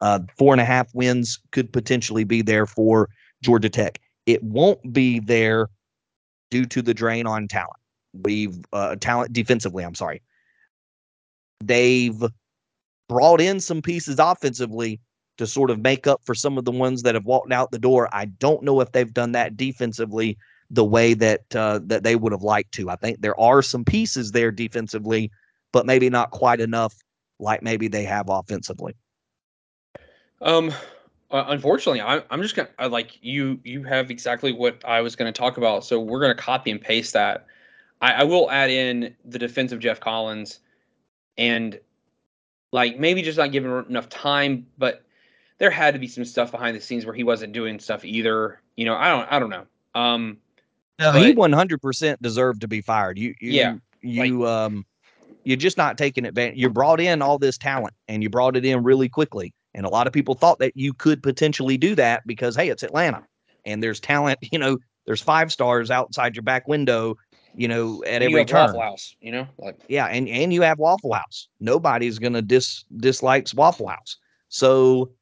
[0.00, 3.08] uh, four and a half wins could potentially be there for
[3.42, 4.00] Georgia Tech.
[4.26, 5.68] It won't be there
[6.50, 7.76] due to the drain on talent.
[8.24, 9.84] We've uh, talent defensively.
[9.84, 10.22] I'm sorry.
[11.62, 12.22] They've
[13.08, 15.00] brought in some pieces offensively
[15.38, 17.78] to sort of make up for some of the ones that have walked out the
[17.78, 18.08] door.
[18.12, 20.36] I don't know if they've done that defensively
[20.70, 22.90] the way that uh, that they would have liked to.
[22.90, 25.30] I think there are some pieces there defensively,
[25.72, 26.94] but maybe not quite enough
[27.38, 28.94] like maybe they have offensively.
[30.40, 30.72] Um,
[31.30, 33.60] uh, unfortunately, I, I'm just gonna I, like you.
[33.64, 36.70] You have exactly what I was going to talk about, so we're going to copy
[36.70, 37.46] and paste that.
[38.00, 40.60] I, I will add in the defense of Geoff Collins,
[41.36, 41.78] and
[42.72, 45.04] like maybe just not him enough time, but
[45.62, 48.60] there had to be some stuff behind the scenes where he wasn't doing stuff either.
[48.74, 49.64] You know, I don't, I don't know.
[49.94, 50.38] Um,
[50.98, 53.16] No, he 100% deserved to be fired.
[53.16, 54.84] You, you Yeah, you, um,
[55.44, 56.58] you're just not taking advantage.
[56.58, 59.54] You brought in all this talent and you brought it in really quickly.
[59.72, 62.82] And a lot of people thought that you could potentially do that because, hey, it's
[62.82, 63.22] Atlanta
[63.64, 64.40] and there's talent.
[64.50, 67.14] You know, there's five stars outside your back window.
[67.54, 68.66] You know, at you every have turn.
[68.66, 71.46] Waffle House, you know, like Yeah, and and you have Waffle House.
[71.60, 74.16] Nobody's gonna dis dislikes Waffle House.
[74.48, 75.12] So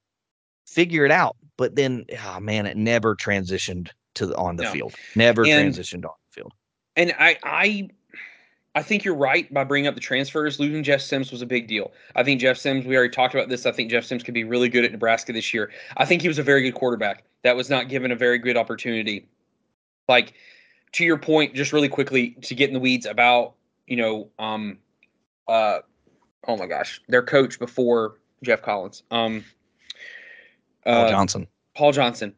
[0.70, 1.36] figure it out.
[1.56, 4.72] But then, oh man, it never transitioned to the, on the No.
[4.72, 4.94] field.
[5.14, 6.52] Never And- transitioned on the field.
[6.96, 7.88] And I, I,
[8.74, 10.58] I think you're right by bringing up the transfers.
[10.58, 11.92] Losing Jeff Sims was a big deal.
[12.16, 12.84] I think Jeff Sims.
[12.86, 13.66] We already talked about this.
[13.66, 15.70] I think Jeff Sims could be really good at Nebraska this year.
[15.96, 17.24] I think he was a very good quarterback.
[17.42, 19.28] That was not given a very good opportunity.
[20.08, 20.34] Like
[20.92, 23.54] to your point, just really quickly to get in the weeds about
[23.86, 24.78] you know, um,
[25.48, 25.80] uh,
[26.46, 29.02] oh my gosh, their coach before Geoff Collins.
[29.10, 29.44] Um,
[30.84, 31.46] Paul uh, Johnson.
[31.74, 32.34] Paul Johnson.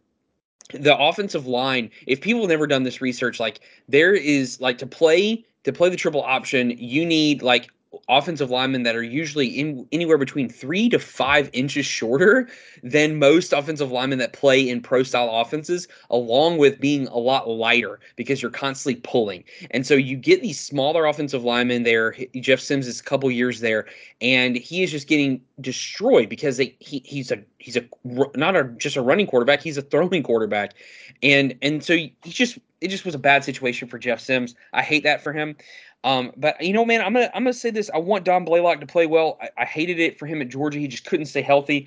[0.72, 4.86] The offensive line, if people have never done this research, like there is like to
[4.86, 7.68] play to play the triple option, you need like
[8.08, 12.48] offensive linemen that are usually in anywhere between three to five inches shorter
[12.82, 17.48] than most offensive linemen that play in pro style offenses, along with being a lot
[17.48, 19.44] lighter because you're constantly pulling.
[19.70, 22.14] And so you get these smaller offensive linemen there.
[22.40, 23.86] Jeff Sims is a couple years there,
[24.20, 27.84] and he is just getting destroyed because they, he he's a he's a
[28.36, 30.74] not a just a running quarterback, he's a throwing quarterback.
[31.22, 34.54] And and so he just it just was a bad situation for Jeff Sims.
[34.72, 35.56] I hate that for him.
[36.04, 37.90] Um, but you know, man, I'm gonna I'm gonna say this.
[37.94, 39.38] I want Don Blaylock to play well.
[39.40, 40.78] I, I hated it for him at Georgia.
[40.78, 41.86] He just couldn't stay healthy.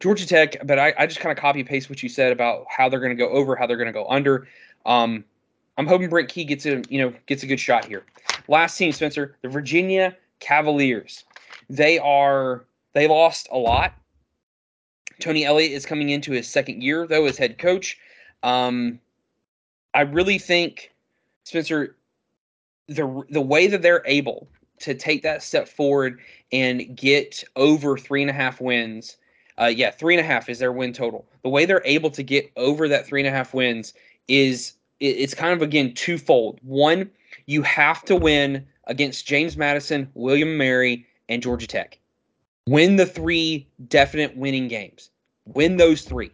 [0.00, 2.88] Georgia Tech, but I, I just kind of copy paste what you said about how
[2.88, 4.46] they're to go over, how they're to go under.
[4.84, 5.24] Um,
[5.78, 8.04] I'm hoping Brent Key gets a you know gets a good shot here.
[8.48, 11.24] Last team, Spencer, the Virginia Cavaliers.
[11.70, 13.94] They are they lost a lot.
[15.18, 17.98] Tony Elliott is coming into his second year though as head coach.
[18.42, 19.00] Um,
[19.94, 20.92] I really think
[21.44, 21.96] Spencer
[22.88, 24.48] the the way that they're able
[24.80, 26.20] to take that step forward
[26.52, 29.16] and get over three and a half wins.
[29.58, 31.26] Uh, yeah, three and a half is their win total.
[31.42, 33.94] The way they're able to get over that three and a half wins
[34.28, 36.60] is it, it's kind of again twofold.
[36.62, 37.10] One,
[37.46, 41.98] you have to win against James Madison, William Mary, and Georgia Tech.
[42.68, 45.10] Win the three definite winning games.
[45.46, 46.30] Win those three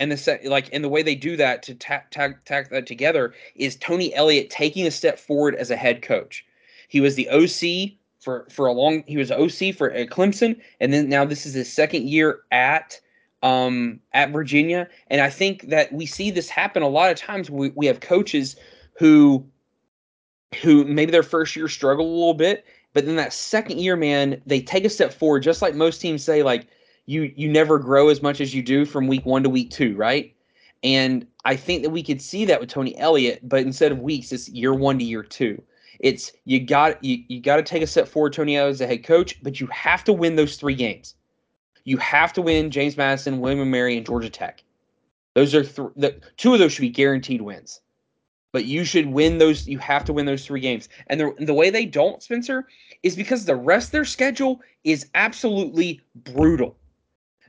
[0.00, 2.86] and the set like and the way they do that to tack tack tack that
[2.86, 6.44] together is Tony Elliott taking a step forward as a head coach.
[6.88, 10.92] He was the OC for for a long he was OC for at Clemson and
[10.92, 13.00] then now this is his second year at
[13.42, 17.50] um at Virginia and I think that we see this happen a lot of times
[17.50, 18.56] we we have coaches
[18.98, 19.44] who
[20.62, 24.40] who maybe their first year struggle a little bit but then that second year man
[24.46, 26.66] they take a step forward just like most teams say like
[27.08, 29.96] you you never grow as much as you do from week one to week two,
[29.96, 30.34] right?
[30.84, 34.30] And I think that we could see that with Tony Elliott, but instead of weeks,
[34.30, 35.60] it's year one to year two.
[36.00, 38.86] It's you got you, you got to take a step forward, Tony Elliott as a
[38.86, 41.14] head coach, but you have to win those three games.
[41.84, 44.62] You have to win James Madison, William and Mary, and Georgia Tech.
[45.34, 47.80] Those are th- the two of those should be guaranteed wins.
[48.52, 49.66] But you should win those.
[49.66, 50.90] You have to win those three games.
[51.06, 52.66] And the the way they don't, Spencer,
[53.02, 56.76] is because the rest of their schedule is absolutely brutal.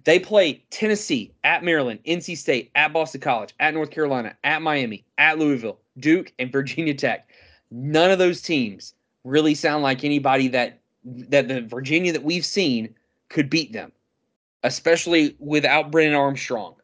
[0.05, 5.05] They play Tennessee, at Maryland, NC State, at Boston College, at North Carolina, at Miami,
[5.17, 7.29] at Louisville, Duke, and Virginia Tech.
[7.71, 8.93] None of those teams
[9.23, 12.93] really sound like anybody that that the Virginia that we've seen
[13.29, 13.91] could beat them,
[14.63, 16.75] especially without Brennan Armstrong.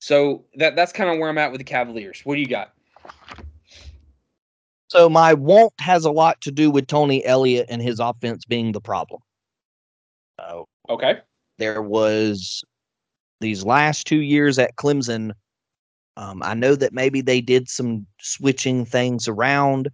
[0.00, 2.20] So that that's kind of where I'm at with the Cavaliers.
[2.24, 2.72] What do you got?
[4.88, 8.72] So my won't has a lot to do with Tony Elliott and his offense being
[8.72, 9.20] the problem.
[10.38, 11.20] Oh, okay.
[11.58, 12.64] There was
[13.40, 15.32] these last two years at Clemson.
[16.16, 19.88] Um, I know that maybe they did some switching things around,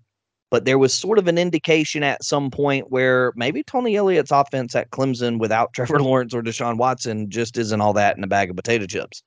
[0.51, 4.75] but there was sort of an indication at some point where maybe Tony Elliott's offense
[4.75, 8.51] at Clemson without Trevor Lawrence or Deshaun Watson just isn't all that in a bag
[8.51, 9.23] of potato chips.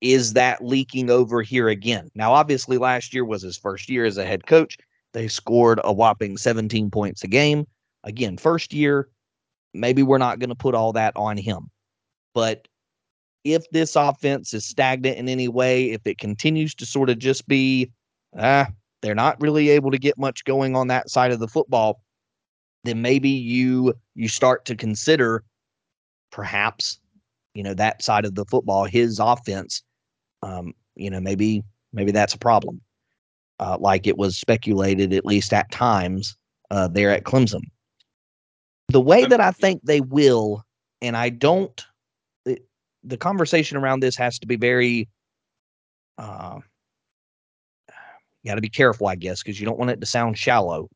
[0.00, 2.10] Is that leaking over here again?
[2.16, 4.76] Now, obviously, last year was his first year as a head coach.
[5.12, 7.66] They scored a whopping 17 points a game.
[8.02, 9.08] Again, first year,
[9.74, 11.70] maybe we're not going to put all that on him.
[12.34, 12.68] But
[13.44, 17.46] if this offense is stagnant in any way, if it continues to sort of just
[17.48, 17.90] be,
[18.38, 18.68] ah,
[19.02, 22.02] they're not really able to get much going on that side of the football,
[22.84, 25.44] then maybe you you start to consider
[26.30, 26.98] perhaps
[27.54, 29.82] you know that side of the football, his offense.
[30.42, 31.62] Um, you know, maybe
[31.92, 32.80] maybe that's a problem,
[33.60, 36.36] uh, like it was speculated at least at times
[36.70, 37.62] uh, there at Clemson.
[38.88, 40.64] The way that I think they will,
[41.00, 41.84] and I don't,
[42.44, 42.58] the,
[43.04, 45.08] the conversation around this has to be very,
[46.18, 46.58] uh,
[48.42, 50.88] you got to be careful, I guess, because you don't want it to sound shallow.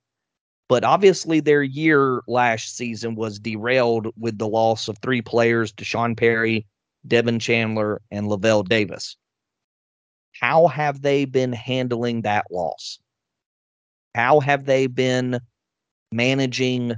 [0.69, 6.17] But obviously, their year last season was derailed with the loss of three players D'Sean
[6.17, 6.67] Perry,
[7.07, 9.17] Devin Chandler, and Lavel Davis.
[10.33, 12.99] How have they been handling that loss?
[14.15, 15.39] How have they been
[16.11, 16.95] managing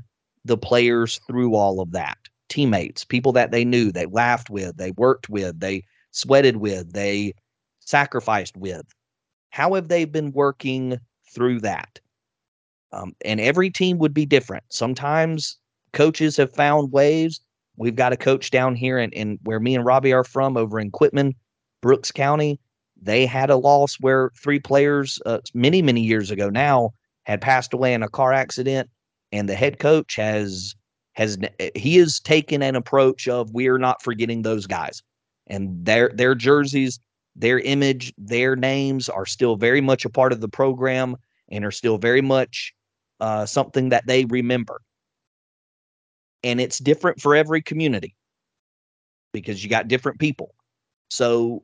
[0.48, 2.18] the players through all of that.
[2.48, 7.34] Teammates, people that they knew, they laughed with, they worked with, they sweated with, they
[7.80, 8.86] sacrificed with.
[9.50, 10.98] How have they been working
[11.32, 12.00] through that?
[12.90, 14.64] Um, and every team would be different.
[14.70, 15.58] Sometimes
[15.92, 17.40] coaches have found ways.
[17.76, 20.80] We've got a coach down here in, in where me and Robbie are from over
[20.80, 21.34] in Quitman,
[21.82, 22.58] Brooks County.
[23.00, 26.94] They had a loss where three players, uh, many, many years ago now,
[27.24, 28.88] had passed away in a car accident
[29.32, 30.74] and the head coach has
[31.14, 31.38] has
[31.74, 35.02] he has taken an approach of we're not forgetting those guys.
[35.46, 37.00] And their their jerseys
[37.34, 41.16] their image their names are still very much a part of the program
[41.50, 42.74] and are still very much
[43.20, 44.80] uh, something that they remember.
[46.44, 48.14] And it's different for every community
[49.32, 50.54] because you got different people.
[51.10, 51.62] So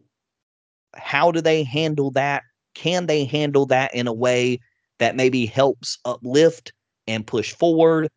[0.94, 2.42] how do they handle that?
[2.74, 4.60] Can they handle that in a way
[4.98, 6.72] that maybe helps uplift
[7.06, 8.08] and push forward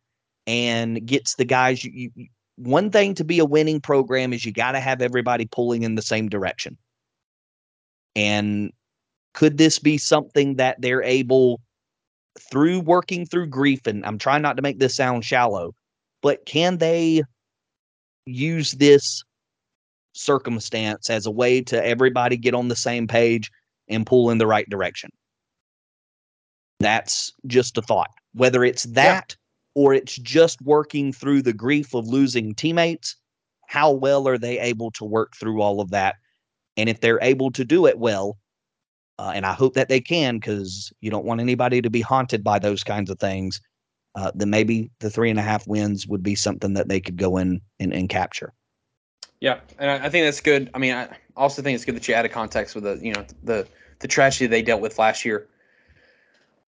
[0.46, 4.52] and gets the guys you, you one thing to be a winning program is you
[4.52, 6.76] got to have everybody pulling in the same direction.
[8.16, 8.72] And
[9.36, 11.62] could this be something that they're able
[12.52, 15.74] through working through grief and i'm trying not to make this sound shallow
[16.22, 17.24] but can they
[18.28, 19.24] use this
[20.14, 23.52] circumstance as a way to everybody get on the same page
[23.88, 25.10] and pull in the right direction?
[26.80, 29.36] That's just a thought whether it's that
[29.76, 33.16] or it's just working through the grief of losing teammates
[33.68, 36.16] how well are they able to work through all of that
[36.78, 38.38] and if they're able to do it well
[39.20, 42.44] uh, and i hope that they can because you don't want anybody to be haunted
[42.44, 43.60] by those kinds of things
[44.16, 47.18] uh, then maybe the three and a half wins would be something that they could
[47.18, 48.54] go in and, and capture
[49.40, 50.70] Yeah, and I, I think that's good.
[50.74, 53.26] I mean, I also think it's good that you added context with the you know
[53.44, 53.68] the
[54.00, 55.48] the tragedy they dealt with last year.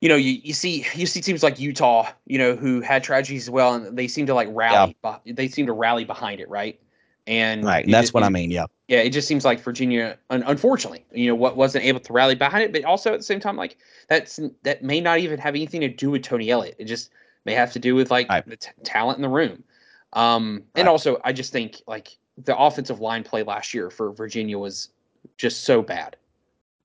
[0.03, 3.43] You know, you, you see you see teams like Utah, you know, who had tragedies
[3.45, 4.97] as well, and they seem to like rally.
[5.01, 6.77] beh- They seem to rally behind it, right?
[7.25, 10.43] And right that's just- what i mean yeah yeah, it just seems like Virginia, un-
[10.45, 13.39] unfortunately, you know, what wasn't able to rally behind it, but also at the same
[13.39, 13.77] time, like
[14.09, 16.75] that's that may not even have anything to do with Tony Elliott.
[16.79, 17.09] It just
[17.45, 18.45] may have to do with like Right.
[18.45, 19.63] the t- talent in the room.
[20.11, 20.91] Um, and Right.
[20.91, 24.89] also, I just think like the offensive line play last year for Virginia was
[25.37, 26.17] just so bad.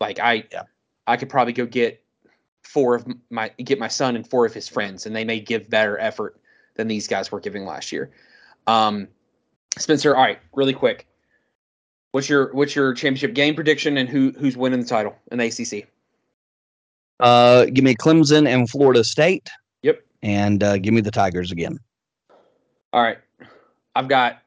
[0.01, 0.63] Like I, Yeah.
[1.09, 2.01] I could probably go get
[2.73, 5.71] four of my get my son and four of his friends, and they may give
[5.71, 6.41] better effort
[6.75, 8.11] than these guys were giving last year.
[8.67, 9.09] Um,
[9.79, 11.07] Spencer, all right, really quick.
[12.13, 15.47] What's your what's your championship game prediction and who who's winning the title in the
[15.47, 15.89] ACC?
[17.21, 19.51] uh give me clemson and florida state
[19.83, 20.01] Yep.
[20.23, 21.77] and uh, give me the tigers again
[22.93, 23.19] All right,
[23.97, 24.39] I've got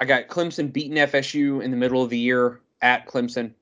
[0.00, 3.52] I got Clemson beating FSU in the middle of the year at Clemson.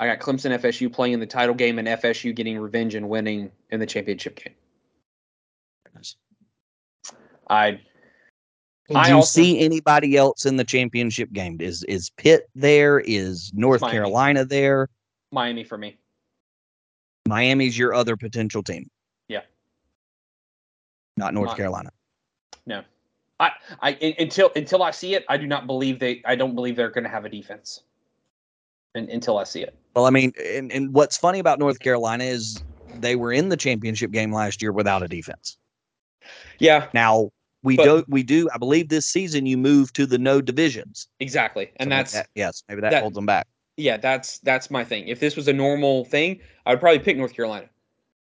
[0.00, 3.52] I got Clemson FSU playing in the title game and FSU getting revenge and winning
[3.70, 4.54] in the championship game.
[7.50, 7.72] I
[8.88, 11.60] do I you also- see anybody else in the championship game?
[11.60, 13.00] Is is Pitt there?
[13.00, 13.92] Is North Miami.
[13.92, 14.88] Carolina there?
[15.32, 15.98] Miami for me.
[17.28, 18.88] Miami's your other potential team.
[19.28, 19.42] Yeah.
[21.18, 21.90] Not North Carolina.
[22.66, 22.82] No.
[23.38, 23.50] I,
[23.82, 26.22] I until until I see it, I do not believe they.
[26.24, 27.82] I don't believe they're going to have a defense.
[28.94, 29.76] And, until I see it.
[29.94, 32.62] Well, I mean, and, and what's funny about North Carolina is
[33.00, 35.56] they were in the championship game last year without a defense.
[36.58, 37.30] Yeah, Now
[37.62, 41.08] we But- do we do I believe this season you move to the no divisions.
[41.18, 41.70] exactly.
[41.76, 42.28] And Something like that's that.
[42.34, 43.46] yes, maybe that, that- holds them back.
[43.76, 45.08] yeah, that's that's my thing.
[45.08, 47.68] If this was a normal thing, I would probably pick North Carolina.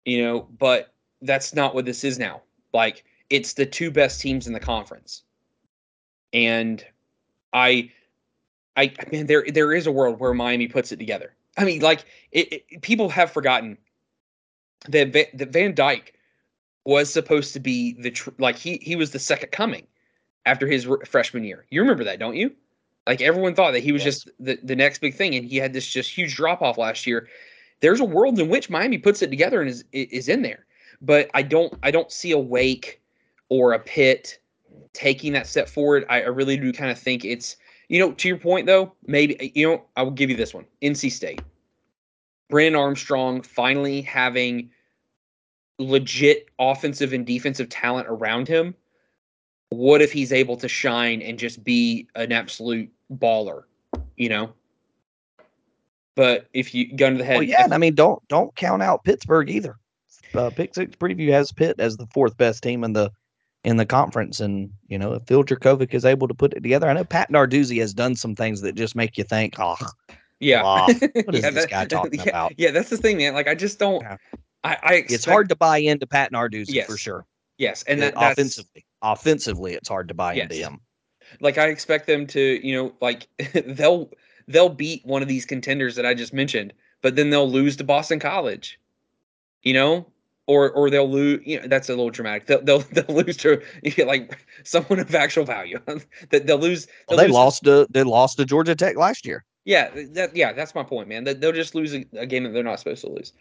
[0.05, 2.41] You know, but that's not what this is now.
[2.73, 5.23] Like it's the two best teams in the conference.
[6.34, 6.84] And
[7.53, 7.91] I
[8.75, 11.34] I man there there is a world where Miami puts it together.
[11.57, 13.77] I mean, like it, it, people have forgotten
[14.89, 16.13] that Va- that Van Dyke
[16.85, 19.88] was supposed to be the tr- like he he was the second coming
[20.45, 21.65] after his r- freshman year.
[21.69, 22.51] You remember that, don't you?
[23.07, 24.23] Like everyone thought that he was Yes.
[24.23, 27.05] just the, the next big thing, and he had this just huge drop off last
[27.05, 27.27] year.
[27.81, 30.65] There's a world in which Miami puts it together and is is in there,
[31.01, 33.01] but I don't I don't see a Wake
[33.49, 34.39] or a Pitt
[34.93, 36.05] taking that step forward.
[36.09, 37.57] I, I really do kind of think it's
[37.93, 40.65] you know to your point though maybe you know I will give you this one
[40.81, 41.43] NC State,
[42.49, 44.71] Brennan Armstrong finally having
[45.77, 48.73] legit offensive and defensive talent around him.
[49.69, 53.63] What if he's able to shine and just be an absolute baller,
[54.17, 54.53] you know?
[56.15, 58.81] But if you gun to the head, Well, yeah, and I mean, don't don't count
[58.81, 59.77] out Pittsburgh either.
[60.33, 63.11] Uh, Pick Six Preview has Pitt as the fourth best team in the
[63.64, 66.90] in the conference, and you know if Phil Jurkovec is able to put it together,
[66.90, 69.76] I know Pat Narduzzi has done some things that just make you think, oh,
[70.40, 72.53] yeah, what is Yeah, this guy talking yeah, about?
[72.57, 73.34] Yeah, that's the thing, man.
[73.34, 74.02] Like I just don't.
[74.02, 74.18] Yeah.
[74.65, 77.26] I, I It's hard to buy into Pat Narduzzi for sure.
[77.57, 80.68] Yes, and that, that's offensively, offensively, it's hard to buy into Yes.
[80.68, 80.80] him.
[81.40, 83.27] like I expect them to, you know, like
[83.65, 84.10] they'll
[84.48, 87.84] they'll beat one of these contenders that I just mentioned, but then they'll lose to
[87.84, 88.80] Boston College,
[89.64, 90.06] you know,
[90.47, 91.41] or or they'll lose.
[91.45, 92.47] You know, that's a little dramatic.
[92.47, 93.61] They'll they'll, they'll lose to
[94.05, 95.79] like someone of actual value.
[96.29, 96.87] that they'll lose.
[97.09, 99.45] They'll they lose lost to they lost to Georgia Tech last year.
[99.65, 101.23] yeah, that yeah, that's my point, man.
[101.23, 103.33] That they'll just lose a, a game that they're not supposed to lose.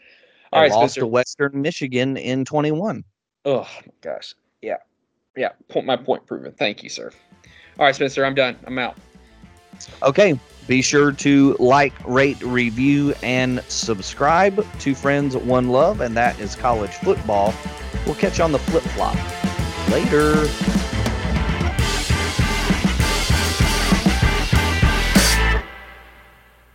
[0.53, 1.01] They All right, lost Spencer.
[1.01, 3.05] to Western Michigan in 21.
[3.45, 4.35] Oh my gosh.
[4.61, 4.77] Yeah.
[5.37, 6.53] Yeah, point my point proven.
[6.53, 7.11] Thank you, sir.
[7.79, 8.57] All right, Spencer, I'm done.
[8.67, 8.97] I'm out.
[10.03, 10.39] Okay.
[10.67, 16.55] Be sure to like, rate, review, and subscribe to Friends One Love, and that is
[16.55, 17.53] college football.
[18.07, 19.17] We'll catch you on the flip flop.
[19.91, 20.92] Later.